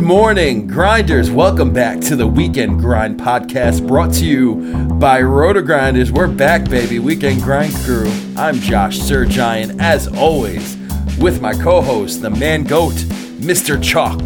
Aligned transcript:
Good 0.00 0.06
morning, 0.06 0.66
grinders. 0.66 1.30
Welcome 1.30 1.74
back 1.74 2.00
to 2.00 2.16
the 2.16 2.26
Weekend 2.26 2.80
Grind 2.80 3.20
podcast 3.20 3.86
brought 3.86 4.14
to 4.14 4.24
you 4.24 4.86
by 4.94 5.20
Roto 5.20 5.60
Grinders. 5.60 6.10
We're 6.10 6.26
back, 6.26 6.70
baby. 6.70 6.98
Weekend 6.98 7.42
Grind 7.42 7.74
crew. 7.84 8.10
I'm 8.34 8.54
Josh 8.60 8.98
Sir 8.98 9.26
Giant, 9.26 9.78
as 9.78 10.08
always, 10.08 10.78
with 11.18 11.42
my 11.42 11.52
co-host, 11.52 12.22
the 12.22 12.30
man 12.30 12.64
goat, 12.64 12.94
Mr. 13.40 13.76
Chalk, 13.80 14.22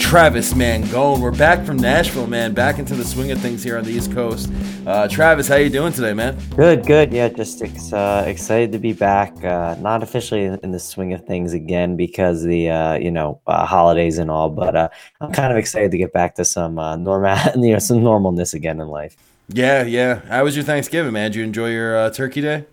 Travis 0.00 0.54
Mangone. 0.54 1.20
We're 1.20 1.30
back 1.30 1.64
from 1.64 1.76
Nashville, 1.76 2.26
man. 2.26 2.52
Back 2.52 2.80
into 2.80 2.96
the 2.96 3.04
swing 3.04 3.30
of 3.30 3.38
things 3.40 3.62
here 3.62 3.78
on 3.78 3.84
the 3.84 3.92
East 3.92 4.12
Coast. 4.12 4.50
Uh, 4.84 5.06
Travis, 5.06 5.46
how 5.46 5.54
you 5.54 5.68
doing 5.70 5.92
today, 5.92 6.14
man? 6.14 6.36
Good, 6.56 6.84
good. 6.84 7.12
Yeah, 7.12 7.28
just 7.28 7.62
ex- 7.62 7.92
uh, 7.92 8.24
excited 8.26 8.72
to 8.72 8.78
be 8.78 8.92
back. 8.92 9.44
Uh, 9.44 9.76
not 9.78 10.02
officially 10.02 10.46
in 10.46 10.72
the 10.72 10.80
swing 10.80 11.12
of 11.12 11.24
things 11.26 11.52
again 11.52 11.96
because 11.96 12.42
the 12.42 12.70
uh, 12.70 12.94
you 12.94 13.10
know 13.12 13.40
uh, 13.46 13.64
holidays 13.66 14.18
and 14.18 14.30
all, 14.32 14.50
but 14.50 14.74
uh, 14.74 14.88
I'm 15.20 15.30
kind 15.30 15.52
of 15.52 15.58
excited 15.58 15.92
to 15.92 15.98
get 15.98 16.12
back 16.12 16.34
to 16.36 16.44
some 16.44 16.78
uh, 16.78 16.96
normal, 16.96 17.36
you 17.54 17.74
know, 17.74 17.78
some 17.78 17.98
normalness 17.98 18.54
again 18.54 18.80
in 18.80 18.88
life. 18.88 19.16
Yeah, 19.48 19.84
yeah. 19.84 20.20
How 20.26 20.42
was 20.42 20.56
your 20.56 20.64
Thanksgiving, 20.64 21.12
man? 21.12 21.30
Did 21.30 21.38
you 21.38 21.44
enjoy 21.44 21.70
your 21.70 21.96
uh, 21.96 22.10
turkey 22.10 22.40
day? 22.40 22.64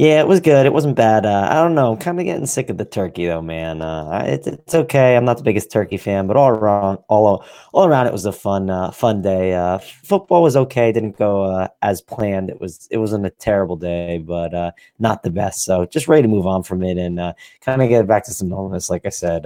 Yeah, 0.00 0.20
it 0.20 0.26
was 0.26 0.40
good. 0.40 0.64
It 0.64 0.72
wasn't 0.72 0.96
bad. 0.96 1.26
Uh, 1.26 1.46
I 1.50 1.56
don't 1.56 1.74
know. 1.74 1.92
I'm 1.92 1.98
kind 1.98 2.18
of 2.18 2.24
getting 2.24 2.46
sick 2.46 2.70
of 2.70 2.78
the 2.78 2.86
turkey 2.86 3.26
though, 3.26 3.42
man. 3.42 3.82
Uh, 3.82 4.22
it's 4.26 4.46
it's 4.46 4.74
okay. 4.74 5.14
I'm 5.14 5.26
not 5.26 5.36
the 5.36 5.42
biggest 5.42 5.70
turkey 5.70 5.98
fan, 5.98 6.26
but 6.26 6.38
all 6.38 6.48
around, 6.48 7.00
all 7.10 7.44
all 7.74 7.84
around, 7.86 8.06
it 8.06 8.12
was 8.14 8.24
a 8.24 8.32
fun 8.32 8.70
uh, 8.70 8.92
fun 8.92 9.20
day. 9.20 9.52
Uh, 9.52 9.76
football 9.78 10.42
was 10.42 10.56
okay. 10.56 10.90
Didn't 10.90 11.18
go 11.18 11.42
uh, 11.42 11.68
as 11.82 12.00
planned. 12.00 12.48
It 12.48 12.62
was 12.62 12.88
it 12.90 12.96
wasn't 12.96 13.26
a 13.26 13.30
terrible 13.30 13.76
day, 13.76 14.16
but 14.16 14.54
uh, 14.54 14.70
not 15.00 15.22
the 15.22 15.28
best. 15.30 15.64
So 15.64 15.84
just 15.84 16.08
ready 16.08 16.22
to 16.22 16.28
move 16.28 16.46
on 16.46 16.62
from 16.62 16.82
it 16.82 16.96
and 16.96 17.18
kind 17.60 17.82
of 17.82 17.90
get 17.90 18.06
back 18.06 18.24
to 18.24 18.32
some 18.32 18.48
normalness. 18.48 18.88
Like 18.88 19.04
I 19.04 19.10
said, 19.10 19.44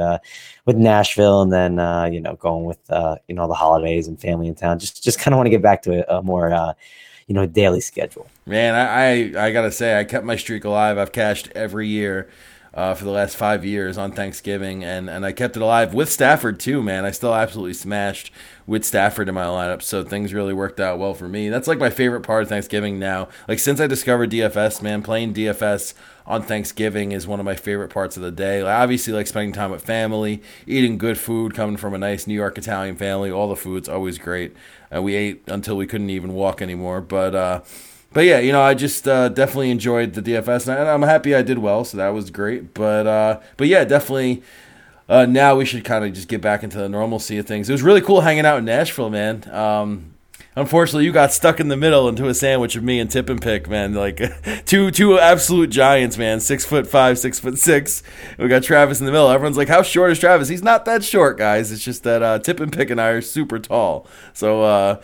with 0.66 0.76
Nashville, 0.76 1.42
and 1.42 1.52
then 1.52 1.72
you 2.12 2.20
know 2.20 2.36
going 2.36 2.64
with 2.64 2.78
you 3.26 3.34
know 3.34 3.48
the 3.48 3.54
holidays 3.54 4.06
and 4.06 4.20
family 4.20 4.46
in 4.46 4.54
town. 4.54 4.78
Just 4.78 5.02
just 5.02 5.18
kind 5.18 5.34
of 5.34 5.38
want 5.38 5.46
to 5.46 5.50
get 5.50 5.62
back 5.62 5.82
to 5.82 6.08
a, 6.08 6.18
a 6.18 6.22
more 6.22 6.74
you 7.26 7.34
know 7.34 7.46
daily 7.46 7.80
schedule. 7.80 8.28
Man, 8.46 8.74
I, 8.74 9.38
I, 9.38 9.46
I 9.46 9.52
gotta 9.52 9.72
say 9.72 9.98
I 9.98 10.04
kept 10.04 10.24
my 10.24 10.36
streak 10.36 10.64
alive. 10.64 10.98
I've 10.98 11.12
cashed 11.12 11.50
every 11.54 11.88
year. 11.88 12.28
Uh, 12.72 12.92
for 12.92 13.04
the 13.04 13.10
last 13.12 13.36
five 13.36 13.64
years 13.64 13.96
on 13.96 14.10
Thanksgiving, 14.10 14.82
and, 14.82 15.08
and 15.08 15.24
I 15.24 15.30
kept 15.30 15.56
it 15.56 15.62
alive 15.62 15.94
with 15.94 16.10
Stafford 16.10 16.58
too, 16.58 16.82
man. 16.82 17.04
I 17.04 17.12
still 17.12 17.32
absolutely 17.32 17.74
smashed 17.74 18.32
with 18.66 18.84
Stafford 18.84 19.28
in 19.28 19.34
my 19.36 19.44
lineup, 19.44 19.80
so 19.80 20.02
things 20.02 20.34
really 20.34 20.52
worked 20.52 20.80
out 20.80 20.98
well 20.98 21.14
for 21.14 21.28
me. 21.28 21.50
That's 21.50 21.68
like 21.68 21.78
my 21.78 21.90
favorite 21.90 22.22
part 22.22 22.42
of 22.42 22.48
Thanksgiving 22.48 22.98
now. 22.98 23.28
Like 23.46 23.60
since 23.60 23.80
I 23.80 23.86
discovered 23.86 24.32
DFS, 24.32 24.82
man, 24.82 25.04
playing 25.04 25.34
DFS 25.34 25.94
on 26.26 26.42
Thanksgiving 26.42 27.12
is 27.12 27.26
one 27.26 27.38
of 27.38 27.44
my 27.44 27.54
favorite 27.54 27.90
parts 27.90 28.16
of 28.16 28.22
the 28.22 28.30
day. 28.30 28.62
Like, 28.62 28.74
obviously, 28.74 29.12
like 29.12 29.26
spending 29.26 29.52
time 29.52 29.70
with 29.70 29.84
family, 29.84 30.42
eating 30.66 30.98
good 30.98 31.18
food, 31.18 31.54
coming 31.54 31.76
from 31.76 31.94
a 31.94 31.98
nice 31.98 32.26
New 32.26 32.34
York 32.34 32.56
Italian 32.56 32.96
family. 32.96 33.30
All 33.30 33.48
the 33.48 33.56
food's 33.56 33.88
always 33.88 34.18
great. 34.18 34.54
Uh, 34.94 35.02
we 35.02 35.14
ate 35.14 35.42
until 35.46 35.76
we 35.76 35.86
couldn't 35.86 36.10
even 36.10 36.34
walk 36.34 36.62
anymore, 36.62 37.00
but. 37.00 37.34
Uh, 37.34 37.60
but 38.12 38.26
yeah, 38.26 38.38
you 38.38 38.52
know, 38.52 38.62
I 38.62 38.74
just 38.74 39.08
uh, 39.08 39.28
definitely 39.28 39.72
enjoyed 39.72 40.14
the 40.14 40.22
DFS, 40.22 40.68
and 40.68 40.88
I'm 40.88 41.02
happy 41.02 41.34
I 41.34 41.42
did 41.42 41.58
well, 41.58 41.84
so 41.84 41.96
that 41.96 42.10
was 42.10 42.30
great. 42.30 42.72
But 42.72 43.08
uh, 43.08 43.40
but 43.56 43.66
yeah, 43.66 43.84
definitely. 43.84 44.42
Uh, 45.08 45.26
now 45.26 45.56
we 45.56 45.64
should 45.66 45.84
kind 45.84 46.04
of 46.04 46.12
just 46.14 46.28
get 46.28 46.40
back 46.40 46.62
into 46.62 46.78
the 46.78 46.88
normalcy 46.88 47.36
of 47.38 47.46
things. 47.46 47.68
It 47.68 47.72
was 47.72 47.82
really 47.82 48.00
cool 48.00 48.22
hanging 48.22 48.46
out 48.46 48.58
in 48.58 48.64
Nashville, 48.64 49.10
man. 49.10 49.46
Um, 49.52 50.13
unfortunately, 50.56 51.04
you 51.04 51.12
got 51.12 51.32
stuck 51.32 51.60
in 51.60 51.68
the 51.68 51.76
middle 51.76 52.08
into 52.08 52.28
a 52.28 52.34
sandwich 52.34 52.76
of 52.76 52.82
me 52.82 53.00
and 53.00 53.10
Tip 53.10 53.28
and 53.28 53.40
Pick, 53.40 53.68
man. 53.68 53.94
Like 53.94 54.20
two 54.66 54.90
two 54.90 55.18
absolute 55.18 55.70
giants, 55.70 56.18
man. 56.18 56.40
Six 56.40 56.64
foot 56.64 56.86
five, 56.86 57.18
six 57.18 57.38
foot 57.40 57.58
six. 57.58 58.02
We 58.38 58.48
got 58.48 58.62
Travis 58.62 59.00
in 59.00 59.06
the 59.06 59.12
middle. 59.12 59.28
Everyone's 59.28 59.56
like, 59.56 59.68
"How 59.68 59.82
short 59.82 60.10
is 60.12 60.18
Travis?" 60.18 60.48
He's 60.48 60.62
not 60.62 60.84
that 60.84 61.04
short, 61.04 61.38
guys. 61.38 61.72
It's 61.72 61.84
just 61.84 62.02
that 62.04 62.22
uh, 62.22 62.38
Tip 62.38 62.60
and 62.60 62.72
Pick 62.72 62.90
and 62.90 63.00
I 63.00 63.08
are 63.08 63.20
super 63.20 63.58
tall. 63.58 64.06
So 64.32 64.62
uh, 64.62 65.02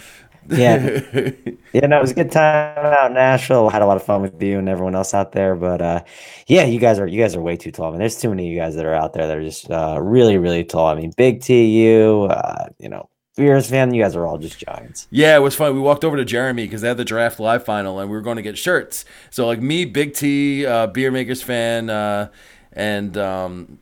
yeah, 0.49 1.01
yeah, 1.73 1.87
no, 1.87 1.99
it 1.99 2.03
was 2.03 2.11
a 2.11 2.15
good 2.15 2.33
time 2.33 2.77
out 2.79 3.09
in 3.09 3.15
Nashville. 3.15 3.69
Had 3.69 3.83
a 3.83 3.87
lot 3.87 3.97
of 3.97 4.03
fun 4.03 4.23
with 4.23 4.43
you 4.43 4.59
and 4.59 4.69
everyone 4.69 4.95
else 4.95 5.15
out 5.15 5.33
there. 5.33 5.55
But 5.55 5.83
uh, 5.83 6.03
yeah, 6.47 6.65
you 6.65 6.81
guys 6.81 6.99
are 6.99 7.07
you 7.07 7.21
guys 7.21 7.37
are 7.37 7.41
way 7.41 7.57
too 7.57 7.71
tall. 7.71 7.89
I 7.89 7.91
mean, 7.91 7.99
there's 8.01 8.21
too 8.21 8.31
many 8.31 8.47
of 8.47 8.53
you 8.53 8.59
guys 8.59 8.75
that 8.77 8.85
are 8.85 8.95
out 8.95 9.13
there 9.13 9.27
that 9.27 9.37
are 9.37 9.43
just 9.43 9.71
uh, 9.71 9.99
really, 10.01 10.39
really 10.39 10.65
tall. 10.65 10.87
I 10.87 10.95
mean, 10.95 11.13
Big 11.17 11.43
T, 11.43 11.67
you, 11.67 12.29
uh, 12.31 12.69
you 12.79 12.89
know, 12.89 13.09
Beers 13.41 13.71
fan, 13.71 13.95
you 13.95 14.03
guys 14.03 14.15
are 14.15 14.27
all 14.27 14.37
just 14.37 14.59
giants. 14.59 15.09
Yeah, 15.11 15.35
it 15.35 15.41
was 15.41 15.55
fun. 15.55 15.75
We 15.75 15.81
walked 15.81 16.05
over 16.05 16.19
to 16.19 16.27
Jeremy 16.27 16.67
because 16.67 16.83
they 16.83 16.89
had 16.89 16.99
the 16.99 17.07
draft 17.07 17.41
live 17.41 17.65
final, 17.65 17.99
and 17.99 18.11
we 18.11 18.15
were 18.15 18.23
going 18.23 18.37
to 18.37 18.43
get 18.43 18.59
shirts. 18.59 19.07
So 19.31 19.47
like 19.47 19.63
me, 19.63 19.87
Big 19.87 20.13
T, 20.13 20.67
uh, 20.67 20.89
Beer 20.89 21.11
Makers 21.11 21.43
fan, 21.43 21.89
uh, 21.89 22.29
and 22.75 23.17
um, 23.17 23.79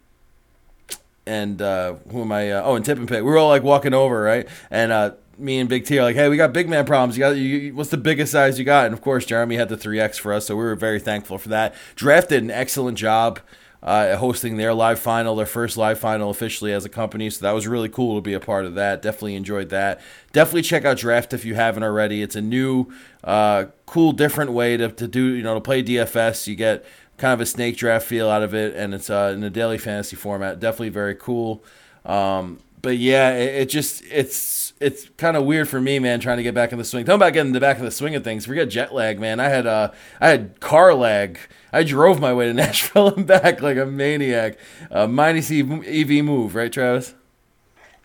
and 1.26 1.60
uh, 1.60 1.94
who 2.10 2.22
am 2.22 2.30
I? 2.30 2.52
Uh, 2.52 2.62
oh, 2.62 2.76
and 2.76 2.84
Tip 2.84 2.98
and 2.98 3.08
Pick. 3.08 3.18
We 3.18 3.22
were 3.22 3.36
all 3.36 3.48
like 3.48 3.64
walking 3.64 3.94
over, 3.94 4.22
right? 4.22 4.48
And 4.70 4.92
uh, 4.92 5.14
me 5.36 5.58
and 5.58 5.68
Big 5.68 5.84
T 5.84 5.98
are 5.98 6.04
like, 6.04 6.14
hey, 6.14 6.28
we 6.28 6.36
got 6.36 6.52
big 6.52 6.68
man 6.68 6.86
problems. 6.86 7.16
You 7.16 7.20
got 7.20 7.30
you, 7.30 7.74
what's 7.74 7.90
the 7.90 7.96
biggest 7.96 8.30
size 8.30 8.60
you 8.60 8.64
got? 8.64 8.86
And 8.86 8.94
of 8.94 9.02
course, 9.02 9.26
Jeremy 9.26 9.56
had 9.56 9.68
the 9.68 9.76
three 9.76 9.98
X 9.98 10.18
for 10.18 10.32
us, 10.32 10.46
so 10.46 10.54
we 10.54 10.62
were 10.62 10.76
very 10.76 11.00
thankful 11.00 11.36
for 11.36 11.48
that. 11.48 11.74
Draft 11.96 12.28
did 12.28 12.44
an 12.44 12.50
excellent 12.52 12.96
job 12.96 13.40
uh, 13.82 14.16
hosting 14.16 14.56
their 14.56 14.74
live 14.74 14.98
final, 14.98 15.36
their 15.36 15.46
first 15.46 15.76
live 15.76 15.98
final 15.98 16.30
officially 16.30 16.72
as 16.72 16.84
a 16.84 16.88
company. 16.88 17.30
So 17.30 17.44
that 17.44 17.52
was 17.52 17.66
really 17.66 17.88
cool 17.88 18.16
to 18.16 18.20
be 18.20 18.34
a 18.34 18.40
part 18.40 18.64
of 18.64 18.74
that. 18.74 19.02
Definitely 19.02 19.36
enjoyed 19.36 19.68
that. 19.70 20.00
Definitely 20.32 20.62
check 20.62 20.84
out 20.84 20.96
Draft 20.96 21.32
if 21.32 21.44
you 21.44 21.54
haven't 21.54 21.82
already. 21.82 22.22
It's 22.22 22.36
a 22.36 22.42
new, 22.42 22.86
uh, 23.24 23.66
cool, 23.86 24.12
different 24.12 24.52
way 24.52 24.76
to, 24.76 24.88
to 24.90 25.06
do 25.06 25.34
you 25.34 25.42
know 25.42 25.54
to 25.54 25.60
play 25.60 25.82
DFS. 25.82 26.46
You 26.46 26.56
get 26.56 26.84
kind 27.18 27.34
of 27.34 27.40
a 27.40 27.46
snake 27.46 27.76
draft 27.76 28.06
feel 28.06 28.30
out 28.30 28.42
of 28.42 28.54
it, 28.54 28.74
and 28.76 28.94
it's 28.94 29.10
uh, 29.10 29.32
in 29.36 29.42
a 29.42 29.50
daily 29.50 29.78
fantasy 29.78 30.16
format. 30.16 30.60
Definitely 30.60 30.90
very 30.90 31.14
cool. 31.14 31.62
Um, 32.04 32.60
but 32.80 32.98
yeah, 32.98 33.32
it, 33.34 33.62
it 33.62 33.68
just 33.68 34.02
it's 34.10 34.72
it's 34.80 35.08
kind 35.16 35.36
of 35.36 35.44
weird 35.44 35.68
for 35.68 35.80
me, 35.80 35.98
man, 35.98 36.20
trying 36.20 36.36
to 36.36 36.42
get 36.42 36.54
back 36.54 36.72
in 36.72 36.78
the 36.78 36.84
swing. 36.84 37.04
Talking 37.04 37.16
about 37.16 37.32
getting 37.32 37.52
the 37.52 37.60
back 37.60 37.78
of 37.78 37.84
the 37.84 37.90
swing 37.90 38.14
of 38.14 38.24
things. 38.24 38.46
Forget 38.46 38.68
jet 38.68 38.94
lag, 38.94 39.18
man. 39.18 39.40
I 39.40 39.48
had 39.48 39.66
uh 39.66 39.92
I 40.20 40.28
had 40.28 40.60
car 40.60 40.94
lag. 40.94 41.38
I 41.72 41.82
drove 41.82 42.20
my 42.20 42.32
way 42.32 42.46
to 42.46 42.54
Nashville 42.54 43.14
and 43.14 43.26
back 43.26 43.60
like 43.60 43.76
a 43.76 43.86
maniac. 43.86 44.58
Uh, 44.90 45.06
minus 45.06 45.50
EV 45.50 46.24
move, 46.24 46.54
right, 46.54 46.72
Travis? 46.72 47.14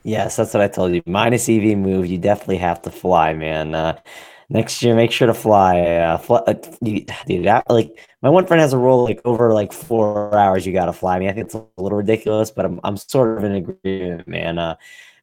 Yes, 0.04 0.36
that's 0.36 0.54
what 0.54 0.62
I 0.62 0.68
told 0.68 0.94
you. 0.94 1.02
Minus 1.06 1.48
EV 1.48 1.78
move. 1.78 2.06
You 2.08 2.18
definitely 2.18 2.58
have 2.58 2.82
to 2.84 2.92
fly, 2.92 3.34
man. 3.34 3.74
Uh, 3.74 3.98
next 4.54 4.82
year, 4.82 4.96
make 4.96 5.12
sure 5.12 5.28
to 5.28 5.34
fly. 5.34 5.82
Uh, 5.82 6.18
fly 6.18 6.38
uh, 6.48 6.54
dude, 6.82 7.12
like 7.68 8.00
my 8.22 8.30
one 8.30 8.46
friend 8.46 8.62
has 8.62 8.72
a 8.72 8.78
rule 8.78 9.04
like 9.04 9.20
over 9.26 9.54
like 9.54 9.74
four 9.74 10.34
hours, 10.38 10.66
you 10.66 10.72
got 10.72 10.86
to 10.86 10.94
fly. 10.94 11.18
I 11.18 11.20
mean, 11.20 11.30
I 11.30 11.34
think 11.34 11.48
it's 11.48 11.56
a 11.56 11.66
little 11.78 11.98
ridiculous, 11.98 12.52
but 12.52 12.66
I'm 12.66 12.80
I'm 12.84 12.96
sort 12.96 13.38
of 13.38 13.44
in 13.44 13.56
agreement, 13.56 14.28
man. 14.28 14.58
Uh, 14.58 14.76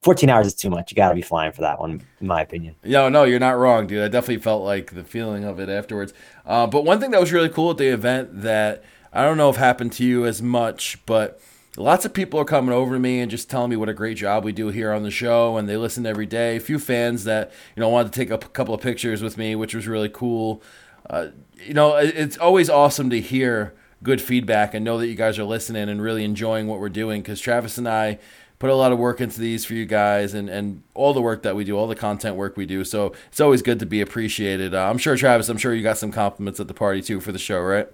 14 0.02 0.30
hours 0.30 0.46
is 0.46 0.54
too 0.54 0.70
much. 0.70 0.90
You 0.90 0.96
got 0.96 1.10
to 1.10 1.14
be 1.14 1.22
flying 1.22 1.52
for 1.52 1.60
that 1.60 1.78
one, 1.78 2.00
in 2.20 2.26
my 2.26 2.40
opinion. 2.40 2.74
No, 2.84 3.10
no, 3.10 3.24
you're 3.24 3.38
not 3.38 3.58
wrong, 3.58 3.86
dude. 3.86 4.02
I 4.02 4.08
definitely 4.08 4.42
felt 4.42 4.64
like 4.64 4.94
the 4.94 5.04
feeling 5.04 5.44
of 5.44 5.60
it 5.60 5.68
afterwards. 5.68 6.14
Uh, 6.46 6.66
but 6.66 6.86
one 6.86 7.00
thing 7.00 7.10
that 7.10 7.20
was 7.20 7.32
really 7.32 7.50
cool 7.50 7.70
at 7.70 7.76
the 7.76 7.88
event 7.88 8.40
that 8.40 8.82
I 9.12 9.24
don't 9.24 9.36
know 9.36 9.50
if 9.50 9.56
happened 9.56 9.92
to 9.92 10.04
you 10.04 10.24
as 10.24 10.40
much, 10.40 11.04
but 11.04 11.38
lots 11.76 12.04
of 12.04 12.12
people 12.12 12.40
are 12.40 12.44
coming 12.44 12.74
over 12.74 12.94
to 12.94 13.00
me 13.00 13.20
and 13.20 13.30
just 13.30 13.48
telling 13.48 13.70
me 13.70 13.76
what 13.76 13.88
a 13.88 13.94
great 13.94 14.16
job 14.16 14.44
we 14.44 14.52
do 14.52 14.68
here 14.68 14.92
on 14.92 15.02
the 15.02 15.10
show, 15.10 15.56
and 15.56 15.68
they 15.68 15.76
listen 15.76 16.06
every 16.06 16.26
day. 16.26 16.56
A 16.56 16.60
few 16.60 16.78
fans 16.78 17.24
that 17.24 17.52
you 17.76 17.80
know 17.80 17.88
wanted 17.88 18.12
to 18.12 18.18
take 18.18 18.30
a 18.30 18.38
couple 18.38 18.74
of 18.74 18.80
pictures 18.80 19.22
with 19.22 19.38
me, 19.38 19.54
which 19.54 19.74
was 19.74 19.86
really 19.86 20.08
cool. 20.08 20.62
Uh, 21.08 21.28
you 21.64 21.74
know, 21.74 21.96
it's 21.96 22.38
always 22.38 22.70
awesome 22.70 23.10
to 23.10 23.20
hear 23.20 23.74
good 24.02 24.20
feedback 24.20 24.74
and 24.74 24.84
know 24.84 24.98
that 24.98 25.08
you 25.08 25.14
guys 25.14 25.38
are 25.38 25.44
listening 25.44 25.88
and 25.88 26.00
really 26.00 26.24
enjoying 26.24 26.66
what 26.66 26.80
we're 26.80 26.88
doing 26.88 27.20
because 27.20 27.40
Travis 27.40 27.76
and 27.76 27.88
I 27.88 28.18
put 28.58 28.70
a 28.70 28.74
lot 28.74 28.92
of 28.92 28.98
work 28.98 29.20
into 29.20 29.40
these 29.40 29.64
for 29.64 29.74
you 29.74 29.86
guys 29.86 30.34
and, 30.34 30.48
and 30.48 30.82
all 30.94 31.12
the 31.12 31.20
work 31.20 31.42
that 31.42 31.56
we 31.56 31.64
do, 31.64 31.76
all 31.76 31.86
the 31.86 31.96
content 31.96 32.36
work 32.36 32.56
we 32.56 32.66
do. 32.66 32.84
So 32.84 33.12
it's 33.28 33.40
always 33.40 33.62
good 33.62 33.78
to 33.80 33.86
be 33.86 34.00
appreciated. 34.00 34.74
Uh, 34.74 34.88
I'm 34.88 34.98
sure, 34.98 35.16
Travis, 35.16 35.48
I'm 35.48 35.58
sure 35.58 35.74
you 35.74 35.82
got 35.82 35.98
some 35.98 36.12
compliments 36.12 36.60
at 36.60 36.68
the 36.68 36.74
party 36.74 37.02
too 37.02 37.20
for 37.20 37.32
the 37.32 37.38
show, 37.38 37.60
right? 37.60 37.88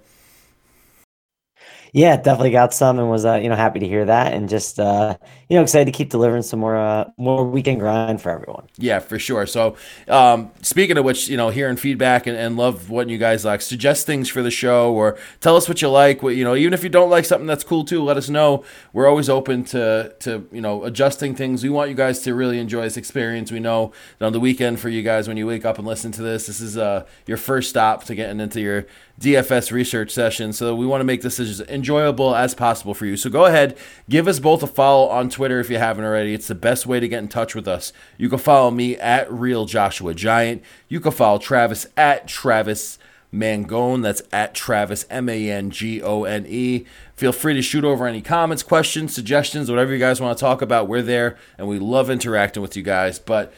Yeah, 1.97 2.17
definitely 2.19 2.51
got 2.51 2.75
some, 2.75 2.99
and 2.99 3.09
was 3.09 3.25
uh, 3.25 3.37
you 3.37 3.49
know 3.49 3.55
happy 3.57 3.81
to 3.81 3.89
hear 3.89 4.05
that, 4.05 4.35
and 4.35 4.51
just 4.51 4.79
uh, 4.79 5.17
you 5.49 5.57
know 5.57 5.63
excited 5.63 5.87
to 5.87 5.93
keep 5.93 6.11
delivering 6.11 6.43
some 6.43 6.61
more 6.61 6.77
uh, 6.77 7.09
more 7.17 7.43
weekend 7.43 7.81
grind 7.81 8.21
for 8.21 8.31
everyone. 8.31 8.67
Yeah, 8.77 8.99
for 8.99 9.19
sure. 9.19 9.47
So, 9.47 9.77
um, 10.07 10.51
speaking 10.61 10.99
of 10.99 11.07
which, 11.07 11.27
you 11.27 11.39
know, 11.39 11.49
hearing 11.49 11.79
feedback 11.79 12.27
and, 12.27 12.37
and 12.37 12.59
love 12.59 12.91
what 12.91 13.09
you 13.09 13.17
guys 13.17 13.47
like, 13.47 13.63
suggest 13.63 14.05
things 14.05 14.29
for 14.29 14.43
the 14.43 14.51
show 14.51 14.93
or 14.93 15.17
tell 15.41 15.57
us 15.57 15.71
what 15.71 15.81
you 15.81 15.89
like. 15.89 16.23
What 16.23 16.37
you 16.37 16.45
know, 16.45 16.55
even 16.55 16.75
if 16.75 16.85
you 16.85 16.91
don't 16.91 17.09
like 17.09 17.25
something, 17.25 17.47
that's 17.47 17.65
cool 17.65 17.83
too. 17.83 18.05
Let 18.05 18.19
us 18.19 18.29
know. 18.29 18.63
We're 18.93 19.09
always 19.09 19.31
open 19.31 19.65
to 19.65 20.15
to 20.21 20.47
you 20.53 20.61
know 20.61 20.85
adjusting 20.85 21.35
things. 21.35 21.63
We 21.63 21.71
want 21.71 21.89
you 21.89 21.97
guys 21.97 22.21
to 22.25 22.35
really 22.35 22.59
enjoy 22.59 22.83
this 22.83 22.99
experience. 22.99 23.51
We 23.51 23.61
know 23.61 23.93
on 24.21 24.35
the 24.35 24.41
weekend 24.41 24.81
for 24.81 24.91
you 24.91 25.03
guys 25.03 25.29
when 25.29 25.39
you 25.39 25.47
wake 25.47 25.65
up 25.65 25.79
and 25.79 25.87
listen 25.87 26.13
to 26.13 26.21
this, 26.21 26.47
this 26.47 26.61
is 26.61 26.77
uh 26.77 27.07
your 27.25 27.39
first 27.39 27.71
stop 27.71 28.05
to 28.05 28.15
getting 28.15 28.39
into 28.39 28.61
your 28.61 28.85
DFS 29.19 29.73
research 29.73 30.11
session. 30.11 30.53
So 30.53 30.75
we 30.75 30.85
want 30.85 31.01
to 31.01 31.07
make 31.07 31.23
this 31.23 31.41
as 31.41 31.63
enjoyable 31.63 31.86
as 31.89 32.55
possible 32.55 32.95
for 32.95 33.07
you. 33.07 33.17
So 33.17 33.31
go 33.31 33.47
ahead, 33.47 33.77
give 34.09 34.29
us 34.29 34.39
both 34.39 34.63
a 34.63 34.67
follow 34.67 35.09
on 35.09 35.31
Twitter 35.31 35.61
if 35.61 35.71
you 35.71 35.79
haven't 35.79 36.05
already. 36.05 36.35
It's 36.35 36.49
the 36.49 36.55
best 36.55 36.87
way 36.87 37.01
to 37.01 37.09
get 37.09 37.19
in 37.19 37.29
touch 37.29 37.55
with 37.55 37.69
us. 37.69 37.93
You 38.19 38.29
can 38.29 38.39
follow 38.39 38.71
me 38.71 38.97
at 38.97 39.31
Real 39.33 39.67
Joshua 39.67 40.15
Giant. 40.15 40.63
You 40.89 41.01
can 41.01 41.13
follow 41.13 41.39
Travis 41.39 41.87
at 41.97 42.27
Travis 42.29 42.99
Mangone. 43.33 44.03
That's 44.03 44.23
at 44.33 44.55
Travis 44.55 45.07
M 45.11 45.29
A 45.29 45.51
N 45.51 45.71
G 45.71 46.03
O 46.03 46.25
N 46.25 46.47
E. 46.49 46.85
Feel 47.15 47.33
free 47.33 47.55
to 47.55 47.63
shoot 47.63 47.85
over 47.85 48.07
any 48.07 48.23
comments, 48.23 48.63
questions, 48.63 49.15
suggestions, 49.15 49.71
whatever 49.71 49.93
you 49.93 49.99
guys 49.99 50.21
want 50.21 50.37
to 50.37 50.41
talk 50.41 50.63
about. 50.63 50.89
We're 50.89 51.03
there, 51.03 51.37
and 51.59 51.69
we 51.69 51.79
love 51.79 52.11
interacting 52.11 52.63
with 52.63 52.77
you 52.77 52.83
guys. 52.83 53.19
But 53.19 53.53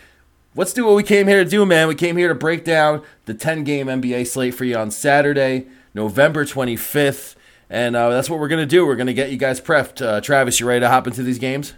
let's 0.55 0.73
do 0.73 0.85
what 0.85 0.97
we 0.97 1.03
came 1.03 1.27
here 1.27 1.43
to 1.43 1.49
do, 1.49 1.65
man. 1.65 1.89
We 1.89 1.95
came 1.95 2.17
here 2.17 2.29
to 2.29 2.35
break 2.35 2.65
down 2.65 3.03
the 3.27 3.35
10 3.35 3.65
game 3.65 3.87
NBA 3.87 4.27
slate 4.27 4.55
for 4.55 4.65
you 4.65 4.77
on 4.77 4.91
Saturday, 4.91 5.67
November 5.95 6.45
25th. 6.45 7.35
And 7.71 7.97
uh, 7.97 8.11
that's 8.11 8.31
what 8.31 8.41
we're 8.41 8.49
going 8.49 8.63
to 8.63 8.67
do. 8.67 8.87
We're 8.87 8.97
going 8.97 9.09
to 9.09 9.15
get 9.15 9.31
you 9.31 9.37
guys 9.37 9.61
prepped. 9.61 10.05
Uh, 10.05 10.21
Travis, 10.21 10.59
you 10.59 10.67
ready 10.67 10.81
to 10.81 10.89
hop 10.89 11.07
into 11.07 11.23
these 11.23 11.39
games? 11.39 11.75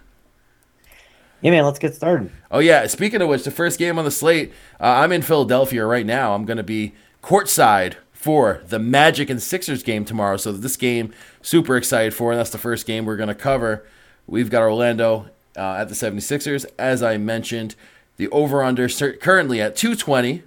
Yeah, 1.41 1.53
man, 1.53 1.65
let's 1.65 1.79
get 1.79 1.95
started. 1.95 2.31
Oh, 2.51 2.59
yeah. 2.59 2.87
Speaking 2.87 3.23
of 3.23 3.29
which, 3.29 3.45
the 3.45 3.51
first 3.51 3.79
game 3.79 3.99
on 3.99 4.05
the 4.05 4.11
slate, 4.11 4.53
uh, 4.79 4.85
I'm 4.85 5.11
in 5.11 5.23
Philadelphia 5.23 5.85
right 5.87 6.07
now. 6.07 6.35
I'm 6.35 6.45
going 6.45 6.59
to 6.59 6.63
be 6.63 6.93
courtside 7.23 7.95
for 8.13 8.63
the 8.67 8.79
Magic 8.79 9.31
and 9.31 9.43
Sixers 9.43 9.83
game 9.83 10.05
tomorrow. 10.05 10.37
So, 10.37 10.53
this 10.53 10.77
game, 10.77 11.13
super 11.43 11.77
excited 11.77 12.15
for. 12.15 12.31
And 12.31 12.39
that's 12.39 12.51
the 12.51 12.59
first 12.59 12.87
game 12.87 13.05
we're 13.05 13.17
going 13.17 13.29
to 13.29 13.35
cover. 13.35 13.87
We've 14.27 14.51
got 14.51 14.63
Orlando 14.63 15.31
uh, 15.57 15.75
at 15.75 15.89
the 15.89 15.95
76ers, 15.95 16.67
as 16.79 17.03
I 17.03 17.17
mentioned. 17.17 17.75
The 18.17 18.29
over 18.29 18.63
under 18.63 18.87
currently 18.89 19.63
at 19.63 19.75
220. 19.77 20.43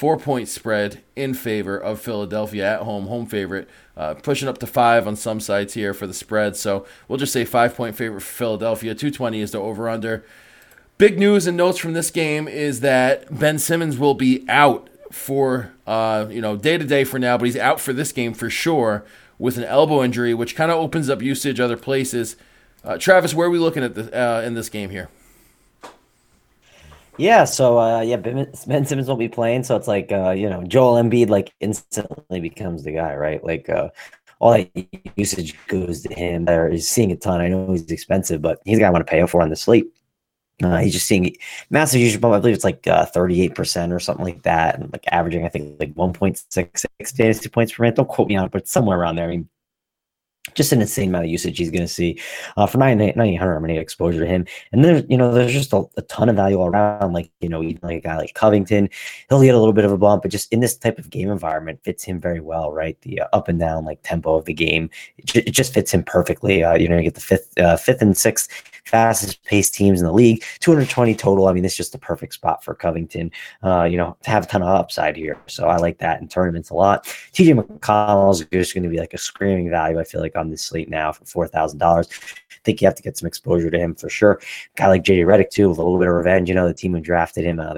Four 0.00 0.16
point 0.16 0.48
spread 0.48 1.02
in 1.14 1.34
favor 1.34 1.76
of 1.76 2.00
Philadelphia 2.00 2.76
at 2.76 2.80
home, 2.84 3.06
home 3.06 3.26
favorite, 3.26 3.68
uh, 3.98 4.14
pushing 4.14 4.48
up 4.48 4.56
to 4.56 4.66
five 4.66 5.06
on 5.06 5.14
some 5.14 5.40
sides 5.40 5.74
here 5.74 5.92
for 5.92 6.06
the 6.06 6.14
spread. 6.14 6.56
So 6.56 6.86
we'll 7.06 7.18
just 7.18 7.34
say 7.34 7.44
five 7.44 7.74
point 7.74 7.96
favorite 7.96 8.22
for 8.22 8.32
Philadelphia. 8.32 8.94
220 8.94 9.42
is 9.42 9.50
the 9.50 9.58
over 9.58 9.90
under. 9.90 10.24
Big 10.96 11.18
news 11.18 11.46
and 11.46 11.54
notes 11.54 11.76
from 11.76 11.92
this 11.92 12.10
game 12.10 12.48
is 12.48 12.80
that 12.80 13.38
Ben 13.38 13.58
Simmons 13.58 13.98
will 13.98 14.14
be 14.14 14.42
out 14.48 14.88
for 15.12 15.70
uh, 15.86 16.28
you 16.30 16.40
know 16.40 16.56
day 16.56 16.78
to 16.78 16.84
day 16.86 17.04
for 17.04 17.18
now, 17.18 17.36
but 17.36 17.44
he's 17.44 17.58
out 17.58 17.78
for 17.78 17.92
this 17.92 18.10
game 18.10 18.32
for 18.32 18.48
sure 18.48 19.04
with 19.38 19.58
an 19.58 19.64
elbow 19.64 20.02
injury, 20.02 20.32
which 20.32 20.56
kind 20.56 20.70
of 20.70 20.78
opens 20.78 21.10
up 21.10 21.20
usage 21.20 21.60
other 21.60 21.76
places. 21.76 22.36
Uh, 22.82 22.96
Travis, 22.96 23.34
where 23.34 23.48
are 23.48 23.50
we 23.50 23.58
looking 23.58 23.84
at 23.84 23.94
the, 23.94 24.18
uh, 24.18 24.40
in 24.40 24.54
this 24.54 24.70
game 24.70 24.88
here? 24.88 25.10
Yeah, 27.20 27.44
so 27.44 27.78
uh, 27.78 28.00
yeah, 28.00 28.16
Ben, 28.16 28.52
Simmons 28.54 29.06
won't 29.06 29.18
be 29.18 29.28
playing, 29.28 29.64
so 29.64 29.76
it's 29.76 29.86
like 29.86 30.10
uh, 30.10 30.30
you 30.30 30.48
know 30.48 30.64
Joel 30.64 30.94
Embiid 30.94 31.28
like 31.28 31.52
instantly 31.60 32.40
becomes 32.40 32.82
the 32.82 32.92
guy, 32.92 33.14
right? 33.14 33.44
Like 33.44 33.68
uh, 33.68 33.90
all 34.38 34.52
that 34.52 34.70
usage 35.16 35.54
goes 35.66 36.00
to 36.04 36.14
him. 36.14 36.46
There, 36.46 36.70
he's 36.70 36.88
seeing 36.88 37.12
a 37.12 37.16
ton. 37.16 37.42
I 37.42 37.48
know 37.48 37.72
he's 37.72 37.90
expensive, 37.90 38.40
but 38.40 38.60
he's 38.64 38.78
the 38.78 38.84
guy 38.84 38.88
I 38.88 38.90
want 38.90 39.06
to 39.06 39.10
pay 39.10 39.24
for 39.26 39.42
on 39.42 39.50
the 39.50 39.56
slate. 39.56 39.92
Uh, 40.62 40.78
he's 40.78 40.94
just 40.94 41.06
seeing 41.06 41.36
massive 41.68 42.00
usage. 42.00 42.24
I 42.24 42.38
believe 42.38 42.54
it's 42.54 42.64
like 42.64 42.86
uh, 42.86 43.04
38% 43.14 43.92
or 43.92 44.00
something 44.00 44.24
like 44.24 44.42
that, 44.44 44.78
and 44.78 44.90
like 44.90 45.04
averaging, 45.12 45.44
I 45.44 45.50
think 45.50 45.78
like 45.78 45.92
1.66 45.94 47.16
fantasy 47.16 47.48
points 47.50 47.72
per 47.74 47.82
minute. 47.82 47.96
Don't 47.96 48.08
quote 48.08 48.28
me 48.28 48.36
on 48.36 48.46
it, 48.46 48.52
but 48.52 48.66
somewhere 48.66 48.98
around 48.98 49.16
there. 49.16 49.26
I 49.26 49.30
mean, 49.30 49.48
just 50.54 50.72
an 50.72 50.80
insane 50.80 51.10
amount 51.10 51.24
of 51.24 51.30
usage 51.30 51.58
he's 51.58 51.70
going 51.70 51.82
to 51.82 51.88
see 51.88 52.18
uh, 52.56 52.66
for 52.66 52.78
9,800. 52.78 53.54
I'm 53.54 53.60
going 53.60 53.68
to 53.68 53.74
get 53.74 53.82
exposure 53.82 54.20
to 54.20 54.26
him. 54.26 54.46
And 54.72 54.84
then, 54.84 55.06
you 55.08 55.16
know, 55.16 55.32
there's 55.32 55.52
just 55.52 55.72
a, 55.72 55.84
a, 55.96 56.02
ton 56.02 56.28
of 56.28 56.36
value 56.36 56.58
all 56.58 56.68
around. 56.68 57.12
Like, 57.12 57.30
you 57.40 57.48
know, 57.48 57.62
even 57.62 57.80
like 57.82 57.98
a 57.98 58.00
guy 58.00 58.16
like 58.16 58.34
Covington, 58.34 58.88
he'll 59.28 59.42
get 59.42 59.54
a 59.54 59.58
little 59.58 59.74
bit 59.74 59.84
of 59.84 59.92
a 59.92 59.98
bump, 59.98 60.22
but 60.22 60.30
just 60.30 60.52
in 60.52 60.60
this 60.60 60.76
type 60.76 60.98
of 60.98 61.10
game 61.10 61.30
environment 61.30 61.80
fits 61.84 62.02
him 62.02 62.18
very 62.18 62.40
well, 62.40 62.72
right? 62.72 63.00
The 63.02 63.20
uh, 63.20 63.28
up 63.32 63.48
and 63.48 63.60
down 63.60 63.84
like 63.84 64.00
tempo 64.02 64.34
of 64.34 64.46
the 64.46 64.54
game, 64.54 64.90
it, 65.18 65.36
it 65.36 65.50
just 65.50 65.74
fits 65.74 65.92
him 65.92 66.02
perfectly. 66.02 66.64
Uh, 66.64 66.74
you 66.74 66.88
know, 66.88 66.96
you 66.96 67.02
get 67.02 67.14
the 67.14 67.20
fifth, 67.20 67.58
uh, 67.58 67.76
fifth 67.76 68.00
and 68.00 68.16
sixth 68.16 68.48
fastest 68.84 69.42
paced 69.44 69.74
teams 69.74 70.00
in 70.00 70.06
the 70.06 70.12
league, 70.12 70.42
220 70.60 71.14
total. 71.14 71.46
I 71.46 71.52
mean, 71.52 71.64
it's 71.64 71.76
just 71.76 71.92
the 71.92 71.98
perfect 71.98 72.34
spot 72.34 72.64
for 72.64 72.74
Covington, 72.74 73.30
uh, 73.62 73.84
you 73.84 73.96
know, 73.96 74.16
to 74.22 74.30
have 74.30 74.44
a 74.44 74.46
ton 74.46 74.62
of 74.62 74.68
upside 74.68 75.16
here. 75.16 75.38
So 75.46 75.68
I 75.68 75.76
like 75.76 75.98
that 75.98 76.20
in 76.20 76.28
tournaments 76.28 76.70
a 76.70 76.74
lot. 76.74 77.04
TJ 77.32 77.60
McConnell 77.60 78.32
is 78.32 78.44
just 78.52 78.74
going 78.74 78.84
to 78.84 78.88
be 78.88 78.98
like 78.98 79.14
a 79.14 79.18
screaming 79.18 79.70
value, 79.70 79.98
I 79.98 80.04
feel 80.04 80.20
like, 80.20 80.29
on 80.36 80.50
this 80.50 80.62
slate 80.62 80.88
now 80.88 81.12
for 81.12 81.48
$4,000. 81.48 81.80
I 81.80 82.56
think 82.64 82.80
you 82.80 82.86
have 82.86 82.94
to 82.94 83.02
get 83.02 83.16
some 83.16 83.26
exposure 83.26 83.70
to 83.70 83.78
him 83.78 83.94
for 83.94 84.08
sure. 84.08 84.40
Guy 84.76 84.88
like 84.88 85.04
JJ 85.04 85.24
Redick 85.24 85.50
too, 85.50 85.68
with 85.68 85.78
a 85.78 85.82
little 85.82 85.98
bit 85.98 86.08
of 86.08 86.14
revenge. 86.14 86.48
You 86.48 86.54
know, 86.54 86.68
the 86.68 86.74
team 86.74 86.94
who 86.94 87.00
drafted 87.00 87.44
him, 87.44 87.60
uh, 87.60 87.74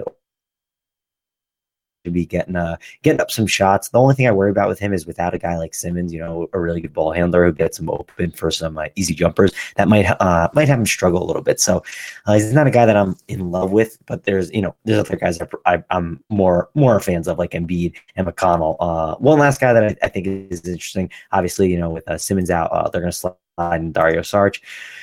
to 2.05 2.11
be 2.11 2.27
getting 2.27 2.57
uh 2.57 2.77
getting 3.03 3.21
up 3.21 3.31
some 3.31 3.47
shots. 3.47 3.89
The 3.89 3.99
only 3.99 4.15
thing 4.15 4.27
I 4.27 4.33
worry 4.33 4.51
about 4.51 4.69
with 4.69 4.79
him 4.79 4.93
is 4.93 5.07
without 5.07 5.35
a 5.35 5.39
guy 5.39 5.57
like 5.57 5.75
Simmons, 5.75 6.13
you 6.13 6.21
know, 6.21 6.49
a 6.53 6.61
really 6.61 6.81
good 6.81 6.93
ball 6.93 7.13
handler 7.13 7.45
who 7.47 7.53
gets 7.53 7.79
him 7.79 7.91
open 7.91 8.33
for 8.33 8.51
some 8.51 8.79
uh, 8.79 8.87
easy 8.97 9.15
jumpers, 9.15 9.53
that 9.77 9.89
might 9.89 10.07
uh 10.21 10.49
might 10.53 10.69
have 10.69 10.79
him 10.79 10.87
struggle 10.87 11.23
a 11.23 11.27
little 11.27 11.43
bit. 11.43 11.61
So 11.61 11.83
uh, 12.27 12.35
he's 12.35 12.53
not 12.53 12.67
a 12.67 12.71
guy 12.71 12.87
that 12.87 12.97
I'm 12.97 13.17
in 13.29 13.51
love 13.51 13.71
with, 13.71 13.99
but 14.07 14.25
there's 14.25 14.51
you 14.53 14.63
know 14.63 14.75
there's 14.85 15.01
other 15.01 15.17
guys 15.17 15.39
I, 15.67 15.83
am 15.91 16.23
more 16.29 16.71
more 16.75 17.01
fans 17.01 17.29
of 17.29 17.39
like 17.39 17.53
Embiid 17.53 17.95
and 18.17 18.27
McConnell. 18.27 18.77
Uh, 18.81 19.17
one 19.17 19.39
last 19.39 19.61
guy 19.61 19.73
that 19.73 19.85
I, 19.85 19.97
I 20.03 20.09
think 20.09 20.27
is 20.27 20.67
interesting, 20.67 21.11
obviously, 21.33 21.71
you 21.71 21.79
know, 21.79 21.91
with 21.91 22.09
uh, 22.09 22.19
Simmons 22.19 22.51
out, 22.51 22.71
uh, 22.73 22.89
they're 22.89 23.01
going 23.01 23.13
to 23.13 23.35
and 23.59 23.93
Dario 23.93 24.21
Saric. 24.21 24.61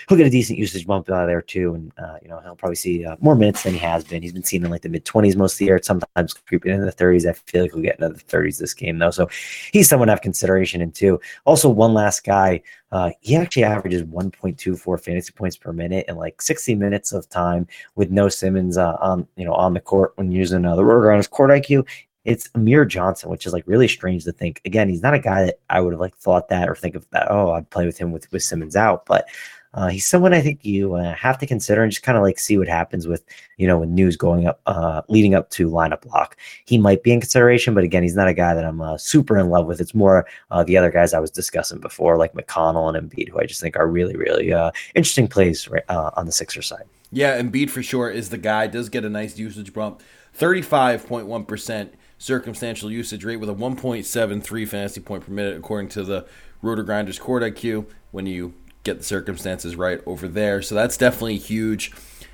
He'll 0.08 0.18
get 0.18 0.28
a 0.28 0.32
decent 0.32 0.58
usage 0.58 0.88
bump 0.88 1.10
out 1.10 1.24
of 1.24 1.28
there 1.28 1.42
too, 1.42 1.76
and 1.76 1.92
uh, 1.98 2.18
you 2.22 2.30
know 2.30 2.40
he'll 2.40 2.56
probably 2.56 2.76
see 2.76 3.06
uh, 3.06 3.16
more 3.20 3.36
minutes 3.36 3.64
than 3.64 3.74
he 3.74 3.80
has 3.80 4.04
been. 4.04 4.22
He's 4.22 4.34
been 4.34 4.44
seen 4.44 4.66
in 4.66 4.72
like 4.72 4.82
the 4.82 4.90
mid 4.90 5.06
twenties 5.06 5.36
most 5.36 5.54
of 5.54 5.60
the 5.60 5.66
year, 5.66 5.80
sometimes 5.82 6.34
creeping 6.34 6.74
into 6.74 6.86
the 6.86 6.92
thirties. 6.92 7.26
I 7.26 7.34
feel 7.34 7.64
like 7.64 7.74
he'll 7.74 7.84
get 7.84 8.00
into 8.00 8.10
the 8.10 8.20
thirties 8.20 8.58
this 8.58 8.74
game 8.74 8.98
though, 8.98 9.12
so 9.12 9.30
he's 9.72 9.88
someone 9.88 10.08
to 10.08 10.14
have 10.14 10.22
consideration 10.22 10.82
in 10.82 10.92
too. 10.92 11.20
Also, 11.46 11.70
one 11.70 11.94
last 11.94 12.24
guy, 12.24 12.62
uh, 12.92 13.12
he 13.22 13.36
actually 13.36 13.64
averages 13.64 14.04
one 14.04 14.32
point 14.32 14.58
two 14.58 14.76
four 14.76 14.98
fantasy 14.98 15.32
points 15.32 15.56
per 15.56 15.72
minute 15.72 16.06
in 16.08 16.16
like 16.16 16.42
sixty 16.42 16.74
minutes 16.74 17.14
of 17.14 17.30
time 17.30 17.68
with 17.96 18.10
no 18.10 18.30
Simmons 18.30 18.78
uh, 18.78 18.98
on 19.00 19.28
you 19.36 19.46
know 19.46 19.54
on 19.54 19.74
the 19.74 19.80
court 19.80 20.14
when 20.16 20.32
using 20.32 20.66
uh, 20.66 20.76
the 20.76 20.84
rotor 20.84 21.12
on 21.12 21.18
his 21.18 21.28
court 21.28 21.52
IQ 21.52 21.88
it's 22.26 22.50
Amir 22.54 22.86
Johnson, 22.86 23.30
which 23.30 23.46
is 23.46 23.54
like 23.54 23.64
really 23.66 23.88
strange 23.88 24.24
to 24.26 24.32
think. 24.32 24.62
Again, 24.66 24.90
he's 24.90 25.02
not 25.02 25.14
a 25.14 25.20
guy 25.20 25.46
that 25.46 25.60
I 25.70 25.82
would 25.82 25.94
have 25.94 26.00
like 26.00 26.16
thought 26.18 26.50
that 26.50 26.70
or 26.70 26.76
think 26.76 26.96
of 26.96 27.10
that. 27.12 27.28
Oh, 27.30 27.52
I'd 27.52 27.70
play 27.70 27.86
with 27.86 27.98
him 27.98 28.12
with 28.12 28.32
with 28.32 28.44
Simmons 28.44 28.76
out, 28.76 29.06
but 29.06 29.28
uh, 29.76 29.88
he's 29.88 30.06
someone 30.06 30.34
I 30.34 30.42
think 30.42 30.66
you 30.66 30.96
uh, 30.96 31.14
have 31.14 31.38
to 31.38 31.46
consider 31.46 31.84
and 31.84 31.92
just 31.92 32.04
kind 32.04 32.18
of 32.18 32.24
like 32.24 32.40
see 32.40 32.58
what 32.58 32.68
happens 32.68 33.08
with 33.08 33.24
you 33.58 33.68
know 33.68 33.80
with 33.80 33.90
news 33.90 34.18
going 34.18 34.48
up, 34.48 34.62
uh, 34.66 35.04
leading 35.10 35.36
up 35.36 35.50
to 35.52 35.70
lineup 35.70 36.06
lock. 36.06 36.38
He 36.66 36.78
might 36.78 37.04
be 37.04 37.12
in 37.12 37.22
consideration, 37.22 37.74
but 37.74 37.84
again, 37.84 38.04
he's 38.04 38.16
not 38.16 38.28
a 38.28 38.34
guy 38.34 38.54
that 38.54 38.66
I'm 38.66 38.82
uh, 38.82 38.98
super 38.98 39.38
in 39.38 39.50
love 39.50 39.68
with. 39.68 39.80
It's 39.80 39.94
more 39.94 40.28
uh, 40.52 40.64
the 40.64 40.78
other 40.78 40.92
guys 40.92 41.14
I 41.14 41.20
was 41.20 41.32
discussing 41.32 41.80
before, 41.80 42.18
like 42.18 42.34
McConnell 42.34 42.94
and 42.94 43.10
Embiid, 43.10 43.30
who 43.30 43.40
I 43.40 43.46
just 43.46 43.62
think 43.62 43.78
are 43.78 43.88
really 43.88 44.16
really 44.16 44.52
uh, 44.52 44.72
interesting 44.96 45.28
plays 45.28 45.70
on 45.88 46.26
the 46.26 46.32
Sixer 46.32 46.62
side. 46.62 46.86
Yeah, 47.12 47.40
Embiid 47.40 47.70
for 47.70 47.84
sure 47.84 48.10
is 48.10 48.30
the 48.30 48.38
guy. 48.38 48.68
Does 48.68 48.90
get 48.90 49.06
a 49.06 49.10
nice 49.10 49.38
usage 49.38 49.72
bump, 49.72 50.02
thirty 50.34 50.64
five 50.64 51.06
point 51.08 51.28
one 51.28 51.46
percent 51.46 51.94
circumstantial 52.20 52.92
usage 52.92 53.26
rate 53.26 53.38
with 53.38 53.50
a 53.50 53.56
1.73 53.56 54.68
fantasy 54.68 55.02
point 55.02 55.26
per 55.26 55.32
minute, 55.32 55.58
according 55.58 55.90
to 55.90 56.04
the 56.04 56.28
Roto 56.62 56.84
Grinders 56.84 57.18
Court 57.18 57.42
IQ, 57.42 57.88
when 58.12 58.28
you 58.28 58.54
get 58.84 59.00
the 59.00 59.04
circumstances 59.04 59.76
right 59.76 60.02
over 60.06 60.28
there. 60.28 60.62
So 60.62 60.76
that's 60.76 60.98
definitely 60.98 61.38
huge. 61.38 61.92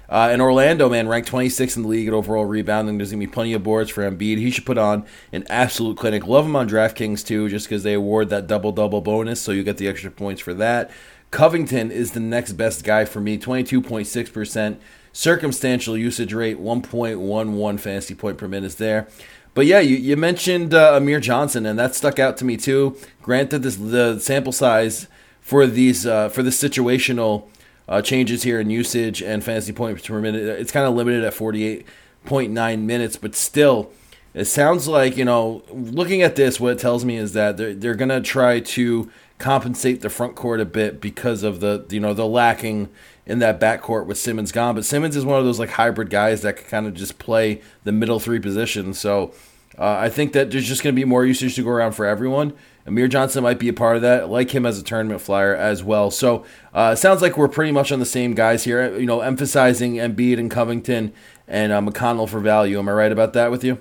Uh, 0.07 0.29
and 0.31 0.41
Orlando, 0.41 0.89
man, 0.89 1.07
ranked 1.07 1.29
26 1.29 1.77
in 1.77 1.83
the 1.83 1.89
league 1.89 2.07
at 2.07 2.13
overall 2.13 2.45
rebounding. 2.45 2.97
There's 2.97 3.11
going 3.11 3.21
to 3.21 3.27
be 3.27 3.31
plenty 3.31 3.53
of 3.53 3.63
boards 3.63 3.89
for 3.89 4.09
Embiid. 4.09 4.37
He 4.37 4.51
should 4.51 4.65
put 4.65 4.77
on 4.77 5.05
an 5.31 5.45
absolute 5.49 5.97
clinic. 5.97 6.27
Love 6.27 6.45
him 6.45 6.55
on 6.55 6.69
DraftKings, 6.69 7.25
too, 7.25 7.49
just 7.49 7.67
because 7.67 7.83
they 7.83 7.93
award 7.93 8.29
that 8.29 8.45
double 8.45 8.71
double 8.71 9.01
bonus, 9.01 9.41
so 9.41 9.51
you 9.51 9.63
get 9.63 9.77
the 9.77 9.87
extra 9.87 10.11
points 10.11 10.41
for 10.41 10.53
that. 10.53 10.91
Covington 11.31 11.91
is 11.91 12.11
the 12.11 12.19
next 12.19 12.53
best 12.53 12.83
guy 12.83 13.05
for 13.05 13.19
me, 13.19 13.37
22.6%. 13.37 14.77
Circumstantial 15.11 15.97
usage 15.97 16.33
rate, 16.33 16.59
1.11 16.59 17.79
fantasy 17.79 18.13
point 18.13 18.37
per 18.37 18.47
minute 18.47 18.67
is 18.67 18.75
there. 18.75 19.07
But 19.55 19.65
yeah, 19.65 19.79
you, 19.79 19.95
you 19.95 20.17
mentioned 20.17 20.73
uh, 20.73 20.95
Amir 20.95 21.19
Johnson, 21.19 21.65
and 21.65 21.79
that 21.79 21.95
stuck 21.95 22.19
out 22.19 22.37
to 22.37 22.45
me 22.45 22.57
too. 22.57 22.97
Granted, 23.23 23.63
this 23.63 23.77
the 23.77 24.19
sample 24.19 24.51
size 24.51 25.07
for 25.41 25.65
these 25.65 26.05
uh, 26.05 26.29
for 26.29 26.43
the 26.43 26.51
situational 26.51 27.47
uh, 27.87 28.01
changes 28.01 28.43
here 28.43 28.59
in 28.59 28.69
usage 28.69 29.23
and 29.23 29.43
fantasy 29.43 29.71
points 29.71 30.05
per 30.05 30.19
minute. 30.19 30.43
It's 30.43 30.71
kind 30.71 30.85
of 30.85 30.93
limited 30.93 31.23
at 31.23 31.33
48.9 31.33 32.79
minutes, 32.81 33.15
but 33.15 33.33
still, 33.33 33.91
it 34.33 34.45
sounds 34.45 34.87
like, 34.87 35.15
you 35.15 35.25
know, 35.25 35.63
looking 35.71 36.21
at 36.21 36.35
this, 36.35 36.59
what 36.59 36.73
it 36.73 36.79
tells 36.79 37.05
me 37.05 37.15
is 37.15 37.33
that 37.33 37.57
they're, 37.57 37.73
they're 37.73 37.95
to 37.95 38.21
try 38.21 38.59
to 38.59 39.11
compensate 39.37 40.01
the 40.01 40.09
front 40.09 40.35
court 40.35 40.59
a 40.59 40.65
bit 40.65 40.99
because 40.99 41.43
of 41.43 41.59
the, 41.59 41.85
you 41.89 41.99
know, 41.99 42.13
the 42.13 42.27
lacking 42.27 42.89
in 43.25 43.39
that 43.39 43.59
backcourt 43.59 44.05
with 44.05 44.17
Simmons 44.17 44.51
gone. 44.51 44.75
But 44.75 44.85
Simmons 44.85 45.15
is 45.15 45.25
one 45.25 45.39
of 45.39 45.45
those 45.45 45.59
like 45.59 45.71
hybrid 45.71 46.09
guys 46.09 46.41
that 46.43 46.57
can 46.57 46.67
kind 46.67 46.87
of 46.87 46.93
just 46.93 47.17
play 47.17 47.61
the 47.83 47.91
middle 47.91 48.19
three 48.19 48.39
positions. 48.39 48.99
So 48.99 49.33
uh, 49.77 49.97
I 49.97 50.09
think 50.09 50.33
that 50.33 50.51
there's 50.51 50.67
just 50.67 50.83
going 50.83 50.95
to 50.95 50.99
be 50.99 51.05
more 51.05 51.25
usage 51.25 51.55
to 51.55 51.63
go 51.63 51.69
around 51.69 51.93
for 51.93 52.05
everyone. 52.05 52.53
Amir 52.85 53.07
Johnson 53.07 53.43
might 53.43 53.57
be 53.57 53.67
a 53.67 53.73
part 53.73 53.95
of 53.95 54.03
that, 54.03 54.29
like 54.29 54.53
him 54.53 54.65
as 54.65 54.79
a 54.79 54.83
tournament 54.83 55.19
flyer 55.21 55.55
as 55.55 55.83
well. 55.83 56.11
So 56.11 56.45
uh, 56.73 56.93
sounds 56.93 57.21
like 57.21 57.35
we're 57.35 57.47
pretty 57.47 57.71
much 57.71 57.91
on 57.91 57.99
the 57.99 58.05
same 58.05 58.35
guys 58.35 58.63
here. 58.63 58.95
You 58.97 59.07
know, 59.07 59.21
emphasizing 59.21 59.95
Embiid 59.95 60.37
and 60.37 60.51
Covington 60.51 61.11
and 61.47 61.71
uh, 61.71 61.81
McConnell 61.81 62.29
for 62.29 62.39
value. 62.39 62.77
Am 62.77 62.87
I 62.87 62.91
right 62.91 63.11
about 63.11 63.33
that 63.33 63.49
with 63.49 63.63
you? 63.63 63.79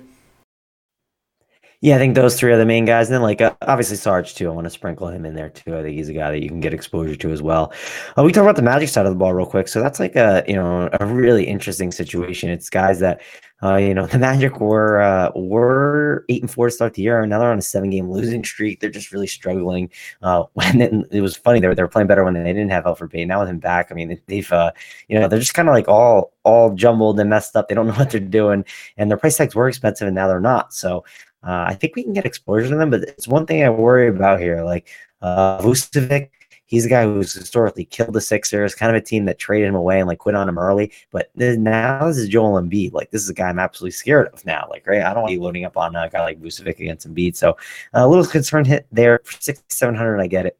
Yeah, 1.81 1.95
I 1.95 1.99
think 1.99 2.15
those 2.15 2.39
three 2.39 2.51
are 2.51 2.57
the 2.57 2.65
main 2.65 2.85
guys. 2.85 3.07
And 3.07 3.15
then, 3.15 3.21
like, 3.21 3.41
uh, 3.41 3.53
obviously, 3.61 3.97
Sarge, 3.97 4.33
too. 4.33 4.49
I 4.49 4.53
want 4.53 4.65
to 4.65 4.71
sprinkle 4.71 5.07
him 5.07 5.25
in 5.25 5.35
there, 5.35 5.49
too. 5.49 5.77
I 5.77 5.81
think 5.81 5.95
he's 5.95 6.09
a 6.09 6.13
guy 6.13 6.31
that 6.31 6.41
you 6.41 6.49
can 6.49 6.59
get 6.59 6.73
exposure 6.73 7.15
to 7.15 7.31
as 7.31 7.41
well. 7.41 7.73
Uh, 8.17 8.23
we 8.23 8.31
talk 8.31 8.43
about 8.43 8.55
the 8.55 8.61
Magic 8.61 8.89
side 8.89 9.05
of 9.05 9.11
the 9.11 9.17
ball 9.17 9.33
real 9.33 9.45
quick. 9.45 9.67
So 9.67 9.81
that's 9.81 9.99
like 9.99 10.15
a, 10.15 10.43
you 10.47 10.55
know, 10.55 10.89
a 10.99 11.05
really 11.05 11.45
interesting 11.45 11.91
situation. 11.91 12.49
It's 12.49 12.69
guys 12.69 12.99
that, 13.01 13.21
uh, 13.63 13.75
you 13.77 13.93
know, 13.93 14.05
the 14.15 14.19
Magic 14.19 14.59
were 14.59 15.01
uh, 15.01 15.31
were 15.35 16.25
eight 16.29 16.41
and 16.41 16.51
four 16.51 16.67
to 16.67 16.71
start 16.71 16.93
the 16.93 17.01
year, 17.01 17.21
and 17.21 17.29
now 17.29 17.39
they're 17.39 17.51
on 17.51 17.57
a 17.57 17.63
seven 17.63 17.89
game 17.89 18.09
losing 18.09 18.43
streak. 18.43 18.79
They're 18.79 18.89
just 18.89 19.11
really 19.11 19.27
struggling. 19.27 19.89
Uh, 20.21 20.43
when 20.53 20.81
it, 21.11 21.21
was 21.21 21.35
funny, 21.35 21.59
they 21.59 21.67
were, 21.67 21.75
they 21.75 21.83
were 21.83 21.87
playing 21.87 22.07
better 22.07 22.23
when 22.23 22.33
they 22.33 22.43
didn't 22.43 22.69
have 22.69 22.85
Elfrid 22.85 23.11
Payton. 23.11 23.27
Now 23.27 23.39
with 23.39 23.49
him 23.49 23.59
back, 23.59 23.91
I 23.91 23.95
mean, 23.95 24.19
they've, 24.27 24.51
uh, 24.51 24.71
you 25.07 25.19
know, 25.19 25.27
they're 25.27 25.39
just 25.39 25.53
kind 25.53 25.69
of 25.69 25.73
like 25.73 25.87
all 25.87 26.33
all 26.43 26.73
jumbled 26.73 27.19
and 27.19 27.29
messed 27.29 27.55
up. 27.55 27.67
They 27.67 27.75
don't 27.75 27.87
know 27.87 27.93
what 27.95 28.11
they're 28.11 28.19
doing, 28.19 28.65
and 28.97 29.09
their 29.09 29.17
price 29.17 29.37
tags 29.37 29.55
were 29.55 29.67
expensive, 29.67 30.07
and 30.07 30.15
now 30.15 30.27
they're 30.27 30.39
not. 30.39 30.73
So 30.73 31.03
uh, 31.45 31.65
I 31.67 31.75
think 31.75 31.95
we 31.95 32.03
can 32.03 32.13
get 32.13 32.25
exposure 32.25 32.69
to 32.69 32.75
them, 32.75 32.89
but 32.89 33.01
it's 33.01 33.27
one 33.27 33.45
thing 33.45 33.63
I 33.63 33.69
worry 33.69 34.07
about 34.07 34.39
here. 34.39 34.63
Like 34.63 34.89
uh, 35.21 35.59
Vucevic, 35.61 36.29
he's 36.65 36.85
a 36.85 36.89
guy 36.89 37.05
who's 37.05 37.33
historically 37.33 37.85
killed 37.85 38.13
the 38.13 38.21
Sixers, 38.21 38.73
kind 38.73 38.95
of 38.95 39.01
a 39.01 39.05
team 39.05 39.25
that 39.25 39.37
traded 39.37 39.69
him 39.69 39.75
away 39.75 39.99
and 39.99 40.07
like 40.07 40.19
quit 40.19 40.35
on 40.35 40.49
him 40.49 40.57
early. 40.57 40.91
But 41.11 41.29
now 41.35 42.07
this 42.07 42.17
is 42.17 42.29
Joel 42.29 42.59
Embiid. 42.59 42.93
Like 42.93 43.11
this 43.11 43.21
is 43.21 43.29
a 43.29 43.33
guy 43.33 43.49
I'm 43.49 43.59
absolutely 43.59 43.91
scared 43.91 44.27
of 44.33 44.43
now. 44.45 44.67
Like 44.69 44.87
right, 44.87 45.03
I 45.03 45.13
don't 45.13 45.21
want 45.21 45.31
to 45.31 45.37
be 45.37 45.43
loading 45.43 45.65
up 45.65 45.77
on 45.77 45.95
a 45.95 46.09
guy 46.09 46.23
like 46.23 46.41
Vucevic 46.41 46.79
against 46.79 47.07
Embiid. 47.07 47.35
So 47.35 47.51
uh, 47.51 48.05
a 48.05 48.07
little 48.07 48.25
concern 48.25 48.65
hit 48.65 48.87
there 48.91 49.21
for 49.23 49.39
6,700. 49.39 50.19
I 50.19 50.27
get 50.27 50.47
it. 50.47 50.59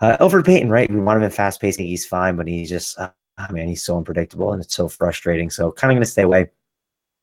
Uh, 0.00 0.16
Elfrid 0.18 0.46
Payton, 0.46 0.70
right? 0.70 0.90
We 0.90 1.00
want 1.00 1.16
him 1.16 1.24
in 1.24 1.30
fast 1.30 1.60
pacing. 1.60 1.86
He's 1.86 2.06
fine, 2.06 2.36
but 2.36 2.46
he's 2.46 2.68
just, 2.68 2.98
uh, 2.98 3.10
oh, 3.38 3.52
man, 3.52 3.66
he's 3.66 3.82
so 3.82 3.96
unpredictable 3.96 4.52
and 4.52 4.62
it's 4.62 4.74
so 4.74 4.86
frustrating. 4.86 5.50
So 5.50 5.72
kind 5.72 5.90
of 5.90 5.96
going 5.96 6.04
to 6.04 6.10
stay 6.10 6.22
away. 6.22 6.50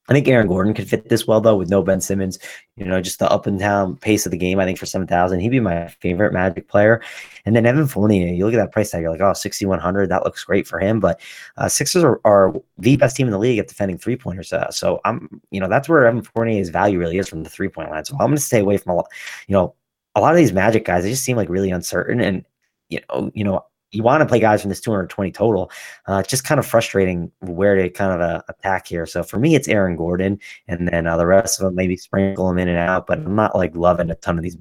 I 0.07 0.13
think 0.13 0.27
Aaron 0.27 0.47
Gordon 0.47 0.73
could 0.73 0.87
fit 0.87 1.09
this 1.09 1.25
well 1.25 1.41
though 1.41 1.55
with 1.55 1.69
no 1.69 1.81
Ben 1.81 1.99
Simmons. 1.99 2.37
You 2.75 2.85
know, 2.85 3.01
just 3.01 3.19
the 3.19 3.29
up 3.29 3.47
and 3.47 3.57
down 3.57 3.97
pace 3.97 4.25
of 4.25 4.31
the 4.31 4.37
game. 4.37 4.59
I 4.59 4.65
think 4.65 4.77
for 4.77 4.85
seven 4.85 5.07
thousand, 5.07 5.39
he'd 5.39 5.49
be 5.49 5.59
my 5.59 5.87
favorite 5.87 6.33
Magic 6.33 6.67
player. 6.67 7.01
And 7.45 7.55
then 7.55 7.65
Evan 7.65 7.87
Fournier, 7.87 8.33
you 8.33 8.45
look 8.45 8.53
at 8.53 8.57
that 8.57 8.71
price 8.71 8.91
tag, 8.91 9.01
you're 9.01 9.11
like, 9.11 9.21
oh, 9.21 9.33
6100, 9.33 10.09
that 10.09 10.23
looks 10.23 10.43
great 10.43 10.67
for 10.67 10.79
him. 10.79 10.99
But 10.99 11.19
uh, 11.57 11.69
Sixers 11.69 12.03
are, 12.03 12.19
are, 12.25 12.53
the 12.77 12.97
best 12.97 13.15
team 13.15 13.27
in 13.27 13.31
the 13.31 13.39
league 13.39 13.59
at 13.59 13.67
defending 13.67 13.97
three 13.97 14.15
pointers. 14.15 14.51
Uh, 14.51 14.69
so 14.71 14.99
I'm, 15.05 15.41
you 15.51 15.59
know, 15.59 15.69
that's 15.69 15.87
where 15.87 16.05
Evan 16.05 16.21
Fournier's 16.21 16.69
value 16.69 16.99
really 16.99 17.17
is 17.17 17.29
from 17.29 17.43
the 17.43 17.49
three 17.49 17.69
point 17.69 17.89
line. 17.89 18.05
So 18.05 18.13
I'm 18.15 18.27
going 18.27 18.35
to 18.35 18.41
stay 18.41 18.59
away 18.59 18.77
from 18.77 18.91
a 18.91 18.95
lot. 18.95 19.07
You 19.47 19.53
know, 19.53 19.75
a 20.15 20.21
lot 20.21 20.31
of 20.31 20.37
these 20.37 20.53
Magic 20.53 20.85
guys, 20.85 21.03
they 21.03 21.09
just 21.09 21.23
seem 21.23 21.37
like 21.37 21.49
really 21.49 21.71
uncertain 21.71 22.21
and. 22.21 22.45
You 22.87 22.99
know, 23.09 23.31
you 23.33 23.43
know, 23.43 23.65
you 23.95 24.03
want 24.03 24.21
to 24.21 24.25
play 24.25 24.39
guys 24.39 24.61
from 24.61 24.69
this 24.69 24.81
220 24.81 25.31
total. 25.31 25.71
Uh, 26.05 26.21
just 26.21 26.43
kind 26.43 26.59
of 26.59 26.65
frustrating 26.65 27.31
where 27.41 27.75
to 27.75 27.89
kind 27.89 28.11
of 28.11 28.21
uh, 28.21 28.41
attack 28.49 28.87
here. 28.87 29.05
So 29.05 29.23
for 29.23 29.39
me, 29.39 29.55
it's 29.55 29.67
Aaron 29.67 29.95
Gordon, 29.95 30.39
and 30.67 30.87
then 30.87 31.07
uh, 31.07 31.17
the 31.17 31.25
rest 31.25 31.59
of 31.59 31.65
them 31.65 31.75
maybe 31.75 31.95
sprinkle 31.95 32.47
them 32.47 32.57
in 32.57 32.67
and 32.67 32.77
out. 32.77 33.07
But 33.07 33.19
I'm 33.19 33.35
not 33.35 33.55
like 33.55 33.75
loving 33.75 34.09
a 34.09 34.15
ton 34.15 34.37
of 34.37 34.43
these 34.43 34.57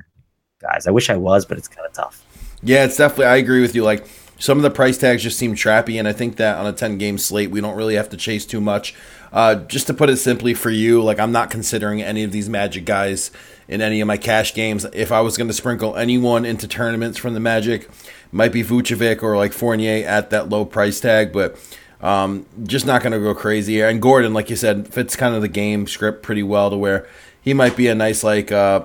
guys. 0.61 0.87
I 0.87 0.91
wish 0.91 1.11
I 1.11 1.17
was, 1.17 1.45
but 1.45 1.59
it's 1.59 1.69
kind 1.69 1.87
of 1.87 1.93
tough. 1.93 2.25
Yeah, 2.63 2.85
it's 2.85 2.97
definitely. 2.97 3.27
I 3.27 3.37
agree 3.37 3.61
with 3.61 3.75
you. 3.75 3.85
Like 3.85 4.07
some 4.39 4.59
of 4.59 4.63
the 4.63 4.71
price 4.71 4.99
tags 4.99 5.23
just 5.23 5.39
seem 5.39 5.55
trappy, 5.55 5.99
and 5.99 6.09
I 6.09 6.13
think 6.13 6.37
that 6.37 6.57
on 6.57 6.67
a 6.67 6.73
10 6.73 6.99
game 6.99 7.19
slate, 7.19 7.51
we 7.51 7.61
don't 7.61 7.77
really 7.77 7.95
have 7.95 8.09
to 8.11 8.17
chase 8.17 8.47
too 8.47 8.61
much. 8.61 8.95
Uh, 9.33 9.57
just 9.57 9.87
to 9.89 9.95
put 9.95 10.11
it 10.11 10.17
simply 10.17 10.55
for 10.55 10.71
you, 10.71 11.03
like 11.03 11.19
I'm 11.19 11.33
not 11.33 11.51
considering 11.51 12.03
any 12.03 12.23
of 12.23 12.33
these 12.33 12.49
Magic 12.49 12.85
guys 12.85 13.31
in 13.69 13.81
any 13.81 14.01
of 14.01 14.07
my 14.07 14.17
cash 14.17 14.55
games. 14.55 14.87
If 14.93 15.11
I 15.13 15.21
was 15.21 15.37
going 15.37 15.49
to 15.49 15.55
sprinkle 15.55 15.97
anyone 15.97 16.45
into 16.45 16.69
tournaments 16.69 17.19
from 17.19 17.35
the 17.35 17.41
Magic, 17.41 17.89
might 18.35 18.53
be 18.53 18.65
Vucevic 18.65 19.23
or 19.23 19.37
like 19.37 19.53
Fournier 19.53 20.05
at 20.07 20.31
that 20.31 20.49
low 20.49 20.65
price 20.65 20.99
tag, 20.99 21.33
but 21.33 21.57
um, 22.01 22.45
just 22.65 22.85
not 22.85 23.01
going 23.01 23.13
to 23.13 23.21
go 23.21 23.35
crazy. 23.35 23.81
And 23.81 24.03
Gordon, 24.03 24.35
like 24.35 24.51
you 24.51 24.57
said, 24.57 24.93
fits 24.93 25.15
kind 25.15 25.35
of 25.35 25.41
the 25.41 25.49
game 25.49 25.87
script 25.87 26.23
pretty 26.23 26.43
well 26.43 26.69
to 26.69 26.77
where 26.77 27.07
he 27.41 27.55
might 27.55 27.77
be 27.77 27.87
a 27.87 27.95
nice 27.95 28.25
like 28.25 28.51
uh, 28.51 28.85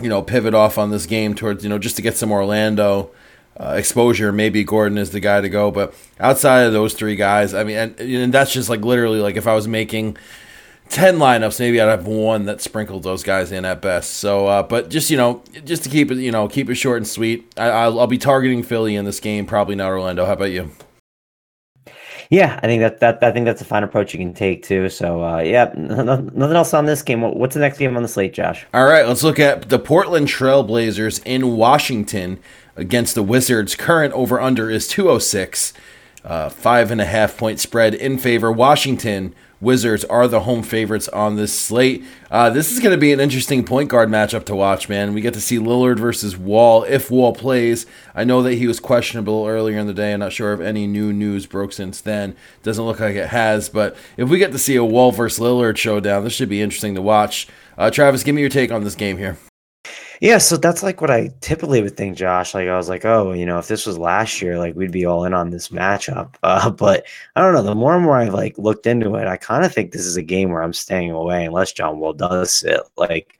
you 0.00 0.08
know 0.08 0.22
pivot 0.22 0.54
off 0.54 0.78
on 0.78 0.90
this 0.90 1.04
game 1.04 1.34
towards 1.34 1.62
you 1.62 1.68
know 1.68 1.78
just 1.78 1.96
to 1.96 2.02
get 2.02 2.16
some 2.16 2.32
Orlando. 2.32 3.10
Uh, 3.58 3.72
exposure, 3.78 4.32
maybe 4.32 4.62
Gordon 4.62 4.98
is 4.98 5.12
the 5.12 5.20
guy 5.20 5.40
to 5.40 5.48
go. 5.48 5.70
But 5.70 5.94
outside 6.20 6.64
of 6.64 6.74
those 6.74 6.92
three 6.92 7.16
guys, 7.16 7.54
I 7.54 7.64
mean, 7.64 7.78
and, 7.78 7.98
and 7.98 8.34
that's 8.34 8.52
just 8.52 8.68
like 8.68 8.82
literally 8.82 9.18
like 9.18 9.36
if 9.36 9.46
I 9.46 9.54
was 9.54 9.66
making 9.66 10.18
10 10.88 11.16
lineups 11.16 11.58
maybe 11.58 11.80
i'd 11.80 11.88
have 11.88 12.06
one 12.06 12.44
that 12.44 12.60
sprinkled 12.60 13.02
those 13.02 13.22
guys 13.22 13.52
in 13.52 13.64
at 13.64 13.82
best. 13.82 14.14
So 14.14 14.46
uh, 14.46 14.62
but 14.62 14.88
just 14.88 15.10
you 15.10 15.16
know 15.16 15.42
just 15.64 15.84
to 15.84 15.90
keep 15.90 16.10
it 16.10 16.18
you 16.18 16.30
know 16.30 16.48
keep 16.48 16.70
it 16.70 16.74
short 16.76 16.98
and 16.98 17.06
sweet 17.06 17.52
I, 17.58 17.88
will 17.88 18.06
be 18.06 18.18
targeting 18.18 18.62
philly 18.62 18.94
in 18.96 19.04
this 19.04 19.20
game 19.20 19.46
probably 19.46 19.74
not 19.74 19.90
orlando. 19.90 20.24
How 20.26 20.32
about 20.32 20.50
you? 20.52 20.70
Yeah 22.30 22.58
i 22.62 22.66
think 22.66 22.80
that, 22.80 23.00
that 23.00 23.22
i 23.22 23.30
think 23.32 23.44
that's 23.44 23.60
a 23.60 23.64
fine 23.64 23.82
approach 23.82 24.12
you 24.12 24.18
can 24.18 24.34
take 24.34 24.62
too. 24.62 24.88
So 24.88 25.24
uh, 25.24 25.38
yeah 25.38 25.72
nothing 25.76 26.56
else 26.56 26.74
on 26.74 26.86
this 26.86 27.02
game. 27.02 27.20
What's 27.22 27.54
the 27.54 27.60
next 27.60 27.78
game 27.78 27.96
on 27.96 28.02
the 28.02 28.08
slate 28.08 28.34
josh? 28.34 28.66
All 28.72 28.86
right 28.86 29.06
let's 29.06 29.22
look 29.22 29.38
at 29.38 29.68
the 29.68 29.78
portland 29.78 30.28
trailblazers 30.28 31.20
in 31.24 31.56
washington 31.56 32.38
against 32.76 33.14
the 33.14 33.22
wizards. 33.22 33.74
Current 33.74 34.12
over 34.14 34.40
under 34.40 34.70
is 34.70 34.86
206 34.88 35.72
uh, 36.26 36.48
five 36.48 36.90
and 36.90 37.00
a 37.00 37.04
half 37.04 37.36
point 37.36 37.60
spread 37.60 37.94
in 37.94 38.18
favor. 38.18 38.50
Washington 38.50 39.34
Wizards 39.60 40.04
are 40.04 40.28
the 40.28 40.40
home 40.40 40.62
favorites 40.62 41.08
on 41.08 41.36
this 41.36 41.58
slate. 41.58 42.04
Uh, 42.30 42.50
this 42.50 42.70
is 42.70 42.80
going 42.80 42.94
to 42.94 43.00
be 43.00 43.12
an 43.12 43.20
interesting 43.20 43.64
point 43.64 43.88
guard 43.88 44.08
matchup 44.08 44.44
to 44.44 44.54
watch, 44.54 44.88
man. 44.88 45.14
We 45.14 45.20
get 45.20 45.34
to 45.34 45.40
see 45.40 45.58
Lillard 45.58 45.98
versus 45.98 46.36
Wall 46.36 46.84
if 46.84 47.10
Wall 47.10 47.34
plays. 47.34 47.86
I 48.14 48.24
know 48.24 48.42
that 48.42 48.54
he 48.54 48.66
was 48.66 48.80
questionable 48.80 49.46
earlier 49.46 49.78
in 49.78 49.86
the 49.86 49.94
day. 49.94 50.12
I'm 50.12 50.20
not 50.20 50.32
sure 50.32 50.52
if 50.52 50.60
any 50.60 50.86
new 50.86 51.12
news 51.12 51.46
broke 51.46 51.72
since 51.72 52.00
then. 52.00 52.36
Doesn't 52.62 52.84
look 52.84 53.00
like 53.00 53.16
it 53.16 53.28
has, 53.28 53.68
but 53.68 53.96
if 54.16 54.28
we 54.28 54.38
get 54.38 54.52
to 54.52 54.58
see 54.58 54.76
a 54.76 54.84
Wall 54.84 55.10
versus 55.10 55.38
Lillard 55.38 55.78
showdown, 55.78 56.24
this 56.24 56.34
should 56.34 56.48
be 56.48 56.60
interesting 56.60 56.94
to 56.94 57.02
watch. 57.02 57.48
Uh, 57.78 57.90
Travis, 57.90 58.22
give 58.22 58.34
me 58.34 58.42
your 58.42 58.50
take 58.50 58.70
on 58.70 58.84
this 58.84 58.94
game 58.94 59.16
here. 59.16 59.38
Yeah, 60.20 60.38
so 60.38 60.56
that's 60.56 60.82
like 60.82 61.00
what 61.00 61.10
I 61.10 61.30
typically 61.40 61.82
would 61.82 61.96
think, 61.96 62.16
Josh. 62.16 62.54
Like 62.54 62.68
I 62.68 62.76
was 62.76 62.88
like, 62.88 63.04
oh, 63.04 63.32
you 63.32 63.44
know, 63.46 63.58
if 63.58 63.68
this 63.68 63.86
was 63.86 63.98
last 63.98 64.40
year, 64.40 64.58
like 64.58 64.74
we'd 64.74 64.90
be 64.92 65.04
all 65.04 65.24
in 65.24 65.34
on 65.34 65.50
this 65.50 65.68
matchup. 65.68 66.34
Uh, 66.46 66.70
but 66.70 67.04
I 67.34 67.42
don't 67.42 67.54
know. 67.54 67.62
The 67.62 67.74
more 67.74 67.94
and 67.96 68.04
more 68.04 68.16
I've 68.18 68.32
like 68.32 68.56
looked 68.56 68.86
into 68.86 69.16
it, 69.16 69.26
I 69.26 69.36
kind 69.36 69.64
of 69.64 69.74
think 69.74 69.90
this 69.90 70.06
is 70.06 70.16
a 70.16 70.22
game 70.22 70.50
where 70.50 70.62
I'm 70.62 70.72
staying 70.72 71.10
away 71.10 71.44
unless 71.44 71.72
John 71.72 71.98
Wall 71.98 72.12
does 72.12 72.62
it. 72.62 72.80
Like 72.96 73.36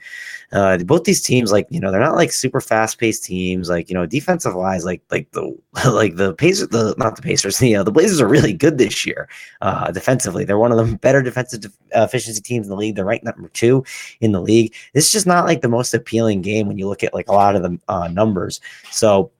uh, 0.52 0.78
both 0.78 1.04
these 1.04 1.22
teams, 1.22 1.52
like 1.52 1.66
you 1.70 1.80
know, 1.80 1.90
they're 1.90 2.00
not 2.00 2.14
like 2.14 2.32
super 2.32 2.60
fast 2.60 2.98
paced 2.98 3.24
teams. 3.24 3.68
Like 3.68 3.88
you 3.88 3.94
know, 3.94 4.06
defensive 4.06 4.54
wise, 4.54 4.84
like 4.84 5.02
like 5.10 5.30
the 5.32 5.56
like 5.90 6.16
the 6.16 6.34
Pacers, 6.34 6.68
the 6.68 6.94
not 6.98 7.16
the 7.16 7.22
Pacers, 7.22 7.60
you 7.62 7.76
know, 7.76 7.82
the 7.82 7.92
Blazers 7.92 8.20
are 8.20 8.28
really 8.28 8.52
good 8.52 8.78
this 8.78 9.04
year 9.04 9.28
uh, 9.60 9.90
defensively. 9.90 10.44
They're 10.44 10.58
one 10.58 10.72
of 10.72 10.78
the 10.78 10.96
better 10.98 11.22
defensive 11.22 11.60
de- 11.60 11.98
uh, 11.98 12.04
efficiency 12.04 12.40
teams 12.40 12.66
in 12.66 12.70
the 12.70 12.76
league. 12.76 12.96
They're 12.96 13.04
ranked 13.04 13.24
number 13.24 13.48
two 13.48 13.84
in 14.20 14.32
the 14.32 14.40
league. 14.40 14.74
This 14.94 15.06
is 15.06 15.12
just 15.12 15.26
not 15.26 15.46
like 15.46 15.62
the 15.62 15.68
most 15.68 15.94
appealing 15.94 16.42
game 16.42 16.68
when 16.68 16.78
you 16.78 16.88
look 16.88 17.02
at 17.02 17.14
like 17.14 17.28
a 17.28 17.32
lot 17.32 17.56
of 17.56 17.62
the 17.62 17.78
uh, 17.88 18.08
numbers. 18.08 18.60
So 18.90 19.32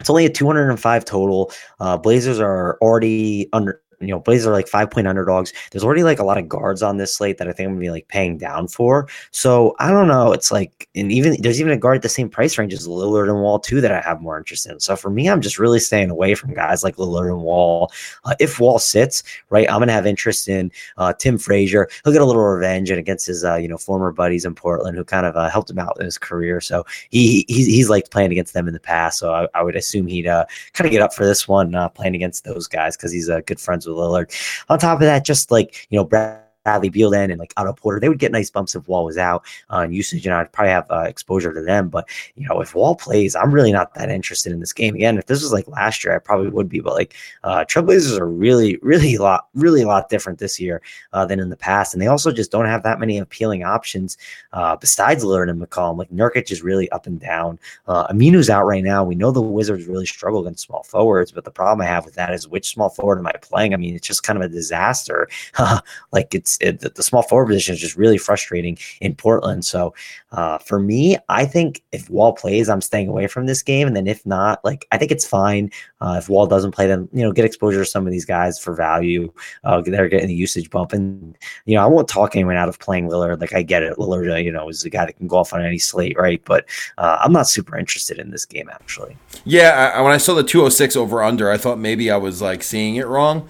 it's 0.00 0.10
only 0.10 0.26
a 0.26 0.30
205 0.30 1.04
total. 1.04 1.52
Uh, 1.78 1.96
Blazers 1.96 2.40
are 2.40 2.76
already 2.80 3.48
under 3.52 3.80
you 4.06 4.14
know, 4.14 4.20
Blazers 4.20 4.46
are 4.46 4.52
like 4.52 4.68
five 4.68 4.90
point 4.90 5.06
underdogs. 5.06 5.52
There's 5.70 5.84
already 5.84 6.02
like 6.02 6.18
a 6.18 6.24
lot 6.24 6.38
of 6.38 6.48
guards 6.48 6.82
on 6.82 6.96
this 6.96 7.14
slate 7.14 7.38
that 7.38 7.48
I 7.48 7.52
think 7.52 7.66
I'm 7.66 7.74
gonna 7.74 7.80
be 7.80 7.90
like 7.90 8.08
paying 8.08 8.38
down 8.38 8.68
for. 8.68 9.08
So 9.30 9.74
I 9.78 9.90
don't 9.90 10.08
know. 10.08 10.32
It's 10.32 10.50
like, 10.52 10.88
and 10.94 11.10
even 11.12 11.36
there's 11.40 11.60
even 11.60 11.72
a 11.72 11.76
guard 11.76 11.96
at 11.96 12.02
the 12.02 12.08
same 12.08 12.28
price 12.28 12.58
range 12.58 12.72
as 12.72 12.86
Lillard 12.86 13.28
and 13.28 13.40
Wall 13.40 13.58
too 13.58 13.80
that 13.80 13.92
I 13.92 14.00
have 14.00 14.20
more 14.20 14.38
interest 14.38 14.66
in. 14.66 14.80
So 14.80 14.96
for 14.96 15.10
me, 15.10 15.28
I'm 15.28 15.40
just 15.40 15.58
really 15.58 15.80
staying 15.80 16.10
away 16.10 16.34
from 16.34 16.54
guys 16.54 16.82
like 16.82 16.96
Lillard 16.96 17.30
and 17.30 17.42
Wall. 17.42 17.90
Uh, 18.24 18.34
if 18.40 18.60
Wall 18.60 18.78
sits, 18.78 19.22
right, 19.50 19.70
I'm 19.70 19.80
gonna 19.80 19.92
have 19.92 20.06
interest 20.06 20.48
in 20.48 20.70
uh, 20.96 21.12
Tim 21.12 21.38
Frazier. 21.38 21.88
He'll 22.04 22.12
get 22.12 22.22
a 22.22 22.26
little 22.26 22.42
revenge 22.42 22.90
and 22.90 22.98
against 22.98 23.26
his 23.26 23.44
uh, 23.44 23.56
you 23.56 23.68
know 23.68 23.78
former 23.78 24.12
buddies 24.12 24.44
in 24.44 24.54
Portland 24.54 24.96
who 24.96 25.04
kind 25.04 25.26
of 25.26 25.36
uh, 25.36 25.48
helped 25.48 25.70
him 25.70 25.78
out 25.78 25.96
in 25.98 26.04
his 26.04 26.18
career. 26.18 26.60
So 26.60 26.84
he 27.10 27.44
he's, 27.48 27.66
he's 27.66 27.90
like 27.90 28.10
playing 28.10 28.32
against 28.32 28.54
them 28.54 28.68
in 28.68 28.74
the 28.74 28.80
past. 28.80 29.18
So 29.18 29.32
I, 29.32 29.48
I 29.54 29.62
would 29.62 29.76
assume 29.76 30.06
he'd 30.06 30.26
uh, 30.26 30.46
kind 30.72 30.86
of 30.86 30.92
get 30.92 31.02
up 31.02 31.14
for 31.14 31.24
this 31.24 31.48
one, 31.48 31.74
playing 31.94 32.14
against 32.14 32.44
those 32.44 32.66
guys 32.66 32.96
because 32.96 33.12
he's 33.12 33.28
uh, 33.28 33.40
good 33.46 33.60
friends 33.60 33.86
with 33.86 33.93
Lillard. 33.94 34.30
On 34.68 34.78
top 34.78 34.96
of 34.96 35.06
that, 35.06 35.24
just 35.24 35.50
like, 35.50 35.86
you 35.90 35.98
know, 35.98 36.04
Brad 36.04 36.43
Bradley 36.64 36.88
Beal 36.88 37.10
then 37.10 37.30
and 37.30 37.38
like 37.38 37.52
Otto 37.56 37.74
Porter, 37.74 38.00
they 38.00 38.08
would 38.08 38.18
get 38.18 38.32
nice 38.32 38.50
bumps 38.50 38.74
if 38.74 38.88
Wall 38.88 39.04
was 39.04 39.18
out 39.18 39.44
on 39.70 39.86
uh, 39.86 39.88
usage, 39.88 40.26
and 40.26 40.34
I'd 40.34 40.50
probably 40.52 40.72
have 40.72 40.90
uh, 40.90 41.00
exposure 41.02 41.52
to 41.52 41.60
them. 41.60 41.88
But 41.88 42.08
you 42.34 42.48
know, 42.48 42.60
if 42.60 42.74
Wall 42.74 42.96
plays, 42.96 43.36
I'm 43.36 43.52
really 43.52 43.72
not 43.72 43.94
that 43.94 44.10
interested 44.10 44.52
in 44.52 44.60
this 44.60 44.72
game. 44.72 44.94
Again, 44.94 45.18
if 45.18 45.26
this 45.26 45.42
was 45.42 45.52
like 45.52 45.68
last 45.68 46.02
year, 46.04 46.16
I 46.16 46.18
probably 46.18 46.48
would 46.48 46.68
be. 46.68 46.80
But 46.80 46.94
like 46.94 47.14
uh, 47.44 47.64
Trailblazers 47.64 48.18
are 48.18 48.28
really, 48.28 48.78
really 48.82 49.14
a 49.14 49.22
lot, 49.22 49.48
really 49.54 49.82
a 49.82 49.86
lot 49.86 50.08
different 50.08 50.38
this 50.38 50.58
year 50.58 50.82
uh, 51.12 51.26
than 51.26 51.38
in 51.38 51.50
the 51.50 51.56
past, 51.56 51.92
and 51.92 52.02
they 52.02 52.06
also 52.06 52.32
just 52.32 52.50
don't 52.50 52.66
have 52.66 52.82
that 52.82 52.98
many 52.98 53.18
appealing 53.18 53.62
options 53.62 54.16
uh, 54.52 54.74
besides 54.76 55.22
Lillard 55.22 55.50
and 55.50 55.60
McCollum. 55.60 55.98
Like 55.98 56.10
Nurkic 56.10 56.50
is 56.50 56.62
really 56.62 56.90
up 56.90 57.06
and 57.06 57.20
down. 57.20 57.58
Uh, 57.86 58.06
Aminu's 58.08 58.48
out 58.48 58.64
right 58.64 58.82
now. 58.82 59.04
We 59.04 59.14
know 59.14 59.30
the 59.30 59.42
Wizards 59.42 59.86
really 59.86 60.06
struggle 60.06 60.40
against 60.40 60.64
small 60.64 60.82
forwards, 60.82 61.30
but 61.30 61.44
the 61.44 61.50
problem 61.50 61.82
I 61.82 61.90
have 61.90 62.04
with 62.04 62.14
that 62.14 62.32
is 62.32 62.48
which 62.48 62.72
small 62.72 62.88
forward 62.88 63.18
am 63.18 63.26
I 63.26 63.32
playing? 63.32 63.74
I 63.74 63.76
mean, 63.76 63.94
it's 63.94 64.06
just 64.06 64.22
kind 64.22 64.38
of 64.38 64.44
a 64.44 64.48
disaster. 64.48 65.28
like 66.12 66.34
it's 66.34 66.53
it, 66.60 66.94
the 66.94 67.02
small 67.02 67.22
forward 67.22 67.46
position 67.46 67.74
is 67.74 67.80
just 67.80 67.96
really 67.96 68.18
frustrating 68.18 68.78
in 69.00 69.14
Portland. 69.14 69.64
So 69.64 69.94
uh, 70.32 70.58
for 70.58 70.78
me, 70.78 71.16
I 71.28 71.46
think 71.46 71.82
if 71.92 72.08
Wall 72.10 72.32
plays, 72.32 72.68
I'm 72.68 72.80
staying 72.80 73.08
away 73.08 73.26
from 73.26 73.46
this 73.46 73.62
game. 73.62 73.86
And 73.86 73.96
then 73.96 74.06
if 74.06 74.24
not, 74.26 74.64
like 74.64 74.86
I 74.92 74.98
think 74.98 75.10
it's 75.10 75.26
fine 75.26 75.70
uh, 76.00 76.16
if 76.18 76.28
Wall 76.28 76.46
doesn't 76.46 76.72
play. 76.72 76.86
Then 76.86 77.08
you 77.12 77.22
know, 77.22 77.32
get 77.32 77.44
exposure 77.44 77.80
to 77.80 77.84
some 77.84 78.06
of 78.06 78.12
these 78.12 78.24
guys 78.24 78.58
for 78.58 78.74
value. 78.74 79.32
Uh, 79.64 79.80
they're 79.80 80.08
getting 80.08 80.28
the 80.28 80.34
usage 80.34 80.70
bump, 80.70 80.92
and 80.92 81.36
you 81.64 81.76
know, 81.76 81.82
I 81.82 81.86
won't 81.86 82.08
talk 82.08 82.34
anyone 82.34 82.56
out 82.56 82.68
of 82.68 82.78
playing 82.78 83.08
Lillard. 83.08 83.40
Like 83.40 83.54
I 83.54 83.62
get 83.62 83.82
it, 83.82 83.96
Lillard, 83.96 84.32
uh, 84.32 84.36
you 84.36 84.52
know, 84.52 84.68
is 84.68 84.84
a 84.84 84.90
guy 84.90 85.06
that 85.06 85.16
can 85.16 85.28
go 85.28 85.38
off 85.38 85.52
on 85.52 85.64
any 85.64 85.78
slate, 85.78 86.16
right? 86.18 86.42
But 86.44 86.66
uh, 86.98 87.18
I'm 87.20 87.32
not 87.32 87.48
super 87.48 87.78
interested 87.78 88.18
in 88.18 88.30
this 88.30 88.44
game 88.44 88.68
actually. 88.70 89.16
Yeah, 89.44 89.92
I, 89.94 90.00
when 90.00 90.12
I 90.12 90.18
saw 90.18 90.34
the 90.34 90.44
206 90.44 90.96
over 90.96 91.22
under, 91.22 91.50
I 91.50 91.56
thought 91.56 91.78
maybe 91.78 92.10
I 92.10 92.16
was 92.16 92.42
like 92.42 92.62
seeing 92.62 92.96
it 92.96 93.06
wrong 93.06 93.48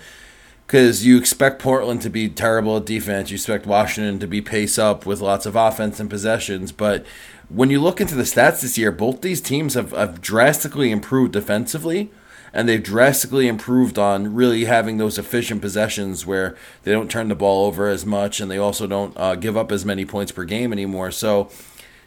because 0.67 1.05
you 1.05 1.19
expect 1.19 1.61
Portland 1.61 2.01
to 2.03 2.11
be 2.11 2.29
terrible 2.29 2.77
at 2.77 2.87
defense. 2.87 3.31
You 3.31 3.37
expect 3.37 3.67
Washington 3.67 4.19
to 4.21 4.27
be 4.27 4.41
pace 4.41 4.79
up 4.79 5.05
with 5.05 5.21
lots 5.21 5.47
of 5.47 5.57
offense 5.57 6.01
and 6.01 6.09
possessions. 6.09 6.73
But 6.73 7.05
when 7.49 7.71
you 7.71 7.81
look 7.81 8.01
into 8.01 8.15
the 8.15 8.23
stats 8.23 8.63
this 8.63 8.79
year, 8.79 8.91
both 8.91 9.21
these 9.21 9.41
teams 9.41 9.75
have, 9.75 9.93
have 9.93 10.21
drastically 10.21 10.91
improved 10.91 11.33
defensively. 11.33 12.11
And 12.53 12.69
they've 12.69 12.83
drastically 12.83 13.49
improved 13.49 13.99
on 13.99 14.33
really 14.33 14.65
having 14.67 14.97
those 14.97 15.19
efficient 15.19 15.61
possessions 15.61 16.25
where 16.25 16.57
they 16.85 16.93
don't 16.93 17.11
turn 17.11 17.29
the 17.29 17.35
ball 17.35 17.67
over 17.67 17.89
as 17.89 18.07
much 18.07 18.39
and 18.39 18.49
they 18.49 18.59
also 18.59 18.87
don't 18.87 19.13
uh, 19.17 19.35
give 19.35 19.57
up 19.57 19.73
as 19.73 19.85
many 19.85 20.05
points 20.05 20.31
per 20.31 20.45
game 20.45 20.73
anymore. 20.73 21.11
So, 21.11 21.51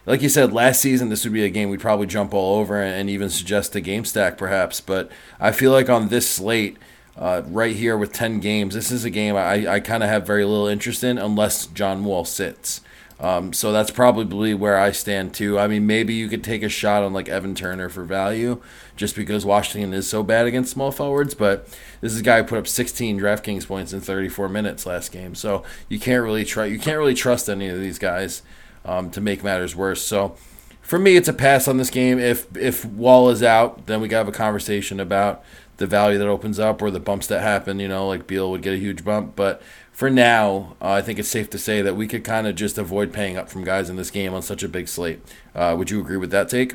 like 0.06 0.22
you 0.22 0.30
said, 0.30 0.54
last 0.54 0.80
season 0.80 1.10
this 1.10 1.24
would 1.24 1.34
be 1.34 1.44
a 1.44 1.50
game 1.50 1.68
we'd 1.68 1.80
probably 1.80 2.06
jump 2.06 2.32
all 2.32 2.58
over 2.58 2.82
and 2.82 3.10
even 3.10 3.28
suggest 3.28 3.76
a 3.76 3.82
game 3.82 4.06
stack 4.06 4.38
perhaps. 4.38 4.80
But 4.80 5.10
I 5.38 5.52
feel 5.52 5.70
like 5.70 5.90
on 5.90 6.08
this 6.08 6.26
slate, 6.26 6.78
uh, 7.18 7.42
right 7.46 7.74
here 7.74 7.98
with 7.98 8.12
10 8.12 8.38
games. 8.40 8.74
This 8.74 8.90
is 8.92 9.04
a 9.04 9.10
game 9.10 9.34
I, 9.34 9.66
I 9.66 9.80
kind 9.80 10.02
of 10.02 10.08
have 10.08 10.26
very 10.26 10.44
little 10.44 10.68
interest 10.68 11.02
in 11.02 11.18
unless 11.18 11.66
John 11.66 12.04
Wall 12.04 12.24
sits. 12.24 12.80
Um, 13.20 13.52
so 13.52 13.72
that's 13.72 13.90
probably 13.90 14.54
where 14.54 14.78
I 14.78 14.92
stand 14.92 15.34
too. 15.34 15.58
I 15.58 15.66
mean, 15.66 15.86
maybe 15.86 16.14
you 16.14 16.28
could 16.28 16.44
take 16.44 16.62
a 16.62 16.68
shot 16.68 17.02
on 17.02 17.12
like 17.12 17.28
Evan 17.28 17.56
Turner 17.56 17.88
for 17.88 18.04
value 18.04 18.62
just 18.94 19.16
because 19.16 19.44
Washington 19.44 19.92
is 19.92 20.08
so 20.08 20.22
bad 20.22 20.46
against 20.46 20.70
small 20.70 20.92
forwards. 20.92 21.34
But 21.34 21.68
this 22.00 22.12
is 22.12 22.20
a 22.20 22.22
guy 22.22 22.38
who 22.38 22.44
put 22.44 22.58
up 22.58 22.68
16 22.68 23.18
DraftKings 23.18 23.66
points 23.66 23.92
in 23.92 24.00
34 24.00 24.48
minutes 24.48 24.86
last 24.86 25.10
game. 25.10 25.34
So 25.34 25.64
you 25.88 25.98
can't 25.98 26.22
really 26.22 26.44
try. 26.44 26.66
You 26.66 26.78
can't 26.78 26.98
really 26.98 27.14
trust 27.14 27.48
any 27.48 27.66
of 27.68 27.80
these 27.80 27.98
guys 27.98 28.42
um, 28.84 29.10
to 29.10 29.20
make 29.20 29.42
matters 29.42 29.74
worse. 29.74 30.02
So 30.02 30.36
for 30.80 31.00
me, 31.00 31.16
it's 31.16 31.28
a 31.28 31.32
pass 31.32 31.66
on 31.66 31.76
this 31.76 31.90
game. 31.90 32.20
If 32.20 32.56
if 32.56 32.84
Wall 32.84 33.30
is 33.30 33.42
out, 33.42 33.86
then 33.86 34.00
we 34.00 34.06
got 34.06 34.18
to 34.18 34.26
have 34.26 34.34
a 34.34 34.38
conversation 34.38 35.00
about 35.00 35.42
the 35.78 35.86
value 35.86 36.18
that 36.18 36.28
opens 36.28 36.58
up 36.58 36.82
or 36.82 36.90
the 36.90 37.00
bumps 37.00 37.26
that 37.28 37.40
happen. 37.40 37.80
You 37.80 37.88
know, 37.88 38.06
like 38.06 38.26
Beal 38.26 38.50
would 38.50 38.62
get 38.62 38.74
a 38.74 38.78
huge 38.78 39.04
bump, 39.04 39.34
but 39.34 39.62
for 39.90 40.10
now, 40.10 40.76
uh, 40.80 40.92
I 40.92 41.02
think 41.02 41.18
it's 41.18 41.28
safe 41.28 41.50
to 41.50 41.58
say 41.58 41.82
that 41.82 41.96
we 41.96 42.06
could 42.06 42.22
kind 42.22 42.46
of 42.46 42.54
just 42.54 42.78
avoid 42.78 43.12
paying 43.12 43.36
up 43.36 43.48
from 43.48 43.64
guys 43.64 43.90
in 43.90 43.96
this 43.96 44.10
game 44.10 44.32
on 44.32 44.42
such 44.42 44.62
a 44.62 44.68
big 44.68 44.86
slate. 44.86 45.20
Uh, 45.54 45.74
would 45.76 45.90
you 45.90 46.00
agree 46.00 46.16
with 46.16 46.30
that 46.30 46.48
take? 46.48 46.74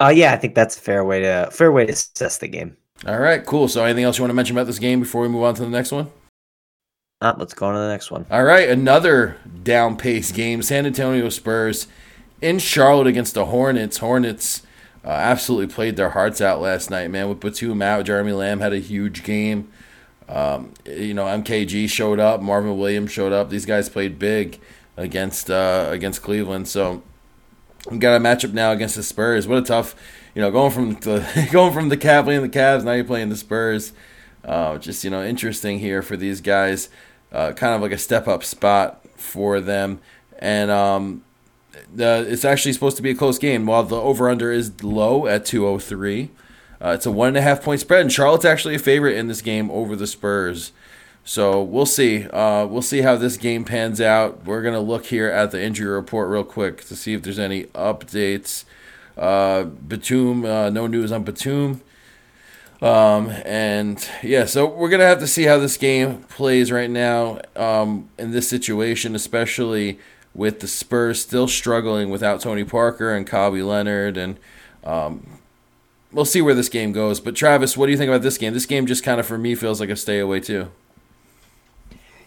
Uh, 0.00 0.12
yeah, 0.14 0.32
I 0.32 0.36
think 0.36 0.54
that's 0.54 0.76
a 0.76 0.80
fair 0.80 1.04
way 1.04 1.20
to 1.20 1.50
fair 1.52 1.70
way 1.70 1.86
to 1.86 1.92
assess 1.92 2.38
the 2.38 2.48
game. 2.48 2.76
All 3.06 3.18
right, 3.18 3.44
cool. 3.44 3.68
So, 3.68 3.84
anything 3.84 4.04
else 4.04 4.18
you 4.18 4.22
want 4.22 4.30
to 4.30 4.34
mention 4.34 4.56
about 4.56 4.66
this 4.66 4.78
game 4.78 5.00
before 5.00 5.22
we 5.22 5.28
move 5.28 5.44
on 5.44 5.54
to 5.54 5.62
the 5.62 5.70
next 5.70 5.92
one? 5.92 6.10
Uh, 7.20 7.34
let's 7.36 7.54
go 7.54 7.66
on 7.66 7.74
to 7.74 7.80
the 7.80 7.88
next 7.88 8.10
one. 8.10 8.26
All 8.30 8.44
right, 8.44 8.68
another 8.68 9.38
down 9.62 9.96
pace 9.96 10.30
game. 10.30 10.62
San 10.62 10.86
Antonio 10.86 11.28
Spurs 11.28 11.88
in 12.40 12.58
Charlotte 12.60 13.08
against 13.08 13.34
the 13.34 13.46
Hornets. 13.46 13.98
Hornets 13.98 14.62
uh, 15.04 15.08
absolutely 15.08 15.72
played 15.72 15.96
their 15.96 16.10
hearts 16.10 16.40
out 16.40 16.60
last 16.60 16.90
night, 16.90 17.10
man. 17.10 17.28
With 17.28 17.40
Batum 17.40 17.82
out, 17.82 18.04
Jeremy 18.04 18.32
Lamb 18.32 18.60
had 18.60 18.72
a 18.72 18.78
huge 18.78 19.22
game. 19.22 19.70
Um, 20.28 20.74
you 20.84 21.14
know, 21.14 21.24
MKG 21.24 21.88
showed 21.88 22.20
up, 22.20 22.42
Marvin 22.42 22.76
Williams 22.76 23.10
showed 23.10 23.32
up. 23.32 23.48
These 23.48 23.64
guys 23.64 23.88
played 23.88 24.18
big 24.18 24.60
against 24.96 25.50
uh, 25.50 25.88
against 25.90 26.22
Cleveland. 26.22 26.68
So 26.68 27.02
we 27.90 27.98
got 27.98 28.16
a 28.16 28.20
matchup 28.20 28.52
now 28.52 28.72
against 28.72 28.96
the 28.96 29.02
Spurs. 29.02 29.48
What 29.48 29.58
a 29.58 29.62
tough, 29.62 29.94
you 30.34 30.42
know, 30.42 30.50
going 30.50 30.72
from 30.72 30.94
the 30.94 31.48
going 31.52 31.72
from 31.72 31.88
the 31.88 31.96
Cavs 31.96 32.24
playing 32.24 32.42
the 32.42 32.48
Cavs, 32.48 32.84
now 32.84 32.92
you're 32.92 33.04
playing 33.04 33.30
the 33.30 33.36
Spurs. 33.36 33.92
Uh, 34.44 34.78
just 34.78 35.04
you 35.04 35.10
know, 35.10 35.24
interesting 35.24 35.78
here 35.78 36.02
for 36.02 36.16
these 36.16 36.40
guys. 36.40 36.88
Uh, 37.30 37.52
kind 37.52 37.74
of 37.74 37.82
like 37.82 37.92
a 37.92 37.98
step 37.98 38.26
up 38.26 38.42
spot 38.42 39.04
for 39.16 39.60
them, 39.60 40.00
and 40.38 40.70
um, 40.70 41.22
uh, 41.98 42.24
it's 42.26 42.44
actually 42.44 42.72
supposed 42.72 42.96
to 42.96 43.02
be 43.02 43.10
a 43.10 43.14
close 43.14 43.38
game. 43.38 43.66
While 43.66 43.84
the 43.84 43.96
over 43.96 44.28
under 44.28 44.52
is 44.52 44.82
low 44.82 45.26
at 45.26 45.44
203, 45.44 46.30
uh, 46.80 46.90
it's 46.90 47.06
a 47.06 47.10
one 47.10 47.28
and 47.28 47.36
a 47.36 47.42
half 47.42 47.62
point 47.62 47.80
spread, 47.80 48.02
and 48.02 48.12
Charlotte's 48.12 48.44
actually 48.44 48.74
a 48.74 48.78
favorite 48.78 49.16
in 49.16 49.28
this 49.28 49.42
game 49.42 49.70
over 49.70 49.96
the 49.96 50.06
Spurs. 50.06 50.72
So 51.24 51.62
we'll 51.62 51.86
see. 51.86 52.24
Uh, 52.24 52.66
we'll 52.66 52.82
see 52.82 53.02
how 53.02 53.16
this 53.16 53.36
game 53.36 53.64
pans 53.64 54.00
out. 54.00 54.44
We're 54.44 54.62
gonna 54.62 54.80
look 54.80 55.06
here 55.06 55.28
at 55.28 55.50
the 55.50 55.62
injury 55.62 55.88
report 55.88 56.30
real 56.30 56.44
quick 56.44 56.84
to 56.84 56.96
see 56.96 57.12
if 57.12 57.22
there's 57.22 57.38
any 57.38 57.64
updates. 57.64 58.64
Uh, 59.16 59.64
Batum, 59.64 60.44
uh, 60.44 60.70
no 60.70 60.86
news 60.86 61.12
on 61.12 61.24
Batum. 61.24 61.82
Um, 62.80 63.30
and 63.44 64.08
yeah, 64.22 64.44
so 64.44 64.66
we're 64.66 64.88
gonna 64.88 65.04
have 65.04 65.18
to 65.18 65.26
see 65.26 65.44
how 65.44 65.58
this 65.58 65.76
game 65.76 66.22
plays 66.24 66.70
right 66.70 66.88
now 66.88 67.40
um, 67.56 68.08
in 68.18 68.30
this 68.30 68.48
situation, 68.48 69.14
especially 69.14 69.98
with 70.38 70.60
the 70.60 70.68
Spurs 70.68 71.20
still 71.20 71.48
struggling 71.48 72.10
without 72.10 72.40
Tony 72.40 72.62
Parker 72.62 73.12
and 73.12 73.26
Kawhi 73.26 73.66
Leonard, 73.66 74.16
and 74.16 74.38
um, 74.84 75.40
we'll 76.12 76.24
see 76.24 76.40
where 76.40 76.54
this 76.54 76.68
game 76.68 76.92
goes. 76.92 77.18
But 77.18 77.34
Travis, 77.34 77.76
what 77.76 77.86
do 77.86 77.92
you 77.92 77.98
think 77.98 78.08
about 78.08 78.22
this 78.22 78.38
game? 78.38 78.54
This 78.54 78.64
game 78.64 78.86
just 78.86 79.02
kind 79.02 79.18
of 79.18 79.26
for 79.26 79.36
me 79.36 79.56
feels 79.56 79.80
like 79.80 79.90
a 79.90 79.96
stay 79.96 80.20
away 80.20 80.38
too. 80.38 80.70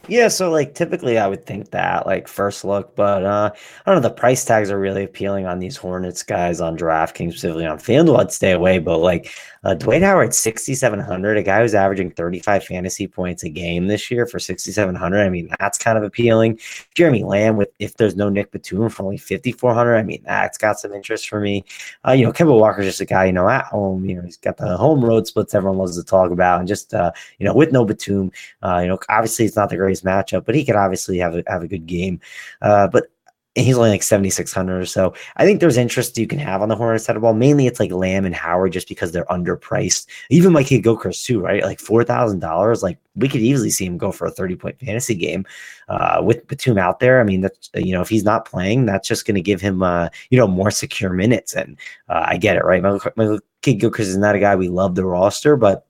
Yeah, 0.08 0.30
so 0.30 0.50
like 0.50 0.74
typically 0.74 1.20
I 1.20 1.28
would 1.28 1.46
think 1.46 1.70
that 1.72 2.08
like 2.08 2.28
first 2.28 2.66
look, 2.66 2.96
but 2.96 3.24
uh 3.24 3.52
I 3.86 3.92
don't 3.92 4.02
know, 4.02 4.10
the 4.10 4.14
price 4.14 4.44
tags 4.44 4.72
are 4.72 4.80
really 4.80 5.04
appealing 5.04 5.46
on 5.46 5.60
these 5.60 5.78
Hornets 5.78 6.24
guys 6.24 6.60
on 6.60 6.76
DraftKings, 6.76 7.32
specifically 7.34 7.68
on 7.68 7.78
FanDuel, 7.78 8.20
I'd 8.20 8.32
stay 8.32 8.52
away. 8.52 8.80
But 8.80 8.98
like 8.98 9.32
uh, 9.64 9.76
Dwight 9.76 10.02
Howard, 10.02 10.34
6,700, 10.34 11.38
a 11.38 11.44
guy 11.44 11.62
who's 11.62 11.76
averaging 11.76 12.10
35 12.12 12.64
fantasy 12.64 13.08
points 13.08 13.44
a 13.44 13.50
game 13.50 13.86
this 13.88 14.10
year 14.10 14.26
for 14.26 14.40
6,700. 14.40 15.22
I 15.22 15.30
mean, 15.30 15.54
that's 15.60 15.78
kind 15.78 16.00
of 16.00 16.04
appealing. 16.04 16.60
Jeremy 16.96 17.24
Lamb, 17.24 17.58
with 17.58 17.70
if 17.78 17.96
there's 17.98 18.16
no 18.16 18.28
Nick 18.30 18.52
Batum 18.52 18.90
for 18.90 19.04
only 19.04 19.18
5,400, 19.18 19.96
I 19.96 20.02
mean, 20.02 20.24
that's 20.26 20.58
got 20.58 20.80
some 20.80 20.94
interest 20.94 21.30
for 21.30 21.40
me. 21.40 21.64
Uh, 22.08 22.14
you 22.14 22.26
know, 22.26 22.32
Kemba 22.34 22.58
Walker's 22.58 22.86
just 22.86 23.02
a 23.02 23.06
guy, 23.06 23.26
you 23.26 23.34
know, 23.34 23.48
at 23.48 23.66
home, 23.66 24.04
you 24.06 24.16
know, 24.16 24.24
he's 24.24 24.38
got 24.38 24.58
the 24.58 24.76
home 24.78 25.06
road 25.06 25.28
splits 25.28 25.54
everyone 25.54 25.78
loves 25.78 25.96
to 25.96 26.04
talk 26.04 26.32
about. 26.32 26.60
And 26.60 26.68
just, 26.68 26.96
uh, 26.96 27.12
you 27.38 27.46
know, 27.46 27.54
with 27.54 27.72
no 27.72 27.86
Batum, 27.86 28.32
uh, 28.64 28.80
you 28.80 28.88
know, 28.88 28.98
obviously 29.10 29.46
it's 29.46 29.56
not 29.56 29.70
the 29.70 29.78
matchup, 30.00 30.46
but 30.46 30.56
he 30.56 30.64
could 30.64 30.78
obviously 30.78 31.18
have 31.18 31.36
a, 31.36 31.44
have 31.48 31.64
a 31.64 31.68
good 31.68 31.86
game. 31.86 32.22
Uh, 32.62 32.88
but 32.88 33.08
he's 33.56 33.78
only 33.78 33.90
like 33.90 34.04
7600 34.04 34.82
or 34.82 34.86
so 34.86 35.14
i 35.36 35.46
think 35.46 35.60
there's 35.60 35.76
interest 35.76 36.18
you 36.18 36.26
can 36.26 36.40
have 36.40 36.62
on 36.62 36.70
the 36.70 36.76
hornets 36.76 37.04
side 37.04 37.18
of 37.18 37.22
ball. 37.22 37.34
Mainly 37.34 37.68
it's 37.68 37.82
like 37.82 37.92
lamb 37.92 38.26
and 38.26 38.34
howard 38.34 38.72
just 38.72 38.88
because 38.88 39.12
they're 39.12 39.26
underpriced. 39.26 40.08
Even 40.30 40.54
Michael 40.54 40.70
Kidd-Gilchrist 40.70 41.26
too 41.26 41.42
right? 41.42 41.64
Like 41.64 41.80
$4000 41.80 42.84
like 42.84 42.98
we 43.16 43.28
could 43.28 43.42
easily 43.42 43.70
see 43.70 43.86
him 43.86 43.98
go 43.98 44.12
for 44.12 44.26
a 44.26 44.32
30 44.32 44.56
point 44.56 44.80
fantasy 44.80 45.16
game 45.16 45.46
uh, 45.90 46.22
with 46.24 46.48
batum 46.48 46.78
out 46.78 47.00
there. 47.00 47.20
I 47.20 47.24
mean 47.24 47.42
that's 47.42 47.70
you 47.76 47.94
know 47.94 48.02
if 48.02 48.10
he's 48.10 48.24
not 48.24 48.46
playing 48.46 48.86
that's 48.86 49.08
just 49.08 49.26
going 49.26 49.36
to 49.36 49.42
give 49.42 49.60
him 49.60 49.84
uh, 49.84 50.08
you 50.30 50.38
know 50.38 50.48
more 50.48 50.72
secure 50.72 51.12
minutes. 51.12 51.54
And 51.54 51.78
uh, 52.08 52.24
i 52.26 52.38
get 52.38 52.56
it 52.56 52.64
right? 52.64 52.82
My, 52.82 53.38
kid 53.62 53.80
gokers 53.80 54.00
is 54.00 54.18
not 54.18 54.36
a 54.36 54.40
guy 54.40 54.56
we 54.56 54.70
love 54.70 54.96
the 54.96 55.06
roster 55.06 55.56
but 55.56 55.86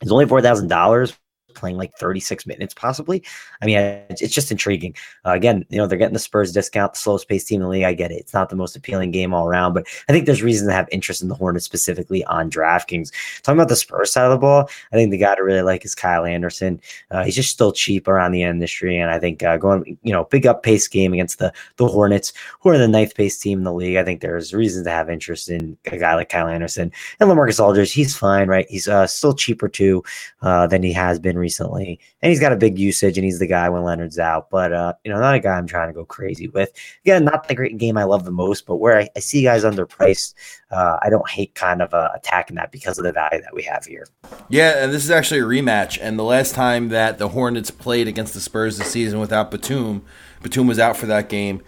it's 0.00 0.10
only 0.10 0.26
$4000 0.26 1.16
playing 1.56 1.76
like 1.76 1.96
36 1.96 2.46
minutes 2.46 2.74
possibly. 2.74 3.22
I 3.60 3.66
mean, 3.66 3.78
it's 4.10 4.34
just 4.34 4.52
intriguing. 4.52 4.94
Uh, 5.24 5.32
again, 5.32 5.64
you 5.68 5.78
know, 5.78 5.86
they're 5.86 5.98
getting 5.98 6.14
the 6.14 6.20
Spurs 6.20 6.52
discount, 6.52 6.94
the 6.94 6.98
slowest 6.98 7.28
paced 7.28 7.48
team 7.48 7.60
in 7.60 7.64
the 7.64 7.68
league. 7.68 7.84
I 7.84 7.94
get 7.94 8.12
it. 8.12 8.20
It's 8.20 8.34
not 8.34 8.48
the 8.48 8.56
most 8.56 8.76
appealing 8.76 9.10
game 9.10 9.34
all 9.34 9.46
around, 9.48 9.72
but 9.72 9.86
I 10.08 10.12
think 10.12 10.26
there's 10.26 10.42
reason 10.42 10.68
to 10.68 10.74
have 10.74 10.88
interest 10.92 11.22
in 11.22 11.28
the 11.28 11.34
Hornets 11.34 11.64
specifically 11.64 12.24
on 12.26 12.50
DraftKings. 12.50 13.12
Talking 13.42 13.58
about 13.58 13.68
the 13.68 13.76
Spurs 13.76 14.12
side 14.12 14.24
of 14.24 14.30
the 14.30 14.38
ball, 14.38 14.68
I 14.92 14.96
think 14.96 15.10
the 15.10 15.18
guy 15.18 15.34
to 15.34 15.42
really 15.42 15.62
like 15.62 15.84
is 15.84 15.94
Kyle 15.94 16.24
Anderson. 16.24 16.80
Uh, 17.10 17.24
he's 17.24 17.36
just 17.36 17.50
still 17.50 17.72
cheap 17.72 18.08
around 18.08 18.32
the 18.32 18.42
industry, 18.42 18.98
and 18.98 19.10
I 19.10 19.18
think 19.18 19.42
uh, 19.42 19.56
going, 19.56 19.98
you 20.02 20.12
know, 20.12 20.24
big 20.24 20.46
up 20.46 20.62
pace 20.62 20.88
game 20.88 21.12
against 21.12 21.38
the 21.38 21.52
the 21.76 21.86
Hornets, 21.86 22.32
who 22.60 22.70
are 22.70 22.78
the 22.78 22.88
ninth 22.88 23.14
pace 23.14 23.38
team 23.38 23.58
in 23.58 23.64
the 23.64 23.72
league. 23.72 23.96
I 23.96 24.04
think 24.04 24.20
there's 24.20 24.52
reason 24.54 24.84
to 24.84 24.90
have 24.90 25.10
interest 25.10 25.48
in 25.48 25.76
a 25.86 25.98
guy 25.98 26.14
like 26.14 26.28
Kyle 26.28 26.48
Anderson 26.48 26.92
and 27.20 27.30
LaMarcus 27.30 27.62
Aldridge. 27.62 27.92
He's 27.92 28.16
fine, 28.16 28.48
right? 28.48 28.66
He's 28.68 28.88
uh, 28.88 29.06
still 29.06 29.34
cheaper 29.34 29.68
too 29.68 30.02
uh, 30.42 30.66
than 30.66 30.82
he 30.82 30.92
has 30.92 31.18
been 31.18 31.38
recently, 31.38 31.45
and 31.48 31.98
he's 32.30 32.40
got 32.40 32.52
a 32.52 32.56
big 32.56 32.78
usage, 32.78 33.16
and 33.18 33.24
he's 33.24 33.38
the 33.38 33.46
guy 33.46 33.68
when 33.68 33.82
Leonard's 33.82 34.18
out. 34.18 34.50
But 34.50 34.72
uh, 34.72 34.94
you 35.04 35.12
know, 35.12 35.20
not 35.20 35.34
a 35.34 35.40
guy 35.40 35.56
I'm 35.56 35.66
trying 35.66 35.88
to 35.88 35.94
go 35.94 36.04
crazy 36.04 36.48
with. 36.48 36.70
Again, 37.04 37.24
not 37.24 37.48
the 37.48 37.54
great 37.54 37.76
game 37.78 37.96
I 37.96 38.04
love 38.04 38.24
the 38.24 38.30
most, 38.30 38.66
but 38.66 38.76
where 38.76 38.98
I, 38.98 39.08
I 39.16 39.20
see 39.20 39.42
guys 39.42 39.64
underpriced, 39.64 40.34
uh, 40.70 40.98
I 41.02 41.10
don't 41.10 41.28
hate 41.28 41.54
kind 41.54 41.82
of 41.82 41.92
uh, 41.94 42.10
attacking 42.14 42.56
that 42.56 42.72
because 42.72 42.98
of 42.98 43.04
the 43.04 43.12
value 43.12 43.40
that 43.42 43.54
we 43.54 43.62
have 43.62 43.84
here. 43.84 44.06
Yeah, 44.48 44.84
and 44.84 44.92
this 44.92 45.04
is 45.04 45.10
actually 45.10 45.40
a 45.40 45.44
rematch. 45.44 45.98
And 46.00 46.18
the 46.18 46.24
last 46.24 46.54
time 46.54 46.88
that 46.88 47.18
the 47.18 47.28
Hornets 47.28 47.70
played 47.70 48.08
against 48.08 48.34
the 48.34 48.40
Spurs 48.40 48.78
this 48.78 48.90
season 48.90 49.20
without 49.20 49.50
Batum, 49.50 50.04
Batum 50.42 50.66
was 50.66 50.78
out 50.78 50.96
for 50.96 51.06
that 51.06 51.28
game. 51.28 51.62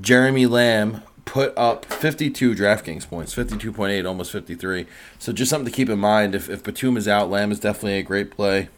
Jeremy 0.00 0.46
Lamb 0.46 1.02
put 1.28 1.52
up 1.58 1.84
52 1.84 2.54
DraftKings 2.54 3.06
points, 3.06 3.34
52.8, 3.34 4.06
almost 4.06 4.32
53. 4.32 4.86
So 5.18 5.32
just 5.32 5.50
something 5.50 5.70
to 5.70 5.76
keep 5.76 5.90
in 5.90 5.98
mind. 5.98 6.34
If, 6.34 6.48
if 6.48 6.62
Batum 6.62 6.96
is 6.96 7.06
out, 7.06 7.28
Lamb 7.28 7.52
is 7.52 7.60
definitely 7.60 7.98
a 7.98 8.02
great 8.02 8.30
play. 8.30 8.70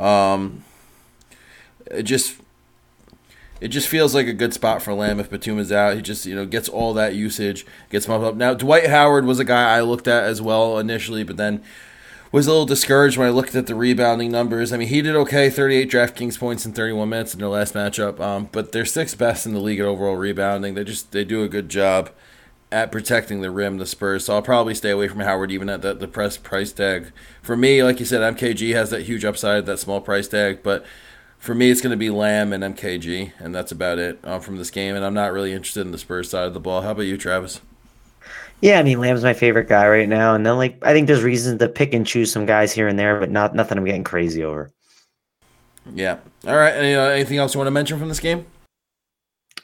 Um, 0.00 0.64
it 1.90 2.04
just 2.04 2.36
it 3.60 3.68
just 3.68 3.88
feels 3.88 4.14
like 4.14 4.26
a 4.26 4.32
good 4.32 4.54
spot 4.54 4.80
for 4.82 4.94
Lamb 4.94 5.20
if 5.20 5.28
Batum 5.30 5.58
is 5.58 5.70
out. 5.70 5.96
He 5.96 6.02
just 6.02 6.26
you 6.26 6.34
know 6.34 6.46
gets 6.46 6.68
all 6.68 6.94
that 6.94 7.14
usage, 7.14 7.66
gets 7.90 8.06
bumped 8.06 8.26
up. 8.26 8.34
Now 8.34 8.54
Dwight 8.54 8.88
Howard 8.88 9.26
was 9.26 9.38
a 9.38 9.44
guy 9.44 9.76
I 9.76 9.82
looked 9.82 10.08
at 10.08 10.24
as 10.24 10.40
well 10.40 10.78
initially, 10.78 11.22
but 11.22 11.36
then 11.36 11.62
was 12.32 12.46
a 12.46 12.50
little 12.50 12.66
discouraged 12.66 13.18
when 13.18 13.26
I 13.26 13.30
looked 13.30 13.54
at 13.54 13.66
the 13.66 13.74
rebounding 13.74 14.30
numbers. 14.30 14.72
I 14.72 14.76
mean, 14.76 14.88
he 14.88 15.02
did 15.02 15.16
okay, 15.16 15.50
38 15.50 15.90
DraftKings 15.90 16.38
points 16.38 16.64
in 16.64 16.72
31 16.72 17.08
minutes 17.08 17.34
in 17.34 17.40
their 17.40 17.48
last 17.48 17.74
matchup. 17.74 18.20
Um, 18.20 18.48
but 18.52 18.70
they're 18.70 18.84
sixth 18.84 19.18
best 19.18 19.46
in 19.46 19.52
the 19.52 19.60
league 19.60 19.80
at 19.80 19.86
overall 19.86 20.16
rebounding. 20.16 20.74
They 20.74 20.84
just 20.84 21.12
they 21.12 21.24
do 21.24 21.42
a 21.42 21.48
good 21.48 21.68
job 21.68 22.10
at 22.72 22.92
protecting 22.92 23.40
the 23.40 23.50
rim, 23.50 23.78
the 23.78 23.86
Spurs. 23.86 24.24
So 24.24 24.34
I'll 24.34 24.42
probably 24.42 24.74
stay 24.74 24.90
away 24.90 25.08
from 25.08 25.20
Howard 25.20 25.50
even 25.50 25.68
at 25.68 25.82
the, 25.82 25.94
the 25.94 26.08
press 26.08 26.36
price 26.36 26.72
tag. 26.72 27.12
For 27.42 27.56
me, 27.56 27.82
like 27.82 28.00
you 28.00 28.06
said, 28.06 28.20
MKG 28.36 28.72
has 28.74 28.90
that 28.90 29.02
huge 29.02 29.24
upside, 29.24 29.66
that 29.66 29.78
small 29.78 30.00
price 30.00 30.28
tag. 30.28 30.62
But 30.62 30.84
for 31.38 31.54
me, 31.54 31.70
it's 31.70 31.80
going 31.80 31.90
to 31.90 31.96
be 31.96 32.10
Lamb 32.10 32.52
and 32.52 32.62
MKG, 32.62 33.32
and 33.38 33.54
that's 33.54 33.72
about 33.72 33.98
it 33.98 34.18
um, 34.24 34.40
from 34.40 34.56
this 34.56 34.70
game. 34.70 34.94
And 34.94 35.04
I'm 35.04 35.14
not 35.14 35.32
really 35.32 35.52
interested 35.52 35.80
in 35.80 35.92
the 35.92 35.98
Spurs 35.98 36.30
side 36.30 36.46
of 36.46 36.54
the 36.54 36.60
ball. 36.60 36.82
How 36.82 36.92
about 36.92 37.02
you, 37.02 37.16
Travis? 37.16 37.60
Yeah, 38.60 38.78
I 38.78 38.82
mean 38.82 39.00
Lamb's 39.00 39.22
my 39.22 39.32
favorite 39.32 39.68
guy 39.68 39.88
right 39.88 40.08
now, 40.08 40.34
and 40.34 40.44
then 40.44 40.58
like 40.58 40.76
I 40.82 40.92
think 40.92 41.06
there's 41.06 41.22
reasons 41.22 41.60
to 41.60 41.68
pick 41.68 41.94
and 41.94 42.06
choose 42.06 42.30
some 42.30 42.44
guys 42.44 42.72
here 42.72 42.88
and 42.88 42.98
there, 42.98 43.18
but 43.18 43.30
not 43.30 43.54
nothing 43.54 43.78
I'm 43.78 43.86
getting 43.86 44.04
crazy 44.04 44.44
over. 44.44 44.70
Yeah. 45.94 46.18
All 46.46 46.56
right. 46.56 46.74
Any, 46.74 46.94
uh, 46.94 47.04
anything 47.04 47.38
else 47.38 47.54
you 47.54 47.58
want 47.58 47.68
to 47.68 47.72
mention 47.72 47.98
from 47.98 48.08
this 48.08 48.20
game? 48.20 48.44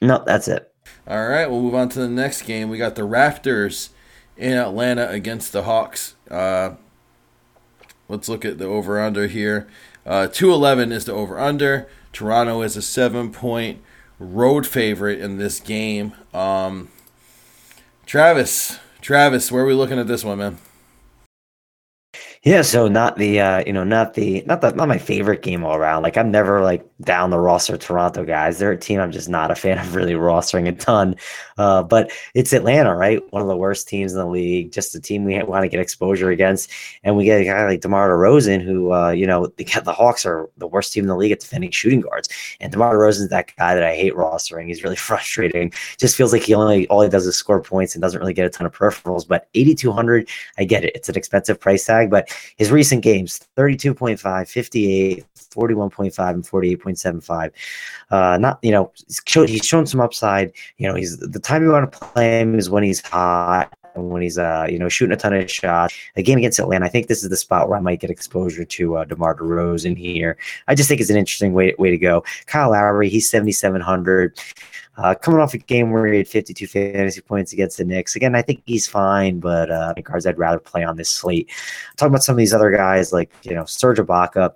No, 0.01 0.23
that's 0.27 0.49
it. 0.49 0.73
All 1.07 1.29
right. 1.29 1.49
We'll 1.51 1.63
move 1.63 1.75
on 1.75 1.89
to 1.91 2.01
the 2.01 2.09
next 2.09 2.43
game. 2.43 2.69
We 2.69 2.79
got 2.79 2.97
the 2.97 3.03
Raptors 3.03 3.91
in 4.37 4.55
Atlanta 4.55 5.09
against 5.09 5.53
the 5.53 5.63
Hawks. 5.63 6.15
Uh, 6.31 6.75
let's 8.09 8.29
look 8.29 8.45
at 8.45 8.59
the 8.59 8.67
over 8.67 9.01
under 9.01 9.27
here. 9.27 9.69
Uh, 10.05 10.27
211 10.27 10.93
is 10.93 11.05
the 11.05 11.13
over 11.13 11.39
under. 11.39 11.89
Toronto 12.13 12.63
is 12.63 12.77
a 12.77 12.83
seven 12.83 13.31
point 13.31 13.83
road 14.19 14.67
favorite 14.67 15.21
in 15.21 15.39
this 15.39 15.61
game. 15.61 16.13
Um, 16.33 16.89
Travis, 18.07 18.79
Travis, 19.01 19.51
where 19.53 19.65
are 19.65 19.67
we 19.67 19.75
looking 19.75 19.99
at 19.99 20.07
this 20.07 20.25
one, 20.25 20.39
man? 20.39 20.59
Yeah, 22.47 22.63
so 22.63 22.87
not 22.87 23.17
the 23.17 23.41
uh, 23.41 23.65
you 23.67 23.73
know, 23.73 23.83
not 23.83 24.15
the 24.15 24.45
not 24.47 24.61
the 24.61 24.71
not 24.71 24.87
my 24.87 24.99
favorite 24.99 25.43
game 25.43 25.65
all 25.65 25.75
around. 25.75 26.05
Like 26.05 26.17
I'm 26.17 26.31
never 26.31 26.63
like 26.63 26.89
down 27.01 27.31
the 27.31 27.41
roster 27.41 27.77
Toronto 27.77 28.25
guys. 28.25 28.61
They're 28.61 28.71
a 28.71 28.79
team 28.79 29.01
I'm 29.01 29.11
just 29.11 29.29
not 29.29 29.51
a 29.51 29.57
fan 29.57 29.79
of 29.79 29.97
really 29.97 30.13
rostering 30.13 30.69
a 30.69 30.73
ton. 30.73 31.17
Uh, 31.59 31.83
but 31.83 32.13
it's 32.35 32.53
Atlanta, 32.53 32.95
right? 32.95 33.21
One 33.33 33.43
of 33.43 33.49
the 33.49 33.57
worst 33.57 33.89
teams 33.89 34.13
in 34.13 34.19
the 34.19 34.27
league, 34.29 34.71
just 34.71 34.95
a 34.95 35.01
team 35.01 35.25
we 35.25 35.43
want 35.43 35.65
to 35.65 35.69
get 35.69 35.81
exposure 35.81 36.31
against. 36.31 36.71
And 37.03 37.17
we 37.17 37.25
get 37.25 37.41
a 37.41 37.45
guy 37.45 37.67
like 37.67 37.81
DeMar 37.81 38.11
DeRozan, 38.11 38.63
who 38.63 38.93
uh, 38.93 39.11
you 39.11 39.27
know, 39.27 39.49
the, 39.57 39.65
the 39.85 39.93
Hawks 39.93 40.25
are 40.25 40.49
the 40.57 40.69
worst 40.69 40.93
team 40.93 41.03
in 41.03 41.09
the 41.09 41.17
league 41.17 41.33
at 41.33 41.41
defending 41.41 41.73
shooting 41.73 42.01
guards. 42.01 42.29
And 42.61 42.71
DeMar 42.71 42.95
DeRozan's 42.95 43.31
that 43.31 43.51
guy 43.57 43.75
that 43.75 43.83
I 43.83 43.97
hate 43.97 44.15
rostering. 44.15 44.69
He's 44.69 44.85
really 44.85 44.95
frustrating. 45.09 45.73
Just 45.99 46.15
feels 46.15 46.33
like 46.33 46.43
he 46.43 46.55
only 46.55 46.87
all 46.87 47.03
he 47.03 47.09
does 47.09 47.27
is 47.27 47.35
score 47.35 47.61
points 47.61 47.97
and 47.97 48.03
doesn't 48.03 48.21
really 48.21 48.35
get 48.35 48.47
a 48.47 48.51
ton 48.51 48.69
of 48.69 48.73
peripherals. 48.73 49.27
But 49.27 49.49
8,200, 49.55 50.29
I 50.59 50.65
get 50.65 50.85
it. 50.85 50.95
It's 50.95 51.09
an 51.09 51.17
expensive 51.17 51.59
price 51.59 51.85
tag, 51.85 52.09
but 52.09 52.31
his 52.57 52.71
recent 52.71 53.03
games 53.03 53.41
32.5, 53.57 54.49
58, 54.49 55.25
41.5, 55.37 56.31
and 56.31 56.45
48.75. 56.45 57.53
Uh, 58.11 58.39
not, 58.39 58.59
you 58.63 58.71
know, 58.71 58.93
he's 59.47 59.65
shown 59.65 59.87
some 59.87 60.01
upside. 60.01 60.53
You 60.79 60.89
know, 60.89 60.95
he's 60.95 61.17
the 61.19 61.41
time 61.41 61.63
you 61.63 61.71
want 61.71 61.91
to 61.91 61.99
play 61.99 62.41
him 62.41 62.55
is 62.55 62.71
when 62.71 62.83
he's 62.83 63.01
hot 63.01 63.73
and 63.97 64.11
when 64.11 64.23
he's 64.23 64.39
uh 64.39 64.67
you 64.69 64.79
know 64.79 64.89
shooting 64.89 65.13
a 65.13 65.17
ton 65.17 65.35
of 65.35 65.51
shots. 65.51 65.95
A 66.17 66.23
game 66.23 66.39
against 66.39 66.59
Atlanta, 66.59 66.87
I 66.87 66.89
think 66.89 67.09
this 67.09 67.23
is 67.23 67.31
the 67.31 67.37
spot 67.37 67.69
where 67.69 67.79
I 67.79 67.81
might 67.81 68.01
get 68.01 68.11
exposure 68.11 68.65
to 68.65 68.97
uh, 68.99 69.05
DeMar 69.05 69.37
DeRozan 69.37 69.97
here. 69.97 70.37
I 70.69 70.75
just 70.75 70.89
think 70.89 71.01
it's 71.01 71.11
an 71.11 71.17
interesting 71.17 71.53
way 71.53 71.75
way 71.79 71.91
to 71.91 71.99
go. 71.99 72.25
Kyle 72.47 72.71
Lowry, 72.71 73.09
he's 73.09 73.29
seventy 73.29 73.53
seven 73.53 73.81
hundred. 73.81 74.39
Uh, 74.97 75.15
coming 75.15 75.41
off 75.41 75.55
a 75.55 75.59
game 75.59 75.91
where 75.91 76.07
he 76.07 76.19
had 76.19 76.29
52 76.29 76.67
fantasy 76.67 77.21
points 77.21 77.53
against 77.53 77.79
the 77.79 77.85
Knicks. 77.85 78.17
Again, 78.17 78.35
I 78.35 78.43
think 78.43 78.63
he's 78.67 78.87
fine, 78.87 79.41
but 79.41 79.71
uh, 79.71 79.95
cards 80.05 80.27
I'd 80.27 80.39
rather 80.39 80.59
play 80.59 80.85
on 80.85 80.97
this 80.97 81.11
slate. 81.11 81.51
Talking 81.97 82.13
about 82.13 82.25
some 82.25 82.35
of 82.35 82.39
these 82.39 82.55
other 82.55 82.71
guys 82.71 83.13
like, 83.13 83.31
you 83.43 83.55
know, 83.55 83.65
Serge 83.67 83.99
Ibaka, 83.99 84.55